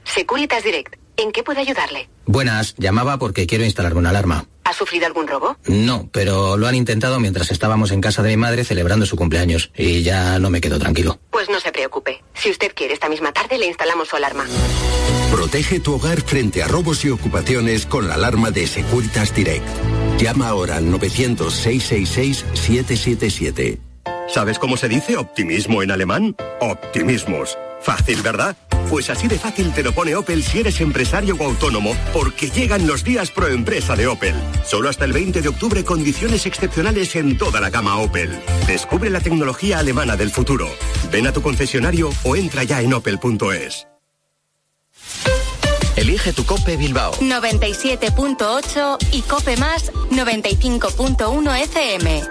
Securitas 0.03 0.63
Direct. 0.63 0.95
¿En 1.17 1.31
qué 1.31 1.43
puede 1.43 1.62
ayudarle? 1.62 2.09
Buenas, 2.25 2.75
llamaba 2.77 3.19
porque 3.19 3.45
quiero 3.45 3.65
instalarme 3.65 3.99
una 3.99 4.09
alarma. 4.09 4.45
¿Ha 4.69 4.73
sufrido 4.73 5.05
algún 5.08 5.27
robo? 5.27 5.58
No, 5.65 6.08
pero 6.12 6.55
lo 6.55 6.67
han 6.67 6.75
intentado 6.75 7.19
mientras 7.19 7.49
estábamos 7.49 7.89
en 7.89 8.01
casa 8.01 8.21
de 8.21 8.29
mi 8.29 8.38
madre 8.38 8.63
celebrando 8.63 9.08
su 9.08 9.15
cumpleaños 9.15 9.71
y 9.75 10.03
ya 10.03 10.38
no 10.38 10.51
me 10.51 10.62
quedo 10.62 10.77
tranquilo. 10.77 11.19
Pues 11.32 11.49
no 11.49 11.60
se 11.60 11.71
preocupe. 11.71 12.23
Si 12.36 12.51
usted 12.51 12.75
quiere, 12.75 12.93
esta 12.93 13.10
misma 13.10 13.32
tarde 13.32 13.58
le 13.58 13.65
instalamos 13.65 14.10
su 14.10 14.15
alarma. 14.15 14.45
Protege 15.32 15.79
tu 15.79 15.95
hogar 15.95 16.21
frente 16.21 16.62
a 16.62 16.67
robos 16.67 17.03
y 17.03 17.10
ocupaciones 17.10 17.88
con 17.88 18.08
la 18.08 18.13
alarma 18.13 18.51
de 18.51 18.67
Securitas 18.67 19.34
Direct. 19.34 19.65
Llama 20.19 20.49
ahora 20.49 20.77
al 20.77 20.86
900-666-777. 20.86 23.79
¿Sabes 24.27 24.60
cómo 24.60 24.77
se 24.77 24.88
dice 24.88 25.17
optimismo 25.17 25.82
en 25.82 25.89
alemán? 25.89 26.36
Optimismos. 26.62 27.58
Fácil, 27.82 28.21
¿verdad? 28.21 28.55
Pues 28.89 29.10
así 29.10 29.28
de 29.28 29.38
fácil 29.38 29.71
te 29.71 29.84
lo 29.84 29.91
pone 29.93 30.15
Opel 30.15 30.43
si 30.43 30.60
eres 30.60 30.82
empresario 30.82 31.36
o 31.39 31.43
autónomo, 31.43 31.95
porque 32.12 32.49
llegan 32.49 32.88
los 32.88 33.04
días 33.04 33.30
pro 33.30 33.47
empresa 33.47 33.95
de 33.95 34.08
Opel. 34.08 34.36
Solo 34.65 34.89
hasta 34.89 35.06
el 35.06 35.13
20 35.13 35.41
de 35.41 35.47
octubre 35.47 35.84
condiciones 35.86 36.45
excepcionales 36.47 37.15
en 37.15 37.38
toda 37.38 37.62
la 37.62 37.69
gama 37.69 37.97
Opel. 37.97 38.39
Descubre 38.65 39.10
la 39.10 39.21
tecnología 39.21 39.80
alemana 39.80 40.15
del 40.15 40.32
futuro. 40.32 40.67
Ven 41.12 41.28
a 41.28 41.32
tu 41.32 41.41
concesionario 41.41 42.10
o 42.23 42.36
entra 42.36 42.63
ya 42.63 42.82
en 42.82 42.93
opel.es. 42.93 43.88
Elige 45.95 46.34
tu 46.34 46.45
Cope 46.45 46.78
Bilbao. 46.78 47.13
97.8 47.13 48.97
y 49.12 49.21
Cope 49.21 49.58
Más 49.58 49.91
95.1 49.91 51.63
FM. 51.63 52.23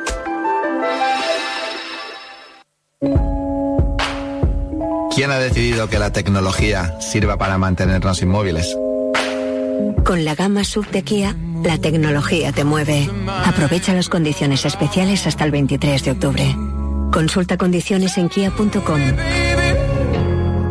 ¿Quién 5.19 5.33
ha 5.33 5.41
decidido 5.41 5.89
que 5.89 5.99
la 5.99 6.13
tecnología 6.13 6.95
sirva 7.01 7.37
para 7.37 7.59
mantenernos 7.59 8.23
inmóviles? 8.23 8.79
Con 10.05 10.25
la 10.25 10.37
gama 10.37 10.63
sub 10.63 10.89
de 10.93 11.03
Kia, 11.03 11.35
la 11.65 11.77
tecnología 11.77 12.53
te 12.53 12.63
mueve. 12.63 13.11
Aprovecha 13.27 13.93
las 13.95 14.09
condiciones 14.09 14.65
especiales 14.65 15.27
hasta 15.27 15.45
el 15.45 15.51
23 15.51 16.05
de 16.05 16.11
octubre. 16.13 16.57
Consulta 17.13 17.57
condiciones 17.57 18.17
en 18.17 18.29
kia.com. 18.29 19.01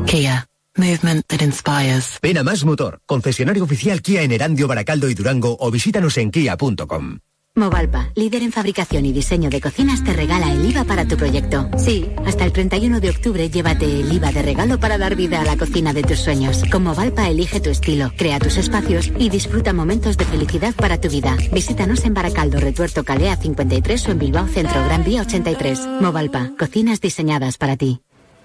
Kia. 0.05 0.47
Movement 0.77 1.25
that 1.27 1.41
inspires. 1.41 2.17
Ven 2.21 2.37
a 2.37 2.43
Más 2.43 2.63
Motor, 2.63 3.01
concesionario 3.05 3.65
oficial 3.65 4.01
Kia 4.01 4.21
en 4.21 4.31
Erandio, 4.31 4.69
Baracaldo 4.69 5.09
y 5.09 5.13
Durango 5.13 5.57
o 5.59 5.69
visítanos 5.71 6.17
en 6.17 6.31
kia.com. 6.31 7.19
Movalpa, 7.57 8.11
líder 8.13 8.43
en 8.43 8.51
fabricación 8.51 9.05
y 9.07 9.11
diseño 9.11 9.49
de 9.49 9.59
cocinas, 9.59 10.03
te 10.03 10.13
regala 10.13 10.51
el 10.53 10.63
IVA 10.69 10.83
para 10.83 11.07
tu 11.07 11.17
proyecto. 11.17 11.67
Sí, 11.77 12.07
hasta 12.23 12.45
el 12.45 12.53
31 12.53 12.99
de 12.99 13.09
octubre 13.09 13.49
llévate 13.49 13.85
el 13.85 14.13
IVA 14.13 14.31
de 14.31 14.43
regalo 14.43 14.79
para 14.79 14.99
dar 14.99 15.15
vida 15.15 15.41
a 15.41 15.43
la 15.43 15.57
cocina 15.57 15.91
de 15.91 16.03
tus 16.03 16.19
sueños. 16.19 16.61
Con 16.71 16.83
Movalpa 16.83 17.27
elige 17.27 17.59
tu 17.59 17.71
estilo, 17.71 18.11
crea 18.15 18.37
tus 18.39 18.57
espacios 18.57 19.11
y 19.17 19.29
disfruta 19.29 19.73
momentos 19.73 20.17
de 20.17 20.25
felicidad 20.25 20.75
para 20.75 21.01
tu 21.01 21.09
vida. 21.09 21.35
Visítanos 21.51 22.05
en 22.05 22.13
Baracaldo, 22.13 22.59
Retuerto 22.59 23.03
Calea 23.03 23.35
53 23.35 24.07
o 24.07 24.11
en 24.11 24.19
Bilbao 24.19 24.47
Centro, 24.47 24.83
Gran 24.85 25.03
Vía 25.03 25.21
83. 25.21 25.87
Movalpa, 25.99 26.51
cocinas 26.59 27.01
diseñadas 27.01 27.57
para 27.57 27.75
ti. 27.75 28.01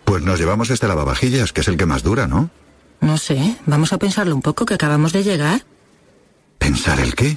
Pues 0.06 0.22
nos 0.22 0.40
llevamos 0.40 0.70
este 0.70 0.88
lavavajillas, 0.88 1.52
que 1.52 1.60
es 1.60 1.68
el 1.68 1.76
que 1.76 1.84
más 1.84 2.02
dura, 2.02 2.26
¿no? 2.26 2.48
No 3.02 3.18
sé, 3.18 3.56
vamos 3.66 3.92
a 3.92 3.98
pensarlo 3.98 4.34
un 4.34 4.42
poco 4.42 4.64
que 4.64 4.74
acabamos 4.74 5.12
de 5.12 5.22
llegar. 5.22 5.66
¿Pensar 6.58 6.98
el 6.98 7.14
qué? 7.14 7.36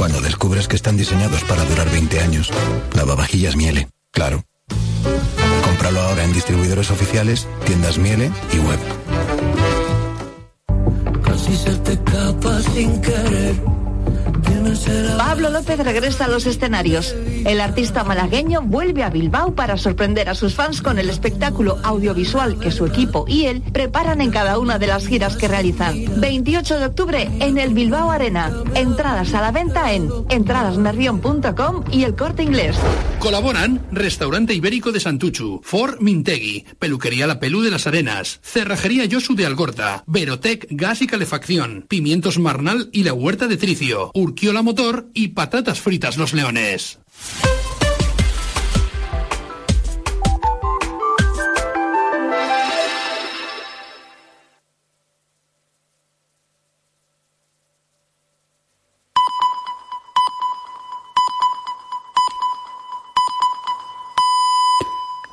Cuando 0.00 0.22
descubres 0.22 0.66
que 0.66 0.76
están 0.76 0.96
diseñados 0.96 1.44
para 1.44 1.62
durar 1.62 1.90
20 1.90 2.20
años, 2.20 2.50
lavavajillas 2.94 3.54
Miele, 3.54 3.86
claro. 4.10 4.42
Cómpralo 5.62 6.00
ahora 6.00 6.24
en 6.24 6.32
distribuidores 6.32 6.90
oficiales, 6.90 7.46
tiendas 7.66 7.98
Miele 7.98 8.32
y 8.50 8.58
web. 8.60 8.78
Casi 11.22 11.54
se 11.54 11.74
te 11.76 11.92
escapa 11.92 12.62
sin 12.62 12.98
querer. 13.02 13.60
Pablo 15.16 15.50
López 15.50 15.78
regresa 15.78 16.24
a 16.24 16.28
los 16.28 16.46
escenarios. 16.46 17.14
El 17.44 17.60
artista 17.60 18.04
malagueño 18.04 18.62
vuelve 18.62 19.02
a 19.02 19.10
Bilbao 19.10 19.54
para 19.54 19.76
sorprender 19.76 20.28
a 20.28 20.34
sus 20.34 20.54
fans 20.54 20.82
con 20.82 20.98
el 20.98 21.08
espectáculo 21.10 21.78
audiovisual 21.82 22.58
que 22.58 22.70
su 22.70 22.86
equipo 22.86 23.24
y 23.26 23.46
él 23.46 23.62
preparan 23.72 24.20
en 24.20 24.30
cada 24.30 24.58
una 24.58 24.78
de 24.78 24.86
las 24.86 25.06
giras 25.06 25.36
que 25.36 25.48
realizan. 25.48 26.04
28 26.20 26.78
de 26.78 26.86
octubre 26.86 27.30
en 27.40 27.58
el 27.58 27.74
Bilbao 27.74 28.10
Arena. 28.10 28.52
Entradas 28.74 29.34
a 29.34 29.40
la 29.40 29.52
venta 29.52 29.92
en 29.92 30.10
entradasmerrion.com 30.28 31.84
y 31.90 32.04
el 32.04 32.14
corte 32.14 32.42
inglés. 32.42 32.76
Colaboran 33.18 33.86
Restaurante 33.92 34.54
Ibérico 34.54 34.92
de 34.92 35.00
Santuchu, 35.00 35.60
Ford 35.62 36.00
Mintegui, 36.00 36.64
Peluquería 36.78 37.26
La 37.26 37.38
Pelú 37.40 37.62
de 37.62 37.70
las 37.70 37.86
Arenas, 37.86 38.40
Cerrajería 38.42 39.04
Yosu 39.04 39.34
de 39.34 39.46
Algorta, 39.46 40.04
Verotec 40.06 40.66
Gas 40.70 41.02
y 41.02 41.06
Calefacción, 41.06 41.84
Pimientos 41.88 42.38
Marnal 42.38 42.88
y 42.92 43.04
la 43.04 43.12
Huerta 43.12 43.46
de 43.46 43.56
Tricio, 43.56 44.09
Urquiola 44.14 44.62
Motor 44.62 45.08
y 45.14 45.28
Patatas 45.28 45.80
Fritas 45.80 46.16
Los 46.16 46.32
Leones. 46.32 46.98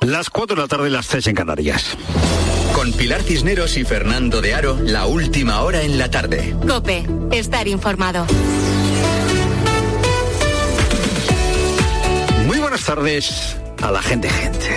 Las 0.02 0.30
4 0.30 0.56
de 0.56 0.62
la 0.62 0.68
tarde, 0.70 0.90
las 0.90 1.08
3 1.10 1.28
en 1.28 1.36
Canarias. 1.36 1.98
Con 2.78 2.94
Pilar 2.94 3.24
Cisneros 3.24 3.76
y 3.76 3.86
Fernando 3.86 4.40
de 4.40 4.54
Aro, 4.54 4.78
la 4.80 5.08
última 5.08 5.62
hora 5.64 5.82
en 5.82 5.98
la 5.98 6.12
tarde. 6.12 6.56
Cope, 6.68 7.08
estar 7.32 7.68
informado. 7.68 8.28
Muy 12.46 12.60
buenas 12.60 12.86
tardes 12.86 13.58
a 13.82 13.90
la 13.90 14.00
gente, 14.04 14.30
gente. 14.30 14.68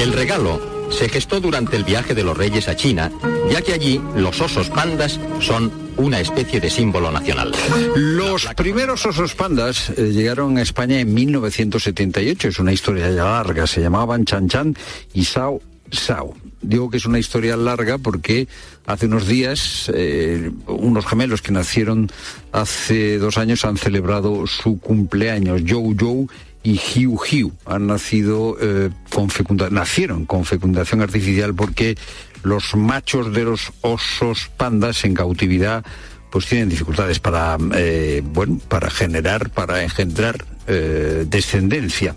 El 0.00 0.12
regalo 0.12 0.73
se 0.90 1.08
gestó 1.08 1.40
durante 1.40 1.76
el 1.76 1.84
viaje 1.84 2.14
de 2.14 2.22
los 2.22 2.36
reyes 2.36 2.68
a 2.68 2.76
China, 2.76 3.10
ya 3.50 3.62
que 3.62 3.72
allí 3.72 4.00
los 4.16 4.40
osos 4.40 4.70
pandas 4.70 5.18
son 5.40 5.72
una 5.96 6.20
especie 6.20 6.60
de 6.60 6.70
símbolo 6.70 7.10
nacional. 7.10 7.52
Los 7.94 8.46
primeros 8.56 9.04
osos 9.06 9.34
pandas 9.34 9.90
eh, 9.90 10.10
llegaron 10.12 10.58
a 10.58 10.62
España 10.62 11.00
en 11.00 11.14
1978. 11.14 12.48
Es 12.48 12.58
una 12.58 12.72
historia 12.72 13.08
larga. 13.08 13.66
Se 13.66 13.80
llamaban 13.80 14.24
Chan 14.24 14.48
Chan 14.48 14.76
y 15.12 15.24
Sao 15.24 15.60
Sao. 15.90 16.34
Digo 16.62 16.90
que 16.90 16.96
es 16.96 17.06
una 17.06 17.18
historia 17.18 17.56
larga 17.56 17.98
porque 17.98 18.48
hace 18.86 19.06
unos 19.06 19.26
días 19.26 19.90
eh, 19.94 20.50
unos 20.66 21.06
gemelos 21.06 21.42
que 21.42 21.52
nacieron 21.52 22.10
hace 22.52 23.18
dos 23.18 23.36
años 23.36 23.64
han 23.64 23.76
celebrado 23.76 24.46
su 24.46 24.80
cumpleaños. 24.80 25.62
Joe 25.68 25.94
Joe 25.98 26.26
y 26.64 26.80
Hiu 26.80 27.20
Hiu 27.30 27.52
han 27.66 27.86
nacido 27.86 28.56
eh, 28.60 28.90
con 29.10 29.28
fecundación, 29.28 29.74
nacieron 29.74 30.24
con 30.24 30.44
fecundación 30.44 31.02
artificial 31.02 31.54
porque 31.54 31.96
los 32.42 32.74
machos 32.74 33.32
de 33.32 33.44
los 33.44 33.72
osos 33.82 34.50
pandas 34.56 35.04
en 35.04 35.14
cautividad 35.14 35.84
pues 36.30 36.46
tienen 36.46 36.70
dificultades 36.70 37.20
para 37.20 37.58
eh, 37.76 38.22
bueno 38.24 38.58
para 38.66 38.90
generar 38.90 39.50
para 39.50 39.84
engendrar 39.84 40.44
eh, 40.66 41.26
descendencia 41.28 42.16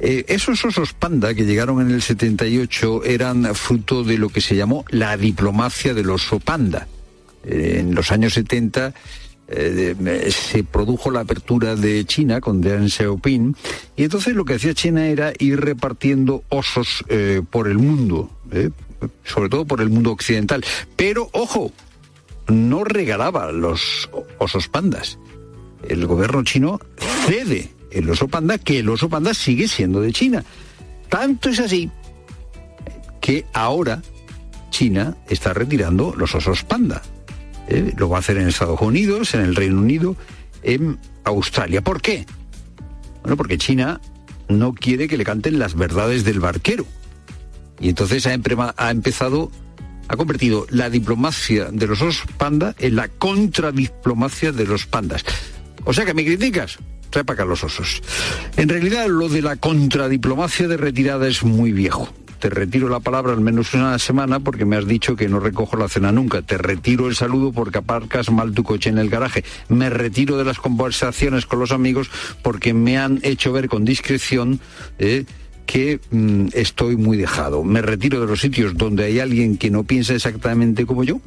esos 0.00 0.64
osos 0.64 0.92
panda 0.92 1.34
que 1.34 1.44
llegaron 1.44 1.80
en 1.80 1.90
el 1.90 2.00
78 2.00 3.02
eran 3.04 3.52
fruto 3.56 4.04
de 4.04 4.16
lo 4.16 4.28
que 4.28 4.40
se 4.40 4.54
llamó 4.54 4.84
la 4.90 5.16
diplomacia 5.16 5.92
del 5.92 6.08
oso 6.10 6.38
panda. 6.38 6.86
En 7.42 7.96
los 7.96 8.12
años 8.12 8.34
70 8.34 8.94
eh, 9.48 10.30
se 10.30 10.62
produjo 10.62 11.10
la 11.10 11.20
apertura 11.20 11.74
de 11.74 12.04
China 12.04 12.40
con 12.40 12.60
Deng 12.60 12.88
Xiaoping 12.88 13.56
y 13.96 14.04
entonces 14.04 14.34
lo 14.34 14.44
que 14.44 14.54
hacía 14.54 14.74
China 14.74 15.06
era 15.06 15.32
ir 15.38 15.60
repartiendo 15.60 16.44
osos 16.50 17.04
eh, 17.08 17.42
por 17.48 17.66
el 17.68 17.78
mundo, 17.78 18.30
eh, 18.52 18.70
sobre 19.24 19.48
todo 19.48 19.64
por 19.64 19.80
el 19.80 19.88
mundo 19.88 20.12
occidental. 20.12 20.64
Pero 20.96 21.30
ojo, 21.32 21.72
no 22.48 22.84
regalaba 22.84 23.50
los 23.52 24.10
osos 24.38 24.68
pandas. 24.68 25.18
El 25.88 26.06
gobierno 26.06 26.44
chino 26.44 26.80
cede 27.26 27.70
el 27.90 28.10
oso 28.10 28.28
panda, 28.28 28.58
que 28.58 28.80
el 28.80 28.88
oso 28.88 29.08
panda 29.08 29.34
sigue 29.34 29.68
siendo 29.68 30.00
de 30.00 30.12
China. 30.12 30.44
Tanto 31.08 31.48
es 31.48 31.58
así 31.58 31.90
que 33.20 33.46
ahora 33.52 34.02
China 34.70 35.16
está 35.28 35.54
retirando 35.54 36.14
los 36.16 36.34
osos 36.34 36.64
panda. 36.64 37.02
¿Eh? 37.68 37.92
Lo 37.96 38.08
va 38.08 38.16
a 38.16 38.20
hacer 38.20 38.38
en 38.38 38.48
Estados 38.48 38.80
Unidos, 38.80 39.34
en 39.34 39.40
el 39.42 39.54
Reino 39.54 39.80
Unido, 39.80 40.16
en 40.62 40.98
Australia. 41.24 41.82
¿Por 41.82 42.00
qué? 42.00 42.26
Bueno, 43.22 43.36
porque 43.36 43.58
China 43.58 44.00
no 44.48 44.74
quiere 44.74 45.08
que 45.08 45.16
le 45.16 45.24
canten 45.24 45.58
las 45.58 45.74
verdades 45.74 46.24
del 46.24 46.40
barquero. 46.40 46.86
Y 47.80 47.90
entonces 47.90 48.26
ha, 48.26 48.32
empezado, 48.32 49.50
ha 50.08 50.16
convertido 50.16 50.66
la 50.70 50.90
diplomacia 50.90 51.66
de 51.66 51.86
los 51.86 52.02
osos 52.02 52.24
panda 52.36 52.74
en 52.78 52.96
la 52.96 53.08
contradiplomacia 53.08 54.52
de 54.52 54.66
los 54.66 54.86
pandas. 54.86 55.24
O 55.84 55.92
sea 55.92 56.04
que 56.04 56.14
me 56.14 56.24
criticas, 56.24 56.78
trae 57.10 57.24
para 57.24 57.42
acá 57.42 57.44
los 57.44 57.62
osos. 57.62 58.02
En 58.56 58.68
realidad 58.68 59.06
lo 59.06 59.28
de 59.28 59.42
la 59.42 59.56
contradiplomacia 59.56 60.66
de 60.66 60.76
retirada 60.76 61.28
es 61.28 61.44
muy 61.44 61.72
viejo. 61.72 62.08
Te 62.38 62.50
retiro 62.50 62.88
la 62.88 63.00
palabra 63.00 63.32
al 63.32 63.40
menos 63.40 63.74
una 63.74 63.98
semana 63.98 64.38
porque 64.38 64.64
me 64.64 64.76
has 64.76 64.86
dicho 64.86 65.16
que 65.16 65.28
no 65.28 65.40
recojo 65.40 65.76
la 65.76 65.88
cena 65.88 66.12
nunca. 66.12 66.42
Te 66.42 66.56
retiro 66.56 67.08
el 67.08 67.16
saludo 67.16 67.52
porque 67.52 67.78
aparcas 67.78 68.30
mal 68.30 68.52
tu 68.52 68.62
coche 68.62 68.90
en 68.90 68.98
el 68.98 69.10
garaje. 69.10 69.44
Me 69.68 69.90
retiro 69.90 70.36
de 70.36 70.44
las 70.44 70.58
conversaciones 70.58 71.46
con 71.46 71.58
los 71.58 71.72
amigos 71.72 72.10
porque 72.42 72.74
me 72.74 72.96
han 72.96 73.18
hecho 73.22 73.52
ver 73.52 73.68
con 73.68 73.84
discreción 73.84 74.60
eh, 74.98 75.24
que 75.66 76.00
mm, 76.10 76.48
estoy 76.54 76.96
muy 76.96 77.16
dejado. 77.16 77.64
Me 77.64 77.82
retiro 77.82 78.20
de 78.20 78.26
los 78.26 78.40
sitios 78.40 78.76
donde 78.76 79.04
hay 79.04 79.18
alguien 79.18 79.56
que 79.56 79.70
no 79.70 79.82
piensa 79.82 80.14
exactamente 80.14 80.86
como 80.86 81.02
yo. 81.02 81.20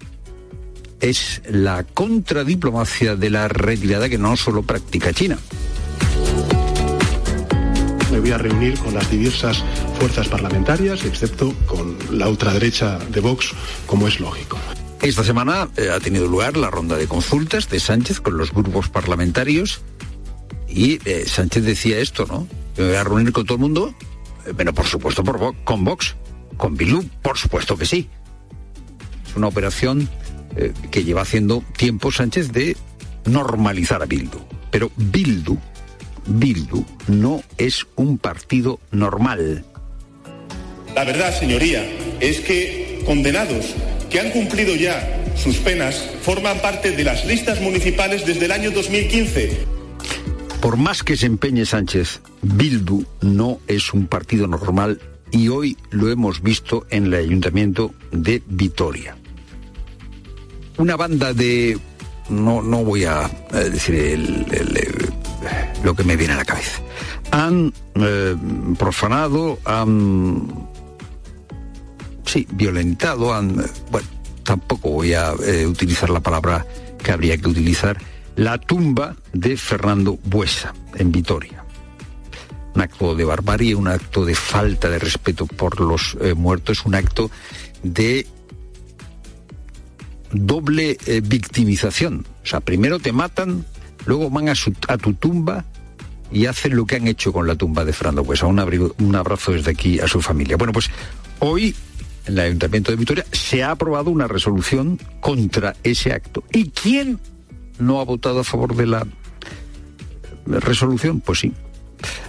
Es 1.01 1.41
la 1.49 1.83
contradiplomacia 1.83 3.15
de 3.15 3.29
la 3.29 3.47
retirada 3.49 4.07
que 4.07 4.17
no 4.17 4.37
solo 4.37 4.63
practica 4.63 5.11
China. 5.11 5.37
Me 8.11 8.19
voy 8.19 8.31
a 8.31 8.37
reunir 8.37 8.77
con 8.79 8.93
las 8.93 9.09
diversas 9.09 9.63
fuerzas 9.97 10.27
parlamentarias, 10.27 11.05
excepto 11.05 11.53
con 11.65 11.97
la 12.11 12.27
ultraderecha 12.27 12.99
de 12.99 13.19
Vox, 13.21 13.51
como 13.85 14.07
es 14.07 14.19
lógico. 14.19 14.57
Esta 15.01 15.23
semana 15.23 15.69
eh, 15.77 15.89
ha 15.89 15.99
tenido 15.99 16.27
lugar 16.27 16.57
la 16.57 16.69
ronda 16.69 16.97
de 16.97 17.07
consultas 17.07 17.69
de 17.69 17.79
Sánchez 17.79 18.19
con 18.19 18.37
los 18.37 18.51
grupos 18.53 18.89
parlamentarios 18.89 19.81
y 20.67 20.99
eh, 21.09 21.23
Sánchez 21.25 21.63
decía 21.63 21.99
esto, 21.99 22.25
¿no? 22.27 22.47
Me 22.77 22.87
voy 22.87 22.95
a 22.95 23.03
reunir 23.03 23.31
con 23.31 23.45
todo 23.45 23.55
el 23.55 23.61
mundo, 23.61 23.95
eh, 24.45 24.53
pero 24.55 24.73
por 24.73 24.85
supuesto 24.85 25.23
por 25.23 25.39
Vo- 25.39 25.55
con 25.63 25.83
Vox, 25.83 26.15
con 26.57 26.75
Bildu, 26.75 27.03
por 27.21 27.37
supuesto 27.37 27.77
que 27.77 27.85
sí. 27.85 28.09
Es 29.27 29.35
una 29.35 29.47
operación 29.47 30.07
eh, 30.57 30.73
que 30.91 31.03
lleva 31.03 31.21
haciendo 31.21 31.63
tiempo 31.77 32.11
Sánchez 32.11 32.51
de 32.51 32.75
normalizar 33.25 34.03
a 34.03 34.05
Bildu. 34.05 34.37
Pero 34.69 34.91
Bildu, 34.97 35.57
Bildu 36.27 36.85
no 37.07 37.41
es 37.57 37.85
un 37.95 38.17
partido 38.17 38.79
normal. 38.91 39.65
La 40.95 41.03
verdad, 41.03 41.37
señoría, 41.37 41.83
es 42.19 42.39
que 42.41 43.01
condenados 43.05 43.73
que 44.09 44.19
han 44.19 44.31
cumplido 44.31 44.75
ya 44.75 45.17
sus 45.35 45.57
penas 45.57 45.95
forman 46.21 46.59
parte 46.59 46.91
de 46.91 47.03
las 47.03 47.25
listas 47.25 47.61
municipales 47.61 48.25
desde 48.25 48.45
el 48.45 48.51
año 48.51 48.71
2015. 48.71 49.65
Por 50.61 50.77
más 50.77 51.01
que 51.01 51.17
se 51.17 51.25
empeñe 51.25 51.65
Sánchez, 51.65 52.19
Bildu 52.41 53.03
no 53.21 53.59
es 53.67 53.93
un 53.93 54.05
partido 54.07 54.47
normal 54.47 54.99
y 55.31 55.47
hoy 55.47 55.77
lo 55.89 56.09
hemos 56.11 56.43
visto 56.43 56.85
en 56.91 57.05
el 57.05 57.13
ayuntamiento 57.15 57.93
de 58.11 58.43
Vitoria. 58.47 59.15
Una 60.77 60.95
banda 60.97 61.33
de... 61.33 61.79
No, 62.29 62.61
no 62.61 62.83
voy 62.83 63.05
a 63.05 63.29
eh, 63.53 63.69
decir 63.71 63.95
el- 63.95 64.45
el- 64.51 64.77
el- 64.77 65.10
lo 65.83 65.95
que 65.95 66.03
me 66.03 66.15
viene 66.15 66.33
a 66.33 66.37
la 66.37 66.45
cabeza. 66.45 66.81
Han 67.31 67.73
eh, 67.95 68.35
profanado, 68.77 69.59
han... 69.65 70.69
Sí, 72.25 72.47
violentado, 72.51 73.33
han... 73.33 73.59
eh, 73.59 73.63
Bueno, 73.89 74.07
tampoco 74.43 74.89
voy 74.91 75.13
a 75.13 75.33
eh, 75.45 75.65
utilizar 75.65 76.09
la 76.09 76.19
palabra 76.19 76.65
que 77.03 77.11
habría 77.11 77.37
que 77.37 77.47
utilizar, 77.49 77.97
la 78.35 78.57
tumba 78.57 79.15
de 79.33 79.57
Fernando 79.57 80.19
Buesa, 80.23 80.73
en 80.95 81.11
Vitoria. 81.11 81.63
Un 82.73 82.81
acto 82.81 83.15
de 83.15 83.25
barbarie, 83.25 83.75
un 83.75 83.87
acto 83.87 84.23
de 84.23 84.35
falta 84.35 84.89
de 84.89 84.99
respeto 84.99 85.45
por 85.45 85.81
los 85.81 86.17
eh, 86.21 86.33
muertos, 86.33 86.85
un 86.85 86.95
acto 86.95 87.29
de 87.83 88.27
doble 90.31 90.97
victimización. 91.23 92.25
O 92.43 92.45
sea, 92.45 92.61
primero 92.61 92.99
te 92.99 93.11
matan, 93.11 93.65
luego 94.05 94.29
van 94.29 94.49
a, 94.49 94.55
su- 94.55 94.73
a 94.87 94.97
tu 94.97 95.13
tumba 95.13 95.65
y 96.31 96.45
hacen 96.45 96.75
lo 96.75 96.85
que 96.85 96.95
han 96.95 97.07
hecho 97.07 97.33
con 97.33 97.47
la 97.47 97.55
tumba 97.55 97.83
de 97.85 97.93
Fernando 97.93 98.23
Buesa. 98.23 98.45
Un, 98.45 98.59
un 98.99 99.15
abrazo 99.15 99.51
desde 99.51 99.71
aquí 99.71 99.99
a 99.99 100.07
su 100.07 100.21
familia. 100.21 100.57
Bueno, 100.57 100.71
pues 100.73 100.89
hoy 101.39 101.75
en 102.25 102.33
el 102.33 102.39
Ayuntamiento 102.39 102.91
de 102.91 102.97
Vitoria 102.97 103.25
se 103.31 103.63
ha 103.63 103.71
aprobado 103.71 104.09
una 104.11 104.27
resolución 104.27 104.99
contra 105.19 105.75
ese 105.83 106.13
acto. 106.13 106.43
¿Y 106.53 106.69
quién 106.69 107.19
no 107.79 107.99
ha 107.99 108.05
votado 108.05 108.39
a 108.39 108.43
favor 108.43 108.75
de 108.75 108.85
la 108.87 109.05
resolución? 110.45 111.21
Pues 111.21 111.39
sí, 111.39 111.53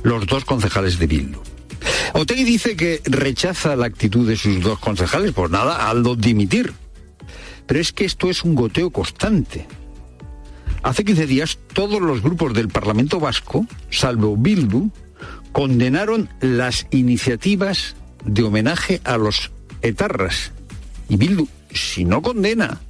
los 0.03 0.27
dos 0.27 0.45
concejales 0.45 0.99
de 0.99 1.07
Bildu. 1.07 1.39
Otegui 2.15 2.45
dice 2.45 2.77
que 2.77 3.01
rechaza 3.05 3.75
la 3.77 3.87
actitud 3.87 4.27
de 4.29 4.37
sus 4.37 4.61
dos 4.63 4.79
concejales, 4.79 5.33
pues 5.33 5.51
nada, 5.51 5.89
Aldo 5.89 6.15
dimitir. 6.15 6.73
Pero 7.67 7.81
es 7.81 7.93
que 7.93 8.05
esto 8.05 8.29
es 8.29 8.45
un 8.45 8.55
goteo 8.55 8.91
constante. 8.91 9.67
Hace 10.83 11.05
15 11.05 11.27
días 11.27 11.59
todos 11.73 12.01
los 12.01 12.23
grupos 12.23 12.55
del 12.55 12.69
Parlamento 12.69 13.21
Vasco, 13.21 13.67
salvo 13.91 14.37
Bildu, 14.37 14.91
condenaron 15.53 16.29
las 16.41 16.89
iniciativas 16.91 17.95
de 18.25 18.43
homenaje 18.43 19.01
a 19.05 19.17
los 19.17 19.53
etarras. 19.81 20.53
Y 21.09 21.17
Bildu, 21.17 21.47
si 21.73 22.05
no 22.05 22.21
condena, 22.21 22.81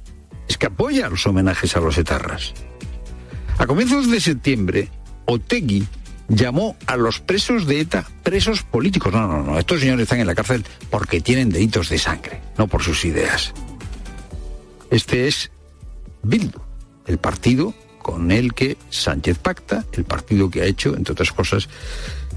es 0.47 0.57
que 0.57 0.67
apoya 0.67 1.09
los 1.09 1.27
homenajes 1.27 1.75
a 1.75 1.81
los 1.81 1.97
etarras. 1.97 2.53
A 3.59 3.67
comienzos 3.67 4.09
de 4.09 4.19
septiembre, 4.19 4.89
Otegui 5.25 5.85
llamó 6.27 6.75
a 6.87 6.97
los 6.97 7.19
presos 7.19 7.67
de 7.67 7.81
ETA 7.81 8.07
presos 8.23 8.63
políticos. 8.63 9.13
No, 9.13 9.27
no, 9.27 9.43
no, 9.43 9.59
estos 9.59 9.81
señores 9.81 10.03
están 10.03 10.19
en 10.19 10.27
la 10.27 10.35
cárcel 10.35 10.65
porque 10.89 11.21
tienen 11.21 11.49
delitos 11.49 11.89
de 11.89 11.99
sangre, 11.99 12.41
no 12.57 12.67
por 12.67 12.81
sus 12.81 13.05
ideas. 13.05 13.53
Este 14.89 15.27
es 15.27 15.51
Bildu, 16.23 16.59
el 17.05 17.19
partido 17.19 17.75
con 18.03 18.31
el 18.31 18.53
que 18.53 18.77
Sánchez 18.91 19.39
pacta, 19.39 19.83
el 19.93 20.03
partido 20.03 20.51
que 20.51 20.61
ha 20.61 20.65
hecho, 20.65 20.95
entre 20.95 21.13
otras 21.13 21.31
cosas, 21.31 21.67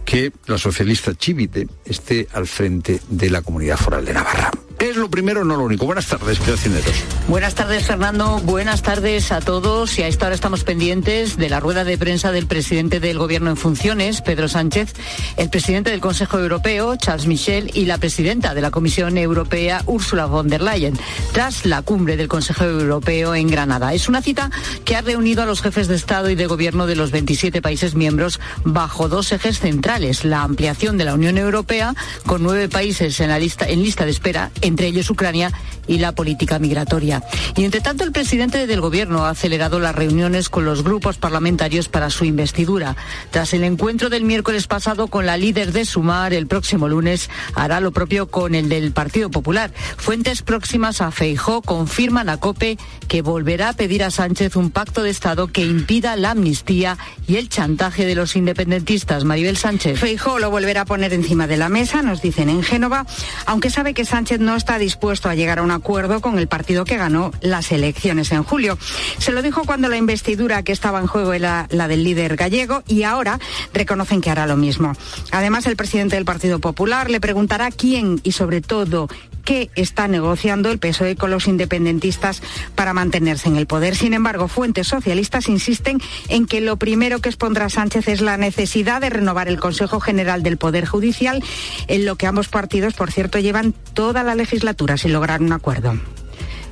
que 0.06 0.32
la 0.46 0.56
socialista 0.56 1.14
Chivite 1.14 1.68
esté 1.84 2.28
al 2.32 2.46
frente 2.46 3.00
de 3.10 3.28
la 3.28 3.42
comunidad 3.42 3.76
foral 3.76 4.06
de 4.06 4.14
Navarra. 4.14 4.50
Es 4.78 4.96
lo 4.96 5.08
primero, 5.08 5.42
no 5.42 5.56
lo 5.56 5.64
único. 5.64 5.86
Buenas 5.86 6.06
tardes, 6.06 6.38
Cineros. 6.38 6.84
Buenas 7.28 7.54
tardes, 7.54 7.86
Fernando. 7.86 8.40
Buenas 8.44 8.82
tardes 8.82 9.32
a 9.32 9.40
todos. 9.40 9.98
Y 9.98 10.02
a 10.02 10.08
esta 10.08 10.26
hora 10.26 10.34
estamos 10.34 10.64
pendientes 10.64 11.38
de 11.38 11.48
la 11.48 11.60
rueda 11.60 11.82
de 11.84 11.96
prensa 11.96 12.30
del 12.30 12.46
presidente 12.46 13.00
del 13.00 13.18
Gobierno 13.18 13.48
en 13.48 13.56
funciones, 13.56 14.20
Pedro 14.20 14.48
Sánchez, 14.48 14.92
el 15.38 15.48
presidente 15.48 15.90
del 15.90 16.00
Consejo 16.00 16.38
Europeo, 16.38 16.94
Charles 16.96 17.26
Michel, 17.26 17.70
y 17.72 17.86
la 17.86 17.96
presidenta 17.96 18.52
de 18.52 18.60
la 18.60 18.70
Comisión 18.70 19.16
Europea, 19.16 19.82
Ursula 19.86 20.26
von 20.26 20.48
der 20.48 20.60
Leyen, 20.60 20.98
tras 21.32 21.64
la 21.64 21.80
cumbre 21.80 22.18
del 22.18 22.28
Consejo 22.28 22.64
Europeo 22.64 23.34
en 23.34 23.48
Granada. 23.48 23.94
Es 23.94 24.10
una 24.10 24.20
cita 24.20 24.50
que 24.84 24.94
ha 24.94 25.00
reunido 25.00 25.42
a 25.42 25.46
los 25.46 25.62
jefes 25.62 25.88
de 25.88 25.96
Estado 25.96 26.28
y 26.28 26.34
de 26.34 26.46
Gobierno 26.46 26.86
de 26.86 26.96
los 26.96 27.12
27 27.12 27.62
países 27.62 27.94
miembros 27.94 28.40
bajo 28.64 29.08
dos 29.08 29.32
ejes 29.32 29.58
centrales: 29.58 30.26
la 30.26 30.42
ampliación 30.42 30.98
de 30.98 31.06
la 31.06 31.14
Unión 31.14 31.38
Europea, 31.38 31.94
con 32.26 32.42
nueve 32.42 32.68
países 32.68 33.18
en 33.20 33.30
la 33.30 33.38
lista, 33.38 33.66
en 33.66 33.82
lista 33.82 34.04
de 34.04 34.10
espera 34.10 34.50
entre 34.66 34.88
ellos 34.88 35.10
Ucrania 35.10 35.52
y 35.86 35.98
la 35.98 36.12
política 36.12 36.58
migratoria. 36.58 37.22
Y 37.56 37.64
entre 37.64 37.80
tanto, 37.80 38.04
el 38.04 38.12
presidente 38.12 38.66
del 38.66 38.80
Gobierno 38.80 39.24
ha 39.24 39.30
acelerado 39.30 39.78
las 39.78 39.94
reuniones 39.94 40.48
con 40.48 40.64
los 40.64 40.82
grupos 40.82 41.16
parlamentarios 41.18 41.88
para 41.88 42.10
su 42.10 42.24
investidura. 42.24 42.96
Tras 43.30 43.54
el 43.54 43.64
encuentro 43.64 44.10
del 44.10 44.24
miércoles 44.24 44.66
pasado 44.66 45.06
con 45.06 45.26
la 45.26 45.36
líder 45.36 45.72
de 45.72 45.84
Sumar, 45.84 46.32
el 46.32 46.46
próximo 46.46 46.88
lunes 46.88 47.30
hará 47.54 47.80
lo 47.80 47.92
propio 47.92 48.28
con 48.28 48.54
el 48.54 48.68
del 48.68 48.92
Partido 48.92 49.30
Popular. 49.30 49.72
Fuentes 49.96 50.42
próximas 50.42 51.00
a 51.00 51.10
Feijó 51.10 51.62
confirman 51.62 52.28
a 52.28 52.38
COPE 52.38 52.78
que 53.08 53.22
volverá 53.22 53.70
a 53.70 53.72
pedir 53.72 54.02
a 54.02 54.10
Sánchez 54.10 54.56
un 54.56 54.70
pacto 54.70 55.02
de 55.02 55.10
Estado 55.10 55.46
que 55.48 55.64
impida 55.64 56.16
la 56.16 56.32
amnistía 56.32 56.98
y 57.28 57.36
el 57.36 57.48
chantaje 57.48 58.06
de 58.06 58.14
los 58.14 58.36
independentistas. 58.36 59.24
Maribel 59.24 59.56
Sánchez. 59.56 59.98
Feijó 59.98 60.38
lo 60.38 60.50
volverá 60.50 60.82
a 60.82 60.84
poner 60.84 61.12
encima 61.12 61.46
de 61.46 61.56
la 61.56 61.68
mesa, 61.68 62.02
nos 62.02 62.22
dicen 62.22 62.48
en 62.48 62.62
Génova, 62.62 63.06
aunque 63.46 63.70
sabe 63.70 63.94
que 63.94 64.04
Sánchez 64.04 64.40
no 64.40 64.55
está 64.56 64.78
dispuesto 64.78 65.28
a 65.28 65.34
llegar 65.34 65.58
a 65.58 65.62
un 65.62 65.70
acuerdo 65.70 66.20
con 66.20 66.38
el 66.38 66.48
partido 66.48 66.84
que 66.84 66.96
ganó 66.96 67.32
las 67.40 67.72
elecciones 67.72 68.32
en 68.32 68.42
julio. 68.42 68.78
Se 69.18 69.32
lo 69.32 69.42
dijo 69.42 69.64
cuando 69.64 69.88
la 69.88 69.96
investidura 69.96 70.62
que 70.62 70.72
estaba 70.72 71.00
en 71.00 71.06
juego 71.06 71.32
era 71.32 71.66
la 71.70 71.88
del 71.88 72.04
líder 72.04 72.36
gallego 72.36 72.82
y 72.86 73.02
ahora 73.02 73.38
reconocen 73.72 74.20
que 74.20 74.30
hará 74.30 74.46
lo 74.46 74.56
mismo. 74.56 74.92
Además, 75.32 75.66
el 75.66 75.76
presidente 75.76 76.16
del 76.16 76.24
Partido 76.24 76.58
Popular 76.58 77.10
le 77.10 77.20
preguntará 77.20 77.70
quién 77.70 78.20
y 78.22 78.32
sobre 78.32 78.60
todo 78.60 79.08
qué 79.46 79.70
está 79.76 80.08
negociando 80.08 80.70
el 80.70 80.78
PSOE 80.78 81.16
con 81.16 81.30
los 81.30 81.46
independentistas 81.46 82.42
para 82.74 82.92
mantenerse 82.92 83.48
en 83.48 83.56
el 83.56 83.66
poder. 83.66 83.94
Sin 83.94 84.12
embargo, 84.12 84.48
fuentes 84.48 84.88
socialistas 84.88 85.48
insisten 85.48 86.00
en 86.28 86.46
que 86.46 86.60
lo 86.60 86.76
primero 86.76 87.20
que 87.20 87.30
expondrá 87.30 87.70
Sánchez 87.70 88.08
es 88.08 88.20
la 88.20 88.36
necesidad 88.36 89.00
de 89.00 89.08
renovar 89.08 89.48
el 89.48 89.60
Consejo 89.60 90.00
General 90.00 90.42
del 90.42 90.58
Poder 90.58 90.84
Judicial, 90.84 91.42
en 91.86 92.04
lo 92.04 92.16
que 92.16 92.26
ambos 92.26 92.48
partidos, 92.48 92.94
por 92.94 93.12
cierto, 93.12 93.38
llevan 93.38 93.72
toda 93.94 94.24
la 94.24 94.34
legislatura 94.34 94.96
sin 94.96 95.12
lograr 95.12 95.40
un 95.40 95.52
acuerdo. 95.52 95.94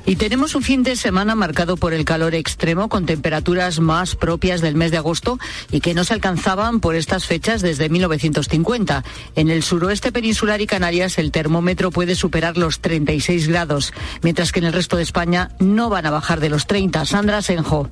Y 0.07 0.17
tenemos 0.17 0.53
un 0.53 0.61
fin 0.61 0.83
de 0.83 0.95
semana 0.95 1.33
marcado 1.33 1.77
por 1.77 1.93
el 1.93 2.05
calor 2.05 2.35
extremo 2.35 2.89
con 2.89 3.07
temperaturas 3.07 3.79
más 3.79 4.15
propias 4.15 4.61
del 4.61 4.75
mes 4.75 4.91
de 4.91 4.97
agosto 4.97 5.39
y 5.71 5.79
que 5.79 5.95
no 5.95 6.03
se 6.03 6.13
alcanzaban 6.13 6.79
por 6.79 6.95
estas 6.95 7.25
fechas 7.25 7.61
desde 7.61 7.89
1950. 7.89 9.03
En 9.35 9.49
el 9.49 9.63
suroeste 9.63 10.11
peninsular 10.11 10.61
y 10.61 10.67
Canarias 10.67 11.17
el 11.17 11.31
termómetro 11.31 11.89
puede 11.89 12.13
superar 12.13 12.55
los 12.55 12.81
36 12.81 13.47
grados, 13.47 13.93
mientras 14.21 14.51
que 14.51 14.59
en 14.59 14.65
el 14.65 14.73
resto 14.73 14.95
de 14.95 15.03
España 15.03 15.49
no 15.59 15.89
van 15.89 16.05
a 16.05 16.11
bajar 16.11 16.39
de 16.39 16.49
los 16.49 16.67
30. 16.67 17.05
Sandra 17.05 17.41
Senjo. 17.41 17.89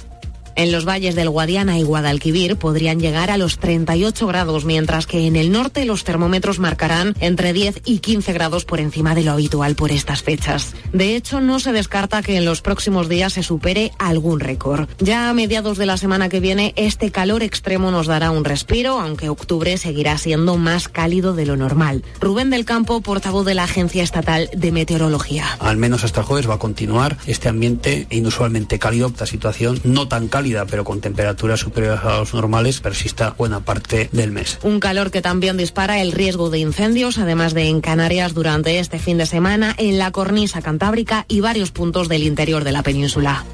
En 0.56 0.72
los 0.72 0.86
valles 0.86 1.16
del 1.16 1.30
Guadiana 1.30 1.80
y 1.80 1.84
Guadalquivir 1.84 2.58
podrían 2.58 3.00
llegar 3.00 3.32
a 3.32 3.38
los 3.38 3.58
38 3.58 4.28
grados, 4.28 4.66
mientras 4.66 5.08
que 5.08 5.26
en 5.26 5.36
el 5.36 5.52
norte 5.52 5.86
los 5.86 6.04
termómetros 6.04 6.60
marcarán 6.60 7.16
entre 7.20 7.54
10 7.54 7.82
y 7.86 8.00
15 8.00 8.34
grados 8.34 8.64
por 8.64 8.80
encima 8.80 9.16
de 9.16 9.24
lo 9.24 9.32
habitual 9.32 9.76
por 9.76 9.92
estas 9.92 10.22
fechas. 10.22 10.76
De 10.92 11.16
hecho, 11.16 11.42
no 11.42 11.60
se 11.60 11.72
descarta 11.72 12.22
que 12.22 12.38
en 12.38 12.46
los 12.46 12.62
próximos 12.62 13.10
días 13.10 13.34
se 13.34 13.42
supere 13.42 13.92
algún 13.98 14.40
récord. 14.40 14.88
Ya 15.00 15.30
a 15.30 15.34
mediados 15.34 15.78
de 15.80 15.88
la 15.88 15.98
semana 15.98 16.30
que 16.30 16.40
viene, 16.40 16.74
este 16.76 17.10
calor 17.10 17.42
extremo 17.42 17.90
nos 17.90 18.06
dará 18.06 18.30
un 18.30 18.46
respiro, 18.46 19.00
aunque 19.00 19.30
octubre 19.30 19.78
seguirá 19.78 20.20
siendo 20.20 20.58
más 20.58 20.88
cálido 20.88 21.34
de 21.34 21.48
lo 21.48 21.58
normal. 21.58 22.04
Rubén 22.22 22.52
del 22.52 22.66
Campo, 22.66 23.02
portavoz 23.02 23.46
de 23.46 23.56
la 23.56 23.64
Agencia 23.64 24.04
Estatal 24.04 24.50
de 24.54 24.72
Meteorología. 24.72 25.46
Al 25.60 25.78
menos 25.78 26.04
hasta 26.04 26.22
jueves 26.22 26.48
va 26.48 26.56
a 26.56 26.60
continuar 26.60 27.18
este 27.26 27.50
ambiente 27.50 28.06
inusualmente 28.12 28.78
cálido, 28.78 29.08
esta 29.08 29.26
situación 29.26 29.82
no 29.84 30.08
tan 30.08 30.28
cálida 30.28 30.43
pero 30.70 30.84
con 30.84 31.00
temperaturas 31.00 31.62
superiores 31.62 32.02
a 32.04 32.18
los 32.18 32.34
normales, 32.34 32.82
persista 32.82 33.34
buena 33.38 33.62
parte 33.62 34.10
del 34.12 34.32
mes. 34.32 34.60
Un 34.64 34.80
calor 34.80 35.10
que 35.10 35.22
también 35.22 35.56
dispara 35.56 36.02
el 36.02 36.12
riesgo 36.12 36.50
de 36.50 36.60
incendios, 36.60 37.18
además 37.18 37.54
de 37.54 37.70
en 37.70 37.80
Canarias 37.80 38.34
durante 38.34 38.80
este 38.80 39.00
fin 39.00 39.18
de 39.18 39.26
semana, 39.26 39.74
en 39.78 39.98
la 39.98 40.12
cornisa 40.12 40.62
cantábrica 40.62 41.26
y 41.30 41.40
varios 41.40 41.72
puntos 41.72 42.10
del 42.10 42.24
interior 42.24 42.64
de 42.64 42.74
la 42.74 42.84
península. 42.84 43.46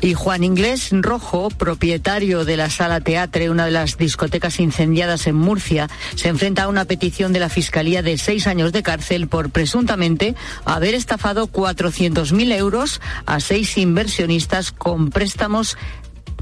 Y 0.00 0.14
Juan 0.14 0.44
Inglés 0.44 0.90
Rojo, 0.92 1.48
propietario 1.50 2.44
de 2.44 2.56
la 2.56 2.70
Sala 2.70 3.00
Teatre, 3.00 3.50
una 3.50 3.64
de 3.64 3.72
las 3.72 3.98
discotecas 3.98 4.60
incendiadas 4.60 5.26
en 5.26 5.34
Murcia, 5.34 5.88
se 6.14 6.28
enfrenta 6.28 6.62
a 6.62 6.68
una 6.68 6.84
petición 6.84 7.32
de 7.32 7.40
la 7.40 7.48
Fiscalía 7.48 8.00
de 8.00 8.16
seis 8.16 8.46
años 8.46 8.70
de 8.72 8.84
cárcel 8.84 9.26
por 9.26 9.50
presuntamente 9.50 10.36
haber 10.64 10.94
estafado 10.94 11.48
400.000 11.48 12.56
euros 12.56 13.00
a 13.26 13.40
seis 13.40 13.76
inversionistas 13.76 14.70
con 14.70 15.10
préstamos 15.10 15.76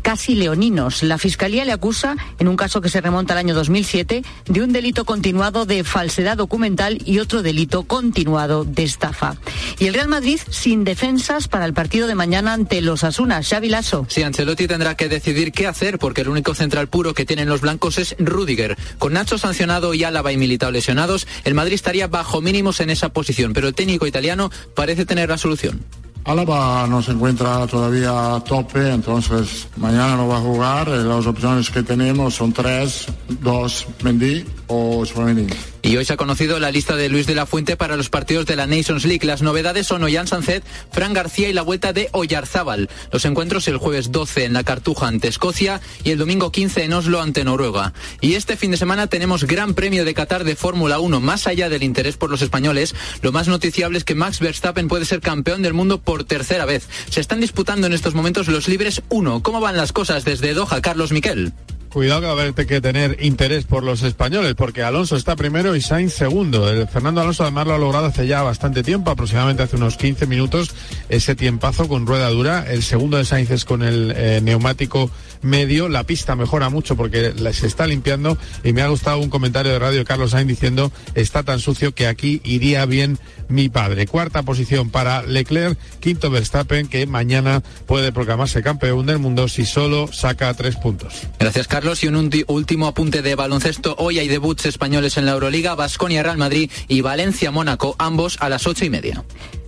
casi 0.07 0.37
leoninos. 0.37 1.03
La 1.03 1.19
Fiscalía 1.19 1.65
le 1.65 1.73
acusa, 1.73 2.15
en 2.39 2.47
un 2.47 2.55
caso 2.55 2.81
que 2.81 2.89
se 2.89 3.01
remonta 3.01 3.33
al 3.35 3.39
año 3.39 3.57
2007, 3.57 4.23
de 4.47 4.63
un 4.63 4.73
delito 4.73 5.05
continuado 5.05 5.67
de 5.67 5.83
falsedad 5.83 6.37
documental 6.37 7.03
y 7.05 7.19
otro 7.19 7.43
delito 7.43 7.83
continuado 7.83 8.65
de 8.65 8.85
estafa. 8.85 9.35
Y 9.81 9.89
el 9.89 9.95
Real 9.95 10.07
Madrid 10.07 10.39
sin 10.49 10.85
defensas 10.85 11.49
para 11.49 11.65
el 11.65 11.75
partido 11.75 12.07
de 12.07 12.15
mañana 12.15 12.53
ante 12.53 12.83
los 12.83 13.03
Asunas. 13.03 13.49
Xavi 13.49 13.69
Lasso. 13.69 14.07
Sí, 14.09 14.23
Ancelotti 14.23 14.69
tendrá 14.69 14.95
que 14.95 15.09
decidir 15.09 15.51
qué 15.51 15.67
hacer 15.67 15.99
porque 15.99 16.21
el 16.21 16.29
único 16.29 16.55
central 16.55 16.87
puro 16.87 17.13
que 17.13 17.27
tienen 17.27 17.49
los 17.49 17.61
blancos 17.61 17.99
es 17.99 18.15
Rudiger. 18.21 18.77
Con 19.01 19.15
Nacho 19.15 19.39
sancionado 19.39 19.93
y 19.93 20.05
Álava 20.05 20.31
y 20.31 20.37
Militao 20.37 20.71
lesionados, 20.71 21.27
el 21.43 21.55
Madrid 21.55 21.75
estaría 21.75 22.07
bajo 22.07 22.41
mínimos 22.41 22.79
en 22.79 22.91
esa 22.91 23.09
posición, 23.09 23.53
pero 23.55 23.67
el 23.67 23.75
técnico 23.75 24.07
italiano 24.07 24.53
parece 24.77 25.05
tener 25.05 25.31
la 25.31 25.37
solución. 25.37 25.85
Álava 26.27 26.89
no 26.89 27.01
se 27.01 27.13
encuentra 27.13 27.69
todavía 27.69 28.35
a 28.35 28.41
tope, 28.43 28.91
entonces 28.91 29.69
mañana 29.77 30.17
no 30.17 30.27
va 30.27 30.39
a 30.39 30.41
jugar. 30.41 30.89
Eh, 30.89 31.05
las 31.05 31.25
opciones 31.25 31.71
que 31.71 31.85
tenemos 31.85 32.35
son 32.35 32.53
tres, 32.53 33.07
dos, 33.41 33.87
Mendy 34.03 34.45
o 34.67 35.07
Suamení. 35.07 35.47
Y 35.87 35.97
hoy 35.97 36.05
se 36.05 36.15
ha 36.15 36.17
conocido 36.17 36.59
la 36.59 36.73
lista 36.73 36.97
de 36.97 37.09
Luis 37.09 37.29
de 37.29 37.37
la 37.37 37.47
Fuente 37.47 37.77
para 37.77 37.97
los 37.97 38.09
partidos 38.09 38.45
de 38.45 38.57
la 38.57 38.67
Nations 38.67 39.05
League. 39.05 39.25
Las 39.25 39.41
novedades 39.41 39.87
son 39.87 40.03
Ollán 40.03 40.27
Sancet, 40.27 40.65
Fran 40.91 41.13
García 41.13 41.49
y 41.49 41.53
la 41.53 41.63
vuelta 41.63 41.93
de 41.93 42.09
Oyarzábal. 42.11 42.91
Los 43.13 43.25
encuentros 43.25 43.69
el 43.69 43.77
jueves 43.77 44.11
12 44.11 44.47
en 44.47 44.53
la 44.53 44.65
Cartuja 44.65 45.07
ante 45.07 45.29
Escocia 45.29 45.81
y 46.03 46.11
el 46.11 46.19
domingo 46.19 46.51
15 46.51 46.83
en 46.83 46.93
Oslo 46.93 47.23
ante 47.23 47.45
Noruega. 47.45 47.93
Y 48.21 48.35
este 48.35 48.57
fin 48.57 48.73
de 48.73 48.79
semana 48.79 49.07
tenemos 49.07 49.45
Gran 49.45 49.75
Premio 49.75 50.05
de 50.05 50.13
Qatar 50.13 50.43
de 50.43 50.57
Fórmula 50.57 50.99
1. 50.99 51.21
Más 51.21 51.47
allá 51.47 51.69
del 51.69 51.85
interés 51.85 52.17
por 52.17 52.31
los 52.31 52.43
españoles, 52.43 52.97
lo 53.23 53.31
más 53.31 53.47
noticiable 53.47 53.97
es 53.97 54.03
que 54.03 54.17
Max 54.17 54.41
Verstappen 54.41 54.89
puede 54.89 55.05
ser 55.05 55.21
campeón 55.21 55.63
del 55.63 55.73
mundo 55.73 56.01
por 56.01 56.25
tercera 56.25 56.65
vez. 56.65 56.89
Se 57.09 57.21
están 57.21 57.41
disputando 57.41 57.87
en 57.87 57.93
estos 57.93 58.13
momentos 58.13 58.49
los 58.49 58.67
libres 58.67 59.03
1. 59.09 59.41
¿Cómo 59.45 59.61
van 59.61 59.77
las 59.77 59.93
cosas 59.93 60.25
desde 60.25 60.53
Doha, 60.53 60.83
Carlos 60.83 61.13
Miquel? 61.13 61.53
Cuidado 61.97 62.21
que 62.21 62.27
va 62.27 62.33
a 62.33 62.37
haber 62.43 62.53
que 62.67 62.83
tener 62.83 63.25
interés 63.25 63.65
por 63.65 63.83
los 63.83 64.03
españoles, 64.03 64.53
porque 64.55 64.83
Alonso 64.83 65.17
está 65.17 65.35
primero 65.35 65.75
y 65.75 65.81
Sainz 65.81 66.13
segundo. 66.13 66.71
El 66.71 66.87
Fernando 66.89 67.23
Alonso 67.23 67.43
además 67.43 67.67
lo 67.69 67.73
ha 67.73 67.79
logrado 67.79 68.05
hace 68.05 68.27
ya 68.27 68.43
bastante 68.43 68.83
tiempo, 68.83 69.11
aproximadamente 69.11 69.63
hace 69.63 69.77
unos 69.77 69.97
15 69.97 70.27
minutos, 70.27 70.75
ese 71.09 71.35
tiempazo 71.35 71.89
con 71.89 72.07
rueda 72.07 72.29
dura. 72.29 72.67
El 72.71 72.83
segundo 72.83 73.17
de 73.17 73.25
Sainz 73.25 73.51
es 73.51 73.65
con 73.65 73.83
el 73.83 74.13
eh, 74.15 74.41
neumático 74.43 75.11
medio. 75.43 75.89
La 75.89 76.05
pista 76.05 76.37
mejora 76.37 76.69
mucho 76.69 76.97
porque 76.97 77.33
se 77.53 77.67
está 77.67 77.87
limpiando 77.87 78.37
y 78.65 78.73
me 78.73 78.83
ha 78.83 78.89
gustado 78.89 79.19
un 79.19 79.31
comentario 79.31 79.73
de 79.73 79.79
Radio 79.79 80.05
Carlos 80.05 80.33
Sainz 80.33 80.49
diciendo 80.49 80.93
está 81.15 81.43
tan 81.43 81.61
sucio 81.61 81.95
que 81.95 82.07
aquí 82.07 82.41
iría 82.45 82.85
bien 82.87 83.19
mi 83.49 83.69
padre. 83.69 84.07
Cuarta 84.07 84.43
posición 84.43 84.91
para 84.91 85.23
Leclerc, 85.23 85.79
quinto 86.01 86.31
Verstappen 86.31 86.89
que 86.89 87.07
mañana 87.07 87.63
puede 87.87 88.13
proclamarse 88.13 88.63
campeón 88.63 89.07
del 89.07 89.19
mundo 89.19 89.49
si 89.49 89.65
solo 89.65 90.09
saca 90.13 90.53
tres 90.55 90.77
puntos. 90.77 91.23
Gracias 91.39 91.69
Carlos 91.69 92.03
y 92.03 92.09
un 92.09 92.31
último 92.49 92.87
apunte 92.87 93.23
de 93.23 93.35
baloncesto. 93.35 93.95
Hoy 93.99 94.19
hay 94.19 94.29
debuts 94.29 94.67
españoles 94.67 95.17
en 95.17 95.27
la 95.27 95.33
Euroliga, 95.33 95.75
Basconia 95.75 96.23
Real 96.23 96.39
Madrid 96.39 96.71
y 96.89 97.01
Valencia 97.01 97.51
Mónaco, 97.51 97.95
ambos 97.99 98.37
a 98.41 98.49
las 98.49 98.67
ocho 98.67 98.85
y 98.85 98.91
media. 98.91 99.25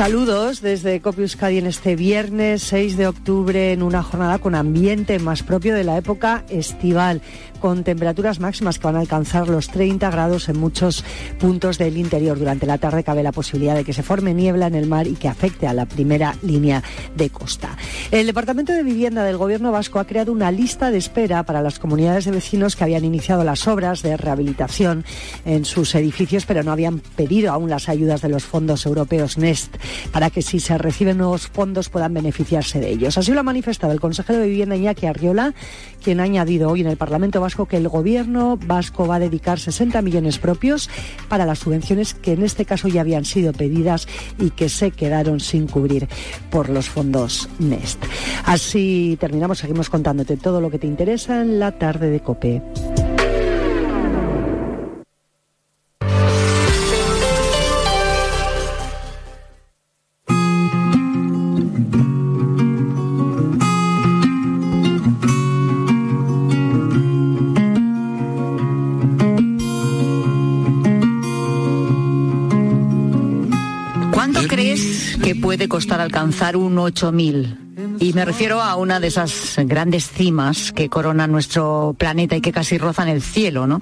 Saludos 0.00 0.62
desde 0.62 1.02
Copi 1.02 1.20
Euskadi 1.20 1.58
en 1.58 1.66
este 1.66 1.94
viernes 1.94 2.62
6 2.62 2.96
de 2.96 3.06
octubre 3.06 3.74
en 3.74 3.82
una 3.82 4.02
jornada 4.02 4.38
con 4.38 4.54
ambiente 4.54 5.18
más 5.18 5.42
propio 5.42 5.74
de 5.74 5.84
la 5.84 5.98
época 5.98 6.42
estival 6.48 7.20
con 7.60 7.84
temperaturas 7.84 8.40
máximas 8.40 8.78
que 8.78 8.86
van 8.86 8.96
a 8.96 9.00
alcanzar 9.00 9.48
los 9.48 9.68
30 9.68 10.10
grados 10.10 10.48
en 10.48 10.58
muchos 10.58 11.04
puntos 11.38 11.76
del 11.76 11.98
interior. 11.98 12.38
Durante 12.38 12.64
la 12.64 12.78
tarde 12.78 13.04
cabe 13.04 13.22
la 13.22 13.32
posibilidad 13.32 13.74
de 13.74 13.84
que 13.84 13.92
se 13.92 14.02
forme 14.02 14.32
niebla 14.32 14.68
en 14.68 14.74
el 14.74 14.86
mar 14.86 15.06
y 15.06 15.16
que 15.16 15.28
afecte 15.28 15.66
a 15.66 15.74
la 15.74 15.84
primera 15.84 16.34
línea 16.40 16.82
de 17.14 17.28
costa. 17.28 17.76
El 18.10 18.26
Departamento 18.26 18.72
de 18.72 18.82
Vivienda 18.82 19.22
del 19.22 19.36
Gobierno 19.36 19.70
vasco 19.70 19.98
ha 19.98 20.06
creado 20.06 20.32
una 20.32 20.50
lista 20.50 20.90
de 20.90 20.96
espera 20.96 21.42
para 21.42 21.60
las 21.60 21.78
comunidades 21.78 22.24
de 22.24 22.30
vecinos 22.30 22.74
que 22.74 22.84
habían 22.84 23.04
iniciado 23.04 23.44
las 23.44 23.68
obras 23.68 24.00
de 24.00 24.16
rehabilitación 24.16 25.04
en 25.44 25.66
sus 25.66 25.94
edificios, 25.94 26.46
pero 26.46 26.62
no 26.62 26.72
habían 26.72 27.00
pedido 27.00 27.52
aún 27.52 27.68
las 27.68 27.90
ayudas 27.90 28.22
de 28.22 28.30
los 28.30 28.44
fondos 28.44 28.86
europeos 28.86 29.36
NEST 29.36 29.76
para 30.12 30.30
que 30.30 30.42
si 30.42 30.60
se 30.60 30.76
reciben 30.78 31.18
nuevos 31.18 31.48
fondos 31.48 31.88
puedan 31.88 32.14
beneficiarse 32.14 32.80
de 32.80 32.90
ellos. 32.90 33.18
Así 33.18 33.32
lo 33.32 33.40
ha 33.40 33.44
manifestado 33.44 33.92
el 33.92 34.00
consejero 34.00 34.38
de 34.38 34.48
Vivienda 34.48 34.76
Iñaki 34.76 35.06
Arriola, 35.06 35.54
quien 36.02 36.20
ha 36.20 36.24
añadido 36.24 36.70
hoy 36.70 36.80
en 36.80 36.86
el 36.86 36.96
Parlamento 36.96 37.40
vasco 37.40 37.66
que 37.66 37.76
el 37.76 37.88
gobierno 37.88 38.58
vasco 38.64 39.06
va 39.06 39.16
a 39.16 39.20
dedicar 39.20 39.58
60 39.58 40.00
millones 40.02 40.38
propios 40.38 40.90
para 41.28 41.46
las 41.46 41.60
subvenciones 41.60 42.14
que 42.14 42.32
en 42.32 42.42
este 42.42 42.64
caso 42.64 42.88
ya 42.88 43.00
habían 43.00 43.24
sido 43.24 43.52
pedidas 43.52 44.06
y 44.38 44.50
que 44.50 44.68
se 44.68 44.90
quedaron 44.90 45.40
sin 45.40 45.66
cubrir 45.66 46.08
por 46.50 46.68
los 46.68 46.88
fondos 46.88 47.48
NEST. 47.58 48.02
Así 48.44 49.16
terminamos, 49.20 49.58
seguimos 49.58 49.90
contándote 49.90 50.36
todo 50.36 50.60
lo 50.60 50.70
que 50.70 50.78
te 50.78 50.86
interesa 50.86 51.42
en 51.42 51.58
la 51.58 51.72
tarde 51.72 52.10
de 52.10 52.20
COPE. 52.20 52.99
Alcanzar 76.20 76.58
un 76.58 76.78
8000. 76.78 77.56
Y 77.98 78.12
me 78.12 78.26
refiero 78.26 78.60
a 78.60 78.76
una 78.76 79.00
de 79.00 79.06
esas 79.06 79.56
grandes 79.64 80.06
cimas 80.06 80.70
que 80.70 80.90
coronan 80.90 81.32
nuestro 81.32 81.94
planeta 81.96 82.36
y 82.36 82.42
que 82.42 82.52
casi 82.52 82.76
rozan 82.76 83.08
el 83.08 83.22
cielo, 83.22 83.66
¿no? 83.66 83.80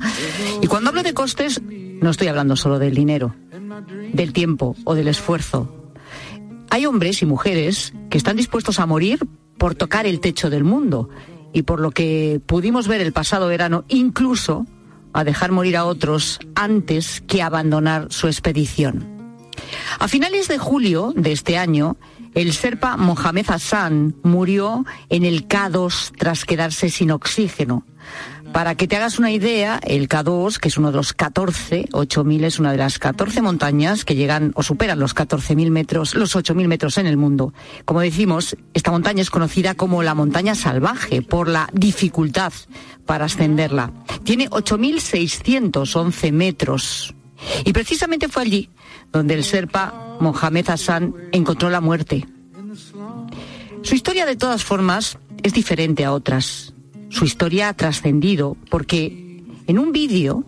Y 0.62 0.68
cuando 0.68 0.90
hablo 0.90 1.02
de 1.02 1.14
costes, 1.14 1.60
no 1.60 2.10
estoy 2.10 2.28
hablando 2.28 2.54
solo 2.54 2.78
del 2.78 2.94
dinero, 2.94 3.34
del 4.12 4.32
tiempo 4.32 4.76
o 4.84 4.94
del 4.94 5.08
esfuerzo. 5.08 5.92
Hay 6.70 6.86
hombres 6.86 7.22
y 7.22 7.26
mujeres 7.26 7.92
que 8.08 8.18
están 8.18 8.36
dispuestos 8.36 8.78
a 8.78 8.86
morir 8.86 9.18
por 9.58 9.74
tocar 9.74 10.06
el 10.06 10.20
techo 10.20 10.48
del 10.48 10.62
mundo 10.62 11.08
y 11.52 11.62
por 11.62 11.80
lo 11.80 11.90
que 11.90 12.40
pudimos 12.46 12.86
ver 12.86 13.00
el 13.00 13.12
pasado 13.12 13.48
verano, 13.48 13.84
incluso 13.88 14.64
a 15.12 15.24
dejar 15.24 15.50
morir 15.50 15.76
a 15.76 15.86
otros 15.86 16.38
antes 16.54 17.20
que 17.26 17.42
abandonar 17.42 18.06
su 18.10 18.28
expedición. 18.28 19.18
A 19.98 20.06
finales 20.06 20.46
de 20.46 20.58
julio 20.58 21.12
de 21.16 21.32
este 21.32 21.58
año, 21.58 21.96
el 22.38 22.52
serpa 22.52 22.96
Mohamed 22.96 23.46
Hassan 23.48 24.14
murió 24.22 24.86
en 25.08 25.24
el 25.24 25.48
K2 25.48 26.12
tras 26.16 26.44
quedarse 26.44 26.88
sin 26.88 27.10
oxígeno. 27.10 27.84
Para 28.52 28.76
que 28.76 28.86
te 28.86 28.94
hagas 28.94 29.18
una 29.18 29.32
idea, 29.32 29.80
el 29.82 30.08
K2, 30.08 30.58
que 30.58 30.68
es 30.68 30.78
uno 30.78 30.92
de 30.92 30.96
los 30.96 31.12
14, 31.14 31.86
8.000 31.90 32.44
es 32.44 32.60
una 32.60 32.70
de 32.70 32.78
las 32.78 33.00
14 33.00 33.42
montañas 33.42 34.04
que 34.04 34.14
llegan 34.14 34.52
o 34.54 34.62
superan 34.62 35.00
los 35.00 35.16
14.000 35.16 35.68
metros, 35.70 36.14
los 36.14 36.36
8.000 36.36 36.68
metros 36.68 36.96
en 36.98 37.08
el 37.08 37.16
mundo. 37.16 37.52
Como 37.84 38.02
decimos, 38.02 38.56
esta 38.72 38.92
montaña 38.92 39.20
es 39.20 39.30
conocida 39.30 39.74
como 39.74 40.04
la 40.04 40.14
montaña 40.14 40.54
salvaje 40.54 41.22
por 41.22 41.48
la 41.48 41.68
dificultad 41.72 42.52
para 43.04 43.24
ascenderla. 43.24 43.92
Tiene 44.22 44.48
8.611 44.48 46.32
metros. 46.32 47.16
Y 47.64 47.72
precisamente 47.72 48.28
fue 48.28 48.42
allí 48.42 48.70
donde 49.12 49.34
el 49.34 49.44
serpa 49.44 50.16
Mohamed 50.20 50.70
Hassan 50.70 51.14
encontró 51.32 51.70
la 51.70 51.80
muerte. 51.80 52.26
Su 53.82 53.94
historia, 53.94 54.26
de 54.26 54.36
todas 54.36 54.64
formas, 54.64 55.18
es 55.42 55.52
diferente 55.52 56.04
a 56.04 56.12
otras. 56.12 56.74
Su 57.08 57.24
historia 57.24 57.68
ha 57.68 57.74
trascendido 57.74 58.56
porque 58.70 59.44
en 59.66 59.78
un 59.78 59.92
vídeo, 59.92 60.44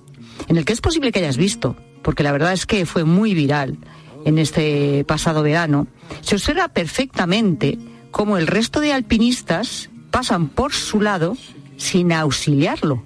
en 0.48 0.56
el 0.56 0.64
que 0.64 0.72
es 0.72 0.80
posible 0.80 1.12
que 1.12 1.20
hayas 1.20 1.36
visto, 1.36 1.76
porque 2.02 2.22
la 2.22 2.32
verdad 2.32 2.52
es 2.52 2.66
que 2.66 2.86
fue 2.86 3.04
muy 3.04 3.34
viral 3.34 3.78
en 4.24 4.38
este 4.38 5.04
pasado 5.04 5.42
verano, 5.42 5.86
se 6.20 6.34
observa 6.34 6.68
perfectamente 6.68 7.78
cómo 8.10 8.36
el 8.36 8.46
resto 8.46 8.80
de 8.80 8.92
alpinistas 8.92 9.90
pasan 10.10 10.48
por 10.48 10.72
su 10.72 11.00
lado 11.00 11.36
sin 11.76 12.12
auxiliarlo, 12.12 13.04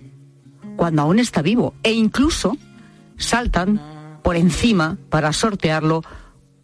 cuando 0.77 1.03
aún 1.03 1.19
está 1.19 1.43
vivo, 1.43 1.75
e 1.83 1.93
incluso 1.93 2.57
saltan 3.17 3.81
por 4.25 4.37
encima 4.37 4.97
para 5.11 5.33
sortearlo 5.33 6.03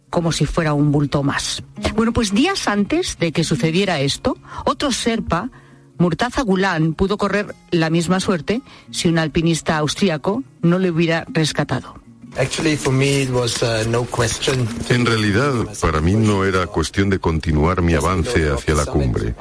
como 0.09 0.33
si 0.33 0.45
fuera 0.45 0.73
un 0.73 0.91
bulto 0.91 1.23
más. 1.23 1.63
Bueno, 1.95 2.11
pues 2.11 2.33
días 2.33 2.67
antes 2.67 3.17
de 3.19 3.31
que 3.31 3.45
sucediera 3.45 4.01
esto, 4.01 4.35
otro 4.65 4.91
Serpa, 4.91 5.49
Murtaza 5.97 6.41
Gulán, 6.41 6.95
pudo 6.95 7.17
correr 7.17 7.55
la 7.69 7.91
misma 7.91 8.19
suerte 8.19 8.61
si 8.89 9.07
un 9.07 9.19
alpinista 9.19 9.77
austríaco 9.77 10.43
no 10.61 10.79
le 10.79 10.89
hubiera 10.89 11.25
rescatado. 11.29 12.00
Uh, 12.33 12.43
en 14.89 15.05
realidad, 15.05 15.53
para 15.81 15.99
mí 15.99 16.13
no 16.13 16.45
era 16.45 16.65
cuestión 16.67 17.09
de 17.09 17.19
continuar 17.19 17.81
mi 17.81 17.93
avance 17.93 18.49
hacia 18.49 18.73
la 18.73 18.85
cumbre. 18.85 19.35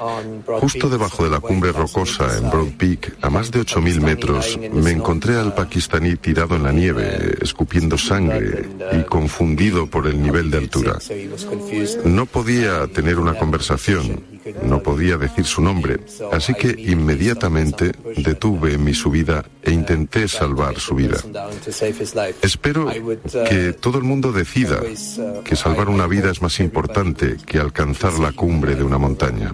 Justo 0.61 0.89
debajo 0.89 1.23
de 1.23 1.31
la 1.31 1.39
cumbre 1.39 1.71
rocosa 1.71 2.37
en 2.37 2.51
Broad 2.51 2.73
Peak, 2.77 3.17
a 3.23 3.31
más 3.31 3.53
de 3.53 3.61
8.000 3.61 4.01
metros, 4.01 4.59
me 4.73 4.91
encontré 4.91 5.37
al 5.37 5.55
pakistaní 5.55 6.17
tirado 6.17 6.57
en 6.57 6.65
la 6.65 6.73
nieve, 6.73 7.37
escupiendo 7.41 7.97
sangre 7.97 8.69
y 8.93 9.05
confundido 9.05 9.87
por 9.87 10.09
el 10.09 10.21
nivel 10.21 10.51
de 10.51 10.59
altura. 10.59 10.99
No 12.05 12.27
podía 12.27 12.89
tener 12.89 13.21
una 13.21 13.35
conversación, 13.39 14.40
no 14.63 14.83
podía 14.83 15.17
decir 15.17 15.45
su 15.45 15.61
nombre, 15.61 16.01
así 16.33 16.55
que 16.55 16.75
inmediatamente 16.79 17.93
detuve 18.17 18.79
mi 18.79 18.95
subida 18.95 19.45
e 19.63 19.71
intenté 19.71 20.29
salvar 20.29 20.79
su 20.79 20.95
vida. 20.95 21.19
Espero 22.43 22.91
que 23.49 23.73
todo 23.73 23.99
el 23.99 24.05
mundo 24.05 24.33
decida 24.33 24.81
que 25.45 25.57
salvar 25.57 25.89
una 25.89 26.07
vida 26.07 26.31
es 26.31 26.43
más 26.43 26.61
importante 26.61 27.37
que 27.45 27.59
alcanzar 27.59 28.15
la 28.15 28.33
cumbre 28.33 28.75
de 28.75 28.83
una 28.83 28.99
montaña. 28.99 29.53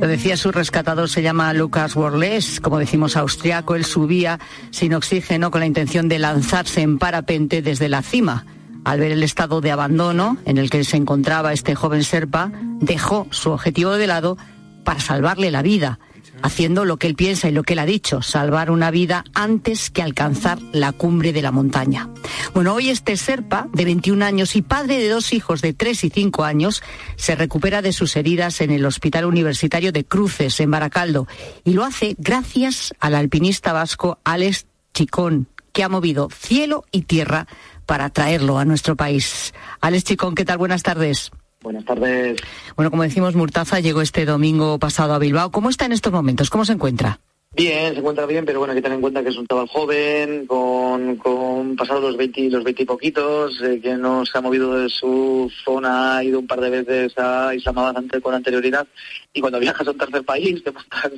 Lo 0.00 0.06
decía 0.06 0.36
su 0.36 0.52
rescatador, 0.52 1.08
se 1.08 1.22
llama 1.22 1.52
Lucas 1.52 1.96
Worles, 1.96 2.60
como 2.60 2.78
decimos 2.78 3.16
austriaco, 3.16 3.74
él 3.74 3.84
subía 3.84 4.38
sin 4.70 4.94
oxígeno 4.94 5.50
con 5.50 5.60
la 5.60 5.66
intención 5.66 6.08
de 6.08 6.18
lanzarse 6.18 6.80
en 6.80 6.98
parapente 6.98 7.62
desde 7.62 7.88
la 7.88 8.02
cima. 8.02 8.46
Al 8.88 9.00
ver 9.00 9.12
el 9.12 9.22
estado 9.22 9.60
de 9.60 9.70
abandono 9.70 10.38
en 10.46 10.56
el 10.56 10.70
que 10.70 10.82
se 10.82 10.96
encontraba 10.96 11.52
este 11.52 11.74
joven 11.74 12.04
serpa, 12.04 12.50
dejó 12.80 13.26
su 13.30 13.50
objetivo 13.50 13.90
de 13.90 14.06
lado 14.06 14.38
para 14.82 14.98
salvarle 14.98 15.50
la 15.50 15.60
vida 15.60 15.98
haciendo 16.40 16.86
lo 16.86 16.96
que 16.96 17.06
él 17.06 17.14
piensa 17.14 17.50
y 17.50 17.52
lo 17.52 17.64
que 17.64 17.74
él 17.74 17.80
ha 17.80 17.84
dicho, 17.84 18.22
salvar 18.22 18.70
una 18.70 18.90
vida 18.90 19.24
antes 19.34 19.90
que 19.90 20.00
alcanzar 20.00 20.58
la 20.72 20.92
cumbre 20.92 21.34
de 21.34 21.42
la 21.42 21.50
montaña. 21.50 22.08
Bueno, 22.54 22.72
hoy 22.72 22.88
este 22.88 23.18
Serpa, 23.18 23.68
de 23.74 23.84
21 23.84 24.24
años 24.24 24.56
y 24.56 24.62
padre 24.62 24.98
de 24.98 25.10
dos 25.10 25.34
hijos 25.34 25.60
de 25.60 25.74
3 25.74 26.04
y 26.04 26.08
5 26.08 26.44
años, 26.44 26.82
se 27.16 27.36
recupera 27.36 27.82
de 27.82 27.92
sus 27.92 28.16
heridas 28.16 28.62
en 28.62 28.70
el 28.70 28.86
Hospital 28.86 29.26
Universitario 29.26 29.92
de 29.92 30.06
Cruces, 30.06 30.60
en 30.60 30.70
Baracaldo, 30.70 31.26
y 31.62 31.74
lo 31.74 31.84
hace 31.84 32.16
gracias 32.16 32.94
al 33.00 33.16
alpinista 33.16 33.74
vasco 33.74 34.18
Alex 34.24 34.64
Chicón, 34.94 35.46
que 35.74 35.82
ha 35.84 35.90
movido 35.90 36.30
cielo 36.32 36.84
y 36.90 37.02
tierra 37.02 37.46
para 37.88 38.10
traerlo 38.10 38.58
a 38.58 38.66
nuestro 38.66 38.96
país. 38.96 39.54
Alex 39.80 40.04
Chicón, 40.04 40.34
¿qué 40.34 40.44
tal? 40.44 40.58
Buenas 40.58 40.82
tardes. 40.82 41.30
Buenas 41.62 41.86
tardes. 41.86 42.38
Bueno, 42.76 42.90
como 42.90 43.02
decimos, 43.02 43.34
Murtaza 43.34 43.80
llegó 43.80 44.02
este 44.02 44.26
domingo 44.26 44.78
pasado 44.78 45.14
a 45.14 45.18
Bilbao. 45.18 45.50
¿Cómo 45.50 45.70
está 45.70 45.86
en 45.86 45.92
estos 45.92 46.12
momentos? 46.12 46.50
¿Cómo 46.50 46.66
se 46.66 46.74
encuentra? 46.74 47.18
Bien, 47.56 47.94
se 47.94 48.00
encuentra 48.00 48.26
bien, 48.26 48.44
pero 48.44 48.58
bueno, 48.58 48.72
hay 48.72 48.78
que 48.78 48.82
tener 48.82 48.96
en 48.96 49.00
cuenta 49.00 49.22
que 49.22 49.30
es 49.30 49.36
un 49.38 49.46
chaval 49.46 49.68
joven, 49.68 50.46
con, 50.46 51.16
con 51.16 51.76
pasados 51.76 52.02
los 52.02 52.16
20, 52.18 52.50
los 52.50 52.62
20 52.62 52.82
y 52.82 52.86
poquitos, 52.86 53.60
eh, 53.62 53.80
que 53.82 53.94
no 53.96 54.26
se 54.26 54.36
ha 54.36 54.42
movido 54.42 54.78
de 54.78 54.90
su 54.90 55.50
zona, 55.64 56.18
ha 56.18 56.24
ido 56.24 56.38
un 56.40 56.46
par 56.46 56.60
de 56.60 56.68
veces 56.68 57.16
a 57.16 57.54
Islamabad 57.54 57.96
con 58.22 58.34
anterioridad, 58.34 58.86
y 59.32 59.40
cuando 59.40 59.60
viajas 59.60 59.86
a 59.86 59.90
un 59.90 59.98
tercer 59.98 60.24
país, 60.24 60.62
montas 60.64 61.12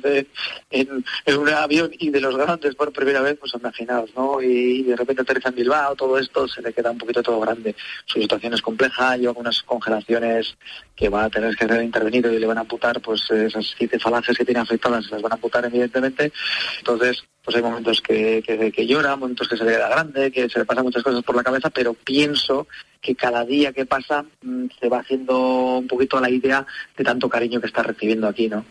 en, 0.69 1.03
en, 1.25 1.37
un 1.37 1.49
avión 1.49 1.91
y 1.93 2.09
de 2.09 2.21
los 2.21 2.35
grandes 2.35 2.75
por 2.75 2.91
primera 2.91 3.21
vez, 3.21 3.37
pues 3.39 3.51
son 3.51 3.61
imaginados, 3.61 4.11
¿no? 4.15 4.41
Y, 4.41 4.83
de 4.83 4.95
repente 4.95 5.21
aterriza 5.21 5.49
en 5.49 5.55
Bilbao, 5.55 5.95
todo 5.95 6.17
esto 6.17 6.47
se 6.47 6.61
le 6.61 6.73
queda 6.73 6.91
un 6.91 6.97
poquito 6.97 7.23
todo 7.23 7.39
grande. 7.39 7.75
Su 8.05 8.21
situación 8.21 8.53
es 8.53 8.61
compleja, 8.61 9.17
lleva 9.17 9.33
unas 9.35 9.63
congelaciones 9.63 10.55
que 10.95 11.09
va 11.09 11.25
a 11.25 11.29
tener 11.29 11.55
que 11.55 11.67
ser 11.67 11.81
intervenido 11.81 12.31
y 12.31 12.39
le 12.39 12.47
van 12.47 12.57
a 12.57 12.61
amputar, 12.61 13.01
pues 13.01 13.29
esas 13.31 13.73
siete 13.77 13.97
falanges 13.99 14.37
que 14.37 14.45
tiene 14.45 14.59
afectadas 14.59 15.05
se 15.05 15.11
las 15.11 15.21
van 15.21 15.31
a 15.31 15.35
amputar 15.35 15.65
evidentemente 15.65 16.31
entonces, 16.79 17.23
pues 17.43 17.57
hay 17.57 17.63
momentos 17.63 18.01
que, 18.01 18.43
que, 18.43 18.87
llora, 18.87 19.15
momentos 19.15 19.47
que 19.47 19.57
se 19.57 19.63
le 19.63 19.77
da 19.77 19.89
grande, 19.89 20.31
que 20.31 20.47
se 20.49 20.59
le 20.59 20.65
pasan 20.65 20.83
muchas 20.83 21.03
cosas 21.03 21.23
por 21.23 21.35
la 21.35 21.43
cabeza, 21.43 21.69
pero 21.69 21.93
pienso 21.93 22.67
que 23.01 23.15
cada 23.15 23.43
día 23.45 23.73
que 23.73 23.85
pasa 23.85 24.23
mm, 24.43 24.65
se 24.79 24.89
va 24.89 24.99
haciendo 24.99 25.77
un 25.79 25.87
poquito 25.87 26.19
la 26.19 26.29
idea 26.29 26.65
de 26.95 27.03
tanto 27.03 27.27
cariño 27.27 27.59
que 27.59 27.67
está 27.67 27.81
recibiendo 27.81 28.27
aquí, 28.27 28.47
¿no? 28.47 28.65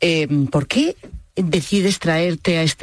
Eh, 0.00 0.28
¿Por 0.50 0.66
qué 0.66 0.96
decides 1.34 1.98
traerte 1.98 2.58
a 2.58 2.62
este 2.62 2.76